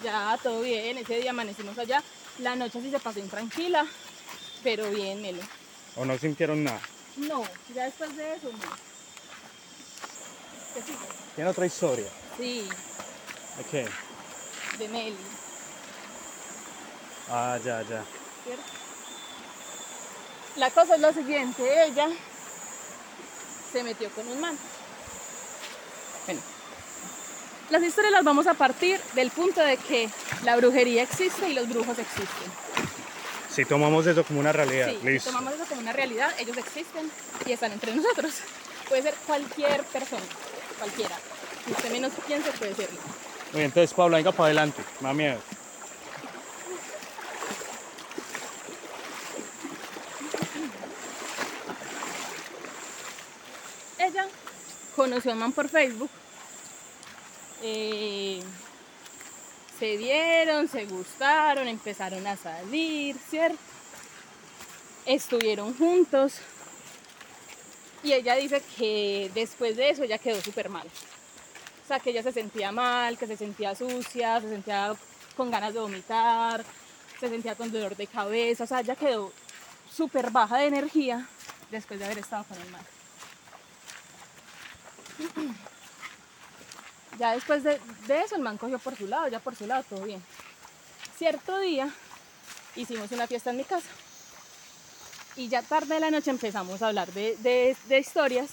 Ya, 0.03 0.37
todo 0.41 0.61
bien. 0.61 0.97
Ese 0.97 1.17
día 1.19 1.31
amanecimos 1.31 1.77
allá. 1.77 2.03
La 2.39 2.55
noche 2.55 2.81
sí 2.81 2.89
se 2.91 2.99
pasó 2.99 3.19
intranquila, 3.19 3.85
pero 4.63 4.89
bien, 4.91 5.21
Melo. 5.21 5.41
¿O 5.95 6.05
no 6.05 6.17
sintieron 6.17 6.63
nada? 6.63 6.81
No, 7.17 7.43
ya 7.75 7.85
después 7.85 8.15
de 8.15 8.33
eso, 8.35 8.51
no. 8.51 8.75
¿Qué 10.73 10.81
sigue? 10.81 10.97
¿Tiene 11.35 11.49
otra 11.49 11.65
historia? 11.65 12.07
Sí, 12.37 12.67
¿De 13.57 13.63
qué? 13.65 13.87
de 14.79 14.87
Meli, 14.89 15.15
Ah, 17.29 17.57
ya, 17.63 17.81
ya. 17.83 18.03
¿cierto? 18.43 18.63
La 20.55 20.69
cosa 20.69 20.95
es 20.95 21.01
lo 21.01 21.11
siguiente, 21.13 21.63
ella 21.85 22.07
se 23.71 23.83
metió 23.83 24.09
con 24.11 24.27
un 24.27 24.39
man. 24.39 24.57
Bueno, 26.25 26.41
las 27.71 27.81
historias 27.83 28.13
las 28.13 28.23
vamos 28.23 28.45
a 28.45 28.53
partir 28.53 28.99
del 29.15 29.31
punto 29.31 29.61
de 29.61 29.77
que 29.77 30.09
la 30.43 30.55
brujería 30.55 31.01
existe 31.03 31.49
y 31.49 31.53
los 31.53 31.67
brujos 31.69 31.97
existen. 31.97 32.51
Si 33.53 33.65
tomamos 33.65 34.05
eso 34.05 34.23
como 34.23 34.39
una 34.39 34.51
realidad, 34.51 34.89
Sí, 34.89 34.97
si 35.01 35.07
listo. 35.09 35.31
tomamos 35.31 35.53
eso 35.55 35.65
como 35.65 35.81
una 35.81 35.93
realidad, 35.93 36.31
ellos 36.39 36.57
existen 36.57 37.09
y 37.45 37.51
están 37.51 37.71
entre 37.71 37.95
nosotros. 37.95 38.33
Puede 38.89 39.01
ser 39.03 39.15
cualquier 39.25 39.83
persona, 39.85 40.21
cualquiera. 40.77 41.15
Si 41.65 41.71
usted 41.71 41.91
menos 41.91 42.11
piense, 42.27 42.51
puede 42.51 42.75
serlo. 42.75 42.99
Muy 43.53 43.59
bien, 43.61 43.65
entonces, 43.65 43.93
Pablo, 43.93 44.17
venga 44.17 44.31
para 44.31 44.45
adelante. 44.45 44.83
Me 44.99 45.07
da 45.07 45.13
miedo. 45.13 45.39
Ella 53.99 54.25
conoció 54.95 55.31
a 55.31 55.33
un 55.33 55.39
man 55.39 55.51
por 55.51 55.69
Facebook. 55.69 56.09
eh, 57.61 58.41
Se 59.79 59.97
dieron, 59.97 60.67
se 60.67 60.85
gustaron, 60.85 61.67
empezaron 61.67 62.25
a 62.27 62.37
salir, 62.37 63.17
¿cierto? 63.29 63.57
Estuvieron 65.05 65.75
juntos. 65.77 66.35
Y 68.03 68.13
ella 68.13 68.35
dice 68.35 68.61
que 68.77 69.31
después 69.33 69.75
de 69.75 69.89
eso 69.89 70.03
ella 70.03 70.17
quedó 70.17 70.41
súper 70.41 70.69
mal. 70.69 70.87
O 71.83 71.87
sea, 71.87 71.99
que 71.99 72.11
ella 72.11 72.23
se 72.23 72.31
sentía 72.31 72.71
mal, 72.71 73.17
que 73.17 73.27
se 73.27 73.35
sentía 73.35 73.75
sucia, 73.75 74.39
se 74.39 74.49
sentía 74.49 74.95
con 75.35 75.51
ganas 75.51 75.73
de 75.73 75.79
vomitar, 75.81 76.63
se 77.19 77.29
sentía 77.29 77.55
con 77.55 77.71
dolor 77.71 77.95
de 77.95 78.07
cabeza. 78.07 78.63
O 78.63 78.67
sea, 78.67 78.81
ella 78.81 78.95
quedó 78.95 79.31
súper 79.91 80.31
baja 80.31 80.57
de 80.57 80.67
energía 80.67 81.27
después 81.71 81.99
de 81.99 82.05
haber 82.05 82.19
estado 82.19 82.45
con 82.45 82.61
el 82.61 82.69
man. 82.69 82.81
Ya 87.19 87.33
después 87.33 87.63
de, 87.63 87.79
de 88.07 88.21
eso 88.21 88.35
el 88.35 88.41
man 88.41 88.57
cogió 88.57 88.79
por 88.79 88.95
su 88.97 89.05
lado, 89.07 89.27
ya 89.27 89.39
por 89.39 89.55
su 89.55 89.67
lado 89.67 89.83
todo 89.87 90.01
bien. 90.03 90.21
Cierto 91.17 91.59
día 91.59 91.87
hicimos 92.75 93.11
una 93.11 93.27
fiesta 93.27 93.51
en 93.51 93.57
mi 93.57 93.63
casa 93.63 93.87
y 95.35 95.47
ya 95.47 95.61
tarde 95.61 95.93
de 95.95 95.99
la 95.99 96.09
noche 96.11 96.31
empezamos 96.31 96.81
a 96.81 96.87
hablar 96.87 97.11
de, 97.13 97.35
de- 97.37 97.77
de 97.87 97.99
historias 97.99 98.49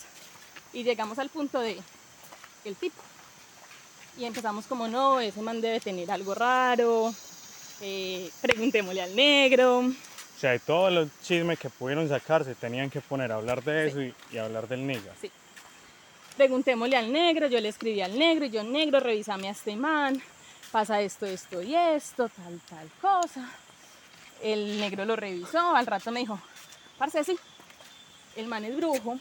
y 0.74 0.82
llegamos 0.82 1.18
al 1.18 1.30
punto 1.30 1.58
de 1.60 1.80
el 2.66 2.76
tipo. 2.76 3.00
Y 4.18 4.26
empezamos 4.26 4.66
como, 4.66 4.88
no, 4.88 5.20
ese 5.20 5.40
man 5.40 5.60
debe 5.62 5.80
tener 5.80 6.10
algo 6.10 6.34
raro, 6.34 7.14
eh, 7.80 8.30
preguntémosle 8.42 9.00
al 9.00 9.16
negro. 9.16 9.78
O 9.78 10.38
sea, 10.38 10.50
de 10.50 10.58
todos 10.58 10.92
los 10.92 11.08
chismes 11.22 11.58
que 11.58 11.70
pudieron 11.70 12.06
sacarse, 12.08 12.54
tenían 12.54 12.90
que 12.90 13.00
poner 13.00 13.32
a 13.32 13.36
hablar 13.36 13.62
de 13.64 13.88
eso 13.88 14.02
y, 14.02 14.14
y 14.32 14.36
hablar 14.38 14.68
del 14.68 14.86
niga. 14.86 15.12
Sí. 15.18 15.30
Preguntémosle 16.36 16.96
al 16.96 17.12
negro, 17.12 17.48
yo 17.48 17.60
le 17.60 17.68
escribí 17.68 18.00
al 18.00 18.18
negro 18.18 18.46
y 18.46 18.50
yo, 18.50 18.62
negro, 18.62 19.00
revísame 19.00 19.48
a 19.48 19.50
este 19.50 19.76
man, 19.76 20.22
pasa 20.70 21.00
esto, 21.00 21.26
esto 21.26 21.60
y 21.60 21.74
esto, 21.74 22.28
tal, 22.28 22.60
tal 22.68 22.90
cosa. 23.00 23.48
El 24.42 24.80
negro 24.80 25.04
lo 25.04 25.16
revisó, 25.16 25.76
al 25.76 25.86
rato 25.86 26.10
me 26.10 26.20
dijo, 26.20 26.40
parce, 26.98 27.24
sí, 27.24 27.38
el 28.36 28.46
man 28.46 28.64
es 28.64 28.74
brujo, 28.76 29.18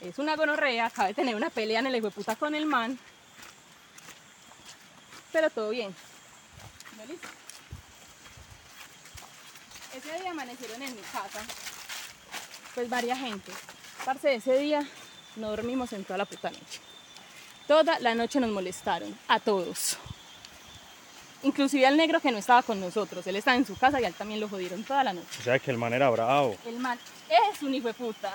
es 0.00 0.18
una 0.18 0.36
gonorrea, 0.36 0.86
acaba 0.86 1.08
de 1.08 1.14
tener 1.14 1.34
una 1.34 1.48
pelea 1.48 1.80
en 1.80 1.86
el 1.86 2.02
puta 2.12 2.36
con 2.36 2.54
el 2.54 2.66
man, 2.66 2.98
pero 5.32 5.48
todo 5.50 5.70
bien. 5.70 5.94
Ese 9.94 10.20
día 10.20 10.30
amanecieron 10.30 10.82
en 10.82 10.94
mi 10.94 11.02
casa, 11.02 11.40
pues 12.74 12.88
varias 12.88 13.18
gente. 13.18 13.52
Parce, 14.04 14.34
ese 14.34 14.58
día 14.58 14.86
no 15.36 15.50
dormimos 15.50 15.92
en 15.92 16.04
toda 16.04 16.18
la 16.18 16.24
puta 16.24 16.50
noche. 16.50 16.80
Toda 17.66 17.98
la 18.00 18.14
noche 18.14 18.40
nos 18.40 18.50
molestaron, 18.50 19.16
a 19.28 19.38
todos. 19.38 19.96
Inclusive 21.42 21.86
al 21.86 21.96
negro 21.96 22.20
que 22.20 22.30
no 22.30 22.38
estaba 22.38 22.62
con 22.62 22.80
nosotros. 22.80 23.26
Él 23.26 23.36
estaba 23.36 23.56
en 23.56 23.64
su 23.64 23.76
casa 23.76 24.00
y 24.00 24.04
a 24.04 24.08
él 24.08 24.14
también 24.14 24.40
lo 24.40 24.48
jodieron 24.48 24.82
toda 24.84 25.04
la 25.04 25.12
noche. 25.12 25.28
O 25.38 25.42
sea, 25.42 25.58
que 25.58 25.70
el 25.70 25.78
man 25.78 25.92
era 25.92 26.10
bravo. 26.10 26.56
El 26.66 26.78
man 26.78 26.98
es 27.28 27.62
un 27.62 27.74
hijo 27.74 27.88
de 27.88 27.94
puta. 27.94 28.34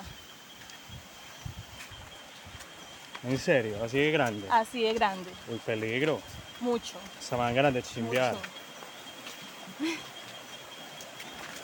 En 3.27 3.37
serio, 3.39 3.83
así 3.83 3.97
de 3.97 4.11
grande. 4.11 4.47
Así 4.49 4.83
de 4.83 4.93
grande. 4.93 5.29
El 5.49 5.59
peligro. 5.59 6.21
Mucho. 6.61 6.93
Van 7.31 7.53
ganas 7.53 7.73
de 7.73 7.83
chimbear. 7.83 8.33
mucho. 8.35 9.95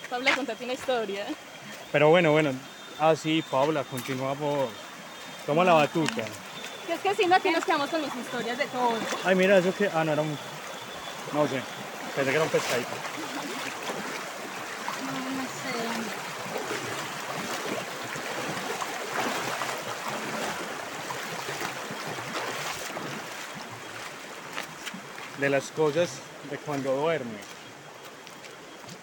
Pablo, 0.10 0.30
contate 0.36 0.64
una 0.66 0.74
historia. 0.74 1.26
Pero 1.92 2.10
bueno, 2.10 2.32
bueno. 2.34 2.52
Ah, 3.00 3.16
sí, 3.16 3.42
Paula, 3.50 3.84
continúa 3.86 4.36
por. 4.36 4.68
Toma 5.46 5.64
la 5.64 5.74
batuta. 5.74 6.24
Que 6.88 6.94
es 6.94 7.00
que 7.02 7.16
si 7.16 7.26
no, 7.26 7.36
aquí 7.36 7.50
nos 7.50 7.66
quedamos 7.66 7.90
con 7.90 8.02
mis 8.02 8.16
historias 8.16 8.58
de 8.58 8.66
todo. 8.68 8.94
Ay, 9.26 9.36
mira, 9.36 9.58
eso 9.58 9.74
que. 9.76 9.90
Ah, 9.94 10.04
no, 10.04 10.14
era 10.14 10.22
un. 10.22 10.38
No 11.34 11.48
sé. 11.48 11.62
Pensé 12.16 12.30
que 12.30 12.36
era 12.36 12.44
un 12.44 12.50
pescadito. 12.50 12.90
No, 15.06 15.12
no 15.12 15.44
sé. 15.44 15.72
De 25.40 25.50
las 25.50 25.72
cosas 25.72 26.10
de 26.50 26.58
cuando 26.58 26.96
duerme. 26.96 27.51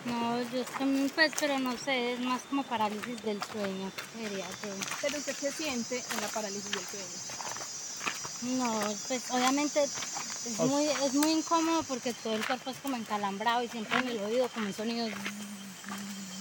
No, 0.09 0.43
yo 0.51 0.65
también, 0.79 1.11
pues, 1.15 1.33
pero 1.39 1.59
no 1.59 1.77
sé, 1.77 2.15
es 2.15 2.21
más 2.21 2.43
como 2.43 2.63
parálisis 2.63 3.23
del 3.23 3.43
sueño, 3.43 3.91
yo. 4.21 4.75
Pero 5.03 5.19
usted 5.19 5.37
se 5.37 5.53
siente 5.53 6.03
en 6.13 6.21
la 6.21 6.29
parálisis 6.29 6.71
del 6.71 6.85
sueño. 6.87 8.59
No, 8.59 8.81
pues 9.09 9.23
obviamente 9.31 9.83
es 9.83 10.59
muy, 10.61 10.87
es 10.87 11.15
muy 11.15 11.31
incómodo 11.33 11.83
porque 11.83 12.13
todo 12.13 12.35
el 12.35 12.47
cuerpo 12.47 12.71
es 12.71 12.77
como 12.79 12.97
encalambrado 12.97 13.63
y 13.63 13.69
siempre 13.69 13.99
en 13.99 14.09
el 14.09 14.19
oído 14.19 14.49
como 14.49 14.67
un 14.67 14.75
sonido. 14.75 15.09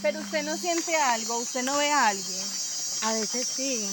Pero 0.01 0.19
usted 0.19 0.43
no 0.43 0.55
siente 0.57 0.95
algo, 0.95 1.37
usted 1.37 1.63
no 1.63 1.75
ve 1.77 1.91
a 1.91 2.09
alguien. 2.09 2.43
A 3.03 3.13
veces 3.13 3.47
sí. 3.47 3.89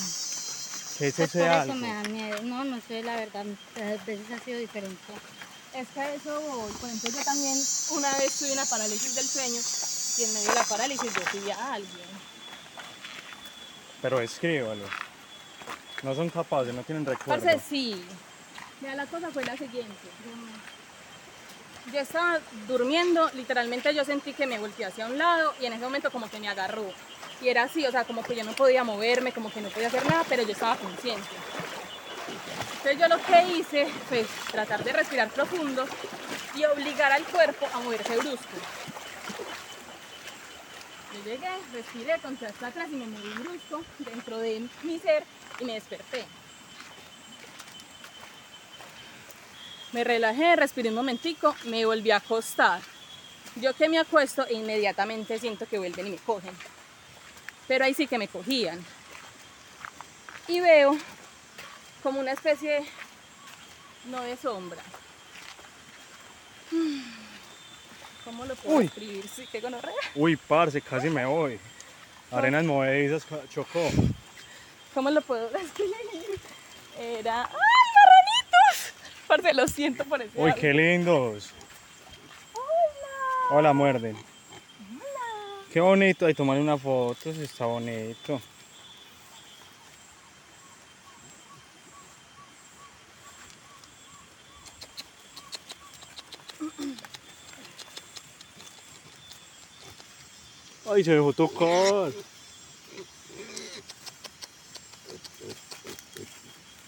¿Qué 0.99 1.09
es 1.09 1.14
Pues 1.14 1.31
por 1.31 1.41
eso 1.41 1.75
me 1.75 1.89
da 1.89 2.03
miedo. 2.05 2.43
No, 2.43 2.64
no 2.64 2.81
sé, 2.87 3.03
la 3.03 3.16
verdad, 3.16 3.47
a 3.77 4.05
veces 4.05 4.31
ha 4.31 4.45
sido 4.45 4.59
diferente. 4.59 4.99
Es 5.75 5.89
que 5.89 6.01
a 6.01 6.14
eso 6.14 6.41
voy. 6.41 6.72
Por 6.72 6.89
ejemplo, 6.89 7.11
yo 7.11 7.25
también 7.25 7.59
una 7.91 8.16
vez 8.18 8.39
tuve 8.39 8.53
una 8.53 8.64
parálisis 8.64 9.14
del 9.16 9.27
sueño 9.27 9.61
y 10.18 10.22
en 10.22 10.35
medio 10.35 10.49
de 10.51 10.55
la 10.55 10.64
parálisis 10.64 11.12
yo 11.12 11.41
vi 11.41 11.51
a 11.51 11.75
alguien. 11.75 12.07
Pero 14.01 14.20
escríbalo. 14.20 14.85
No 16.03 16.14
son 16.14 16.31
capaces, 16.31 16.72
no 16.72 16.83
tienen 16.83 17.05
recuerdo. 17.05 17.43
Parce, 17.43 17.61
sí. 17.68 18.05
Mira, 18.81 18.95
la 18.95 19.07
cosa 19.07 19.31
fue 19.31 19.45
la 19.45 19.57
siguiente. 19.57 19.95
Yo 21.93 22.01
estaba 22.01 22.39
durmiendo, 22.68 23.29
literalmente 23.35 23.93
yo 23.95 24.05
sentí 24.05 24.33
que 24.33 24.47
me 24.47 24.59
volteé 24.59 24.87
hacia 24.87 25.07
un 25.07 25.18
lado 25.18 25.55
y 25.61 25.66
en 25.66 25.72
ese 25.72 25.83
momento 25.83 26.11
como 26.11 26.31
que 26.31 26.39
me 26.39 26.49
agarró. 26.49 26.87
Y 27.43 27.49
era 27.49 27.64
así, 27.64 27.85
o 27.85 27.91
sea, 27.91 28.05
como 28.05 28.22
que 28.22 28.37
yo 28.37 28.45
no 28.45 28.53
podía 28.53 28.85
moverme, 28.85 29.33
como 29.33 29.53
que 29.53 29.61
no 29.61 29.70
podía 29.70 29.89
hacer 29.89 30.07
nada, 30.07 30.25
pero 30.29 30.45
yo 30.45 30.53
estaba 30.53 30.77
consciente. 30.77 31.29
Entonces 32.85 33.01
yo 33.01 33.16
lo 33.16 33.24
que 33.24 33.59
hice 33.59 33.87
fue 34.11 34.26
tratar 34.53 34.85
de 34.85 34.93
respirar 34.93 35.30
profundo 35.30 35.87
y 36.55 36.66
obligar 36.66 37.12
al 37.12 37.24
cuerpo 37.24 37.66
a 37.72 37.80
moverse 37.80 38.14
brusco. 38.18 38.59
Yo 41.14 41.24
llegué, 41.24 41.49
respiré, 41.72 42.12
hasta 42.12 42.66
atrás 42.66 42.89
y 42.93 42.97
me 42.97 43.07
moví 43.07 43.30
brusco 43.43 43.82
dentro 44.01 44.37
de 44.37 44.68
mi 44.82 44.99
ser 44.99 45.24
y 45.61 45.64
me 45.64 45.72
desperté. 45.72 46.26
Me 49.93 50.05
relajé, 50.05 50.55
respiré 50.55 50.91
un 50.91 50.97
momentico, 50.97 51.57
me 51.64 51.87
volví 51.87 52.11
a 52.11 52.16
acostar. 52.16 52.82
Yo 53.57 53.72
que 53.72 53.89
me 53.89 53.99
acuesto 53.99 54.47
e 54.47 54.53
inmediatamente 54.53 55.39
siento 55.39 55.66
que 55.66 55.78
vuelven 55.78 56.09
y 56.09 56.11
me 56.11 56.18
cogen. 56.18 56.55
Pero 57.66 57.87
ahí 57.87 57.95
sí 57.95 58.07
que 58.07 58.18
me 58.18 58.28
cogían. 58.28 58.85
Y 60.49 60.61
veo 60.61 60.99
como 62.05 62.21
una 62.21 62.33
especie, 62.33 62.85
no 64.11 64.21
de 64.21 64.37
sombra. 64.37 64.79
¿Cómo 68.27 68.45
lo 68.45 68.55
puedo 68.57 68.77
Uy. 68.77 68.85
escribir? 68.85 69.27
Sí, 69.27 69.49
qué 69.51 69.61
gonorrea. 69.63 69.95
Uy, 70.15 70.37
parce, 70.37 70.83
casi 70.83 71.09
me 71.09 71.25
voy. 71.25 71.59
Arenas 72.31 72.63
movedizas 72.65 73.27
chocó. 73.49 73.89
¿Cómo 74.93 75.09
lo 75.11 75.23
puedo 75.23 75.49
describir? 75.51 75.95
Era. 77.01 77.45
¡Ay, 77.45 77.87
marranitos! 77.97 78.93
Parce, 79.27 79.55
lo 79.55 79.67
siento 79.67 80.05
por 80.05 80.21
ese 80.21 80.39
Uy, 80.39 80.53
qué 80.61 80.75
lindos. 80.75 81.53
Hola. 82.53 83.57
Hola, 83.59 83.73
muerden. 83.73 84.15
Hola. 84.15 85.65
Qué 85.73 85.81
bonito. 85.81 86.27
Ay, 86.27 86.35
tomar 86.35 86.59
una 86.59 86.77
foto, 86.77 87.31
está 87.31 87.65
bonito. 87.65 88.43
Ay, 100.87 101.03
se 101.03 101.12
dejó 101.12 101.32
tocar. 101.32 102.12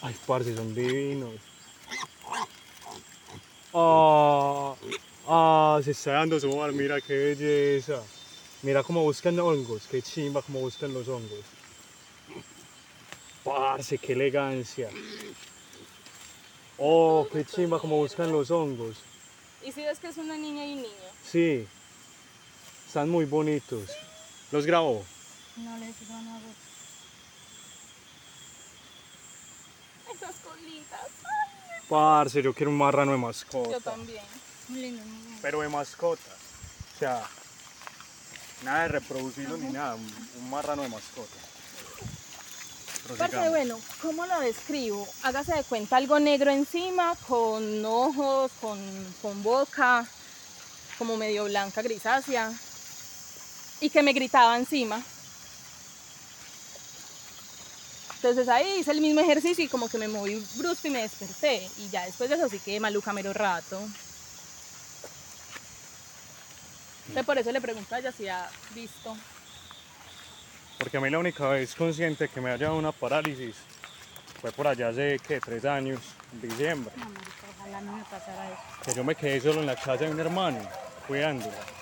Ay, 0.03 0.15
parce, 0.27 0.55
son 0.55 0.75
divinos. 0.75 1.35
Ah, 3.73 4.75
ah, 5.27 5.81
se 5.83 5.93
está 5.93 6.13
dando 6.13 6.39
su 6.39 6.55
mar, 6.55 6.73
mira 6.73 7.01
qué 7.01 7.15
belleza. 7.15 8.03
Mira 8.63 8.83
cómo 8.83 9.03
buscan 9.03 9.39
hongos, 9.39 9.87
qué 9.91 10.03
chimba 10.03 10.43
cómo 10.43 10.61
buscan 10.61 10.93
los 10.93 11.09
hongos. 11.09 11.45
Parce, 13.45 13.99
qué 13.99 14.13
elegancia. 14.13 14.91
Oh, 16.79 17.27
qué 17.33 17.45
chimba 17.45 17.79
cómo 17.79 17.97
buscan 17.97 18.31
los 18.31 18.51
hongos. 18.51 18.97
¿Y 19.65 19.73
si 19.73 19.83
ves 19.83 19.99
que 19.99 20.09
es 20.09 20.19
una 20.19 20.37
niña 20.37 20.67
y 20.67 20.75
un 20.75 20.83
niño? 20.83 21.09
Sí, 21.25 21.67
están 22.97 23.11
muy 23.11 23.27
bonitos. 23.27 23.91
¿Los 24.51 24.65
grabó? 24.65 25.05
No 25.57 25.77
les 25.77 26.01
digo 26.01 26.15
nada. 26.15 26.41
Esas 30.15 30.37
colitas. 30.37 31.01
Parce, 31.91 32.43
yo 32.43 32.55
quiero 32.55 32.71
un 32.71 32.79
marrano 32.79 33.13
de 33.13 33.19
mascota. 33.19 33.71
Yo 33.71 33.81
también. 33.83 34.25
Muy 34.69 34.81
lindo, 34.81 35.05
muy 35.05 35.19
lindo. 35.25 35.39
pero 35.43 35.61
de 35.61 35.69
mascota. 35.69 36.23
O 36.95 36.99
sea, 36.99 37.23
nada 38.65 38.85
de 38.85 38.89
reproducirlo 38.89 39.59
ni 39.59 39.67
nada, 39.73 39.95
un, 39.95 40.29
un 40.39 40.49
marrano 40.49 40.81
de 40.81 40.89
mascota. 40.89 41.37
Parce, 43.19 43.51
bueno, 43.51 43.79
¿cómo 44.01 44.25
lo 44.25 44.41
describo? 44.41 45.07
Hágase 45.23 45.53
de 45.55 45.65
cuenta 45.65 45.99
algo 45.99 46.19
negro 46.19 46.51
encima, 46.51 47.15
con 47.29 47.85
ojos, 47.85 48.53
con, 48.59 48.79
con 49.21 49.43
boca, 49.43 50.07
como 50.97 51.19
medio 51.19 51.45
blanca, 51.45 51.83
grisácea, 51.83 52.51
y 53.81 53.91
que 53.91 54.03
me 54.03 54.13
gritaba 54.13 54.57
encima. 54.57 55.03
Entonces 58.17 58.49
ahí 58.49 58.81
hice 58.81 58.91
el 58.91 59.01
mismo 59.01 59.21
ejercicio 59.21 59.65
y 59.65 59.69
como 59.69 59.89
que 59.89 59.99
me 59.99 60.09
moví 60.09 60.45
brusco 60.57 60.89
y 60.89 60.91
me 60.91 61.03
desperté. 61.03 61.69
Y 61.79 61.89
ya 61.91 62.07
después 62.07 62.29
de 62.29 62.37
eso 62.37 62.49
sí 62.49 62.59
que 62.59 62.81
maluca 62.81 63.13
mero 63.13 63.33
rato. 63.33 63.81
Entonces 67.09 67.25
por 67.25 67.39
eso 67.39 67.53
le 67.53 67.61
pregunto 67.61 67.95
a 67.95 67.99
ella 67.99 68.11
si 68.11 68.27
ha 68.27 68.49
visto. 68.75 69.17
Porque 70.79 70.97
a 70.97 71.01
mí 71.01 71.09
la 71.09 71.19
única 71.19 71.49
vez 71.49 71.75
consciente 71.75 72.29
que 72.29 72.41
me 72.41 72.51
haya 72.51 72.67
dado 72.67 72.79
una 72.79 72.93
parálisis 72.93 73.55
fue 74.41 74.51
por 74.51 74.67
allá 74.67 74.89
hace, 74.89 75.19
¿qué? 75.27 75.41
Tres 75.41 75.65
años, 75.65 76.01
en 76.33 76.49
diciembre. 76.49 76.93
No, 76.97 77.05
marica, 77.05 77.47
ojalá 77.59 77.81
no 77.81 77.97
me 77.97 78.05
pasara 78.05 78.51
eso. 78.51 78.61
que 78.85 78.95
yo 78.95 79.05
me 79.05 79.15
quedé 79.15 79.41
solo 79.41 79.61
en 79.61 79.67
la 79.67 79.77
casa 79.77 79.97
de 79.99 80.11
un 80.11 80.21
hermano, 80.21 80.59
cuidándola. 81.07 81.76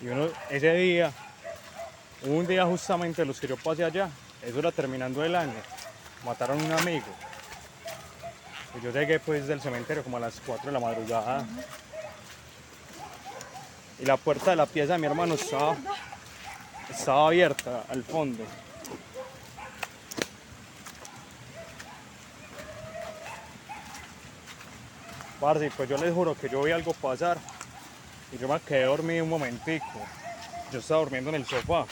Y 0.00 0.08
uno, 0.08 0.28
ese 0.48 0.72
día, 0.74 1.12
un 2.22 2.46
día 2.46 2.64
justamente 2.64 3.24
los 3.24 3.38
yo 3.40 3.56
pasé 3.56 3.84
allá, 3.84 4.08
eso 4.42 4.58
era 4.58 4.72
terminando 4.72 5.22
el 5.22 5.36
año, 5.36 5.52
mataron 6.24 6.58
a 6.58 6.64
un 6.64 6.72
amigo. 6.72 7.06
Yo 8.82 8.90
llegué 8.90 9.20
pues 9.20 9.46
del 9.46 9.60
cementerio 9.60 10.02
como 10.02 10.16
a 10.16 10.20
las 10.20 10.40
4 10.46 10.66
de 10.66 10.72
la 10.72 10.80
madrugada. 10.80 11.44
Y 13.98 14.06
la 14.06 14.16
puerta 14.16 14.50
de 14.50 14.56
la 14.56 14.64
pieza 14.64 14.94
de 14.94 15.00
mi 15.00 15.06
hermano 15.06 15.34
estaba, 15.34 15.76
estaba 16.88 17.26
abierta 17.26 17.84
al 17.88 18.02
fondo. 18.02 18.44
Parce, 25.40 25.70
pues 25.76 25.88
yo 25.88 25.96
les 25.98 26.14
juro 26.14 26.34
que 26.34 26.48
yo 26.48 26.62
vi 26.62 26.70
algo 26.70 26.94
pasar 26.94 27.38
y 28.32 28.38
yo 28.38 28.48
me 28.48 28.60
quedé 28.60 28.84
dormido 28.84 29.24
un 29.24 29.30
momentico. 29.30 29.86
Yo 30.72 30.78
estaba 30.78 31.00
durmiendo 31.00 31.30
en 31.30 31.36
el 31.36 31.46
sofá. 31.46 31.84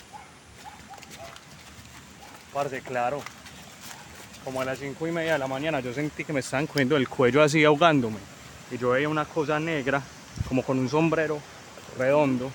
Parce, 2.52 2.80
claro. 2.82 3.20
Como 4.44 4.60
a 4.60 4.64
las 4.64 4.78
cinco 4.78 5.06
y 5.06 5.12
media 5.12 5.32
de 5.32 5.38
la 5.38 5.46
mañana 5.46 5.80
yo 5.80 5.92
sentí 5.92 6.24
que 6.24 6.32
me 6.32 6.40
estaban 6.40 6.66
cogiendo 6.66 6.96
el 6.96 7.08
cuello 7.08 7.42
así 7.42 7.64
ahogándome. 7.64 8.18
Y 8.70 8.78
yo 8.78 8.90
veía 8.90 9.08
una 9.08 9.24
cosa 9.24 9.58
negra, 9.58 10.02
como 10.48 10.62
con 10.62 10.78
un 10.78 10.88
sombrero 10.88 11.40
redondo 11.98 12.50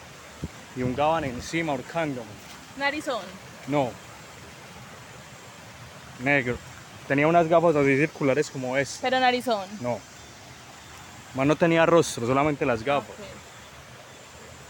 y 0.76 0.84
un 0.84 0.96
gabán 0.96 1.26
encima 1.26 1.74
ahorcándome. 1.74 2.28
Narizón. 2.78 3.22
No. 3.68 3.92
Negro. 6.20 6.58
Tenía 7.08 7.28
unas 7.28 7.48
gafas 7.48 7.76
así 7.76 7.98
circulares 7.98 8.50
como 8.50 8.78
esta. 8.78 9.02
Pero 9.02 9.20
narizón. 9.20 9.68
No. 9.82 10.00
Más 11.36 11.46
no 11.46 11.56
tenía 11.56 11.86
rostro, 11.86 12.26
solamente 12.26 12.66
las 12.66 12.84
gafas. 12.84 13.16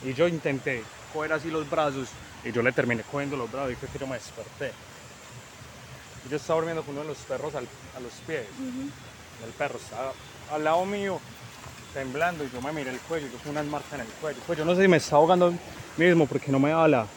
Y 0.06 0.14
yo 0.14 0.28
intenté 0.28 0.84
coger 1.14 1.34
así 1.34 1.50
los 1.50 1.70
brazos 1.70 2.10
y 2.44 2.52
yo 2.52 2.62
le 2.62 2.72
terminé 2.72 3.04
cogiendo 3.04 3.38
los 3.38 3.52
brazos 3.52 3.72
y 3.72 3.76
fue 3.76 3.90
que 3.90 4.00
yo 4.00 4.08
me 4.08 4.16
desperté. 4.16 4.72
Y 6.26 6.30
yo 6.30 6.38
estaba 6.38 6.58
durmiendo 6.60 6.84
con 6.84 6.94
uno 6.94 7.04
de 7.04 7.10
los 7.10 7.18
perros 7.20 7.54
al- 7.56 7.68
a 7.96 8.00
los 8.00 8.14
pies. 8.28 8.46
El 9.46 9.52
perro 9.52 9.78
estaba 9.78 10.12
al 10.52 10.64
lado 10.64 10.86
mío 10.86 11.20
temblando 11.94 12.44
y 12.44 12.50
yo 12.50 12.62
me 12.62 12.72
miré 12.74 12.90
el 12.92 13.00
cuello 13.00 13.28
y 13.28 13.32
yo 13.32 13.38
con 13.40 13.52
unas 13.52 13.66
marcas 13.66 13.94
en 13.94 14.02
el 14.02 14.08
cuello. 14.08 14.40
Pues 14.48 14.58
yo 14.60 14.66
no 14.66 14.76
sé 14.76 14.82
si 14.84 14.88
me 14.88 14.98
estaba 14.98 15.22
ahogando 15.22 15.54
mismo 15.98 16.26
porque 16.28 16.52
no 16.52 16.60
me 16.60 16.70
daba 16.70 16.88
la, 16.88 17.08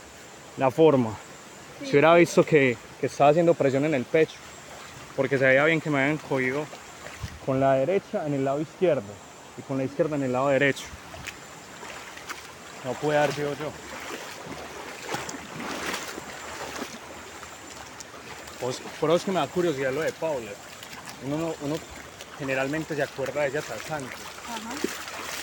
la 0.59 0.71
forma. 0.71 1.15
Si 1.83 1.91
hubiera 1.91 2.15
visto 2.15 2.45
que, 2.45 2.77
que 3.01 3.07
estaba 3.07 3.31
haciendo 3.31 3.55
presión 3.55 3.85
en 3.85 3.95
el 3.95 4.05
pecho, 4.05 4.37
porque 5.15 5.39
se 5.39 5.45
veía 5.47 5.65
bien 5.65 5.81
que 5.81 5.91
me 5.91 6.01
habían 6.03 6.19
cogido 6.19 6.65
con 7.45 7.61
la 7.61 7.75
derecha 7.75 8.27
en 8.27 8.35
el 8.35 8.45
lado 8.45 8.61
izquierdo 8.61 9.05
y 9.59 9.63
con 9.63 9.79
la 9.79 9.85
izquierda 9.85 10.17
en 10.17 10.25
el 10.25 10.33
lado 10.33 10.49
derecho. 10.49 10.85
No 12.87 12.93
puede 12.95 13.19
haber 13.19 13.35
sido 13.35 13.53
yo. 13.55 13.73
Pues, 18.61 18.81
por 19.01 19.11
eso 19.11 19.17
es 19.17 19.25
que 19.25 19.33
me 19.33 19.41
da 19.41 19.49
curiosidad 19.49 19.93
lo 19.93 20.03
de 20.03 20.13
Paula. 20.13 20.53
Uno, 21.25 21.37
no- 21.37 21.55
uno 21.63 21.77
generalmente 22.39 22.95
se 22.95 23.03
acuerda 23.03 23.43
de 23.43 23.49
ella 23.49 23.61
tras 23.63 23.91
antes. 23.91 24.19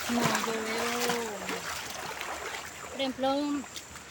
No, 0.09 0.21
yo 0.21 0.53
veo. 0.53 1.29
Por 2.91 3.01
ejemplo, 3.01 3.35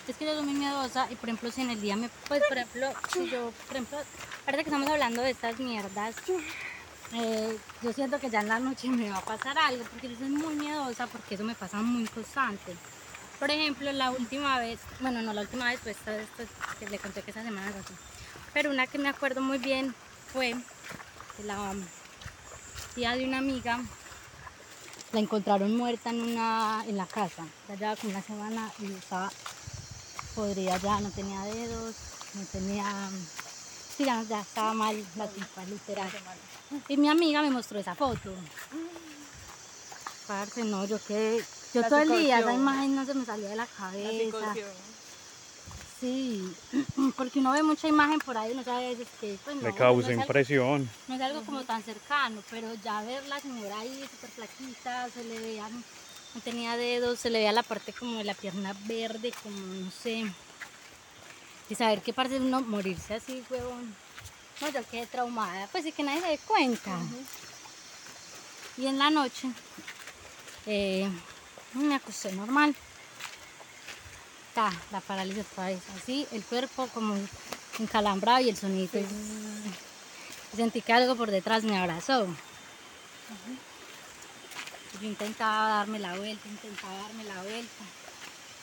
es 0.08 0.16
que 0.16 0.26
yo 0.26 0.34
soy 0.34 0.44
muy 0.44 0.54
miedosa 0.54 1.06
y, 1.10 1.14
por 1.16 1.30
ejemplo, 1.30 1.50
si 1.50 1.62
en 1.62 1.70
el 1.70 1.80
día 1.80 1.96
me. 1.96 2.10
Pues, 2.28 2.42
por 2.46 2.58
ejemplo, 2.58 2.92
yo, 3.30 3.50
por 3.66 3.76
ejemplo, 3.76 3.96
ahorita 4.44 4.62
que 4.62 4.68
estamos 4.68 4.90
hablando 4.90 5.22
de 5.22 5.30
estas 5.30 5.58
mierdas, 5.58 6.16
eh, 7.14 7.56
yo 7.80 7.92
siento 7.94 8.18
que 8.20 8.28
ya 8.28 8.40
en 8.40 8.48
la 8.48 8.58
noche 8.58 8.88
me 8.88 9.08
va 9.08 9.16
a 9.18 9.24
pasar 9.24 9.56
algo 9.58 9.84
porque 9.84 10.10
yo 10.10 10.16
soy 10.18 10.28
muy 10.28 10.54
miedosa 10.54 11.06
porque 11.06 11.36
eso 11.36 11.44
me 11.44 11.54
pasa 11.54 11.78
muy 11.78 12.06
constante. 12.08 12.76
Por 13.42 13.50
ejemplo, 13.50 13.90
la 13.90 14.12
última 14.12 14.60
vez, 14.60 14.78
bueno, 15.00 15.20
no 15.20 15.32
la 15.32 15.40
última 15.40 15.64
vez, 15.64 15.80
pues 15.82 15.96
esta 15.96 16.12
vez 16.12 16.28
pues, 16.36 16.48
que 16.78 16.88
le 16.88 16.96
conté 17.00 17.22
que 17.22 17.32
esa 17.32 17.42
semana 17.42 17.70
así. 17.70 17.92
Pero 18.54 18.70
una 18.70 18.86
que 18.86 18.98
me 18.98 19.08
acuerdo 19.08 19.40
muy 19.40 19.58
bien 19.58 19.96
fue 20.32 20.54
que 21.36 21.42
la 21.42 21.74
tía 22.94 23.16
de 23.16 23.24
una 23.24 23.38
amiga 23.38 23.80
la 25.10 25.18
encontraron 25.18 25.76
muerta 25.76 26.10
en 26.10 26.20
una 26.20 26.84
en 26.86 26.96
la 26.96 27.06
casa. 27.06 27.44
Ya 27.68 27.74
llevaba 27.74 27.96
como 27.96 28.12
una 28.12 28.22
semana 28.22 28.72
y 28.78 28.92
estaba 28.92 29.32
podrida 30.36 30.76
ya, 30.76 31.00
no 31.00 31.10
tenía 31.10 31.40
dedos, 31.40 31.96
no 32.34 32.44
tenía. 32.44 32.84
Sí, 33.96 34.04
ya, 34.04 34.22
estaba 34.22 34.72
mal 34.72 35.04
la 35.16 35.26
tipa, 35.26 35.64
literal. 35.64 36.10
Y 36.86 36.96
mi 36.96 37.08
amiga 37.08 37.42
me 37.42 37.50
mostró 37.50 37.80
esa 37.80 37.96
foto. 37.96 38.36
Parce, 40.28 40.62
no, 40.62 40.84
yo 40.84 41.04
que. 41.04 41.42
Yo 41.74 41.80
La 41.80 41.88
todo 41.88 41.98
el 42.00 42.08
día, 42.20 42.40
esa 42.40 42.52
imagen 42.52 42.94
no 42.96 43.04
se 43.06 43.14
me 43.14 43.24
salía 43.24 43.48
de 43.48 43.56
la 43.56 43.66
cabeza. 43.66 44.54
Sí, 46.00 46.52
porque 47.16 47.38
uno 47.38 47.52
ve 47.52 47.62
mucha 47.62 47.88
imagen 47.88 48.18
por 48.18 48.36
ahí, 48.36 48.52
uno 48.52 48.64
sabe 48.64 48.86
a 48.86 48.88
veces 48.90 49.06
que. 49.20 49.38
Pues, 49.44 49.56
no, 49.56 49.62
Le 49.62 49.68
no 49.70 49.74
causa 49.76 50.08
es 50.08 50.12
algo- 50.12 50.22
impresión. 50.22 50.90
no 51.08 51.14
es 51.14 51.20
algo 51.20 51.42
como 51.44 51.62
tan 51.64 51.82
cercano, 51.82 52.42
pero 52.50 52.74
ya 52.84 53.02
ver 53.02 53.24
la 53.26 53.40
señora 53.40 53.78
ahí 53.78 54.06
súper 54.10 54.30
flaquita, 54.30 55.08
se 55.10 55.24
le 55.24 55.38
veía, 55.38 55.68
no 55.68 56.40
tenía 56.42 56.76
dedos, 56.76 57.20
se 57.20 57.30
le 57.30 57.38
veía 57.38 57.52
la 57.52 57.62
parte 57.62 57.92
como 57.92 58.18
de 58.18 58.24
la 58.24 58.34
pierna 58.34 58.74
verde, 58.86 59.32
como 59.42 59.56
no 59.56 59.90
sé. 59.90 60.24
Y 61.70 61.74
saber 61.74 62.02
qué 62.02 62.12
parte 62.12 62.34
de 62.38 62.40
uno 62.46 62.60
morirse 62.60 63.14
así, 63.14 63.42
huevón. 63.48 63.94
No, 64.60 64.68
yo 64.68 64.80
quedé 64.90 65.06
traumada, 65.06 65.68
pues 65.72 65.84
sí 65.84 65.92
que 65.92 66.02
nadie 66.02 66.20
se 66.20 66.26
dé 66.28 66.38
cuenta. 66.38 66.98
Y 68.76 68.86
en 68.86 68.98
la 68.98 69.10
noche 69.10 69.48
eh, 70.66 71.08
me 71.74 71.94
acosté 71.94 72.32
normal. 72.32 72.74
Ta, 74.54 74.70
la 74.90 75.00
parálisis 75.00 75.44
otra 75.50 75.66
vez, 75.68 75.80
así, 76.00 76.26
el 76.32 76.42
cuerpo 76.44 76.86
como 76.88 77.16
encalambrado 77.78 78.40
y 78.40 78.50
el 78.50 78.56
sonido. 78.56 78.98
y 79.00 80.56
Sentí 80.56 80.82
que 80.82 80.92
algo 80.92 81.16
por 81.16 81.30
detrás 81.30 81.64
me 81.64 81.78
abrazó. 81.78 82.26
Yo 85.00 85.08
intentaba 85.08 85.68
darme 85.68 85.98
la 85.98 86.14
vuelta, 86.16 86.46
intentaba 86.48 86.94
darme 86.98 87.24
la 87.24 87.42
vuelta. 87.42 87.84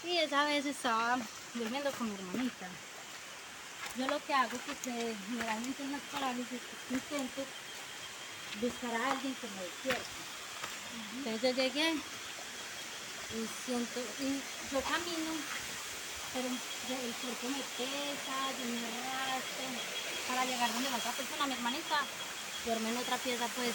Y 0.03 0.17
esa 0.17 0.45
vez 0.45 0.65
estaba 0.65 1.17
durmiendo 1.55 1.91
con 1.91 2.07
mi 2.09 2.15
hermanita. 2.15 2.67
Yo 3.97 4.07
lo 4.07 4.23
que 4.23 4.33
hago 4.33 4.51
es 4.55 4.61
que 4.61 4.91
se- 4.91 5.15
generalmente 5.29 5.83
en 5.83 5.91
las 5.91 6.01
parálisis 6.11 6.59
intento 6.91 7.41
buscar 8.61 8.95
a 9.01 9.11
alguien 9.11 9.35
que 9.35 9.47
me 9.47 9.63
despierte. 9.63 10.09
Entonces 11.17 11.41
yo 11.41 11.63
llegué 11.63 11.93
y 13.31 13.45
siento, 13.65 13.99
y 14.19 14.41
yo 14.73 14.81
camino, 14.81 15.31
pero 16.33 16.47
el 16.47 17.13
cuerpo 17.13 17.47
me 17.49 17.63
pesa, 17.77 18.35
yo 18.57 18.65
me 18.65 18.79
arrastro 18.87 19.65
para 20.27 20.45
llegar 20.45 20.73
donde 20.73 20.89
la 20.89 20.97
otra 20.97 21.11
persona, 21.11 21.47
mi 21.47 21.53
hermanita, 21.53 21.97
duerme 22.65 22.89
en 22.89 22.97
otra 22.97 23.17
pieza 23.17 23.47
pues 23.55 23.73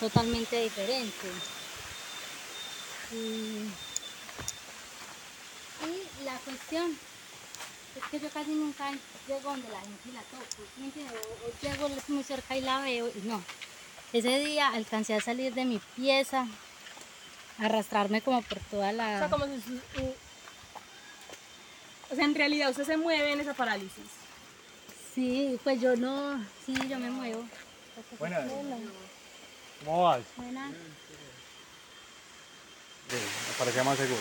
totalmente 0.00 0.62
diferente. 0.62 1.28
Y, 3.12 3.70
la 6.24 6.36
cuestión 6.40 6.98
es 7.96 8.04
que 8.10 8.20
yo 8.20 8.30
casi 8.30 8.50
nunca 8.50 8.90
llego 9.26 9.50
donde 9.50 9.68
la 9.70 9.80
gente 9.80 10.12
la 10.12 10.22
toco. 10.22 10.62
O- 10.62 11.48
o 11.48 11.52
llego 11.62 11.88
muy 12.08 12.22
cerca 12.22 12.56
y 12.56 12.60
la 12.60 12.80
veo 12.80 13.08
y 13.08 13.20
no. 13.26 13.42
Ese 14.12 14.38
día 14.40 14.68
alcancé 14.68 15.14
a 15.14 15.20
salir 15.20 15.54
de 15.54 15.64
mi 15.64 15.78
pieza, 15.96 16.46
arrastrarme 17.58 18.22
como 18.22 18.42
por 18.42 18.58
toda 18.60 18.92
la... 18.92 19.16
O 19.16 19.18
sea, 19.18 19.30
como 19.30 19.46
si... 19.46 19.80
O 22.10 22.14
sea, 22.14 22.24
en 22.24 22.34
realidad 22.34 22.70
usted 22.70 22.84
se 22.84 22.96
mueve 22.96 23.32
en 23.32 23.40
esa 23.40 23.54
parálisis. 23.54 24.04
Sí, 25.14 25.58
pues 25.64 25.80
yo 25.80 25.96
no, 25.96 26.42
sí, 26.64 26.74
yo 26.88 26.98
me 26.98 27.10
muevo. 27.10 27.44
Buenas. 28.18 28.50
¿Cómo 29.84 30.04
vas? 30.04 30.20
Buenas. 30.36 30.70
me 30.70 30.78
parecía 33.58 33.84
más 33.84 33.98
seguro. 33.98 34.16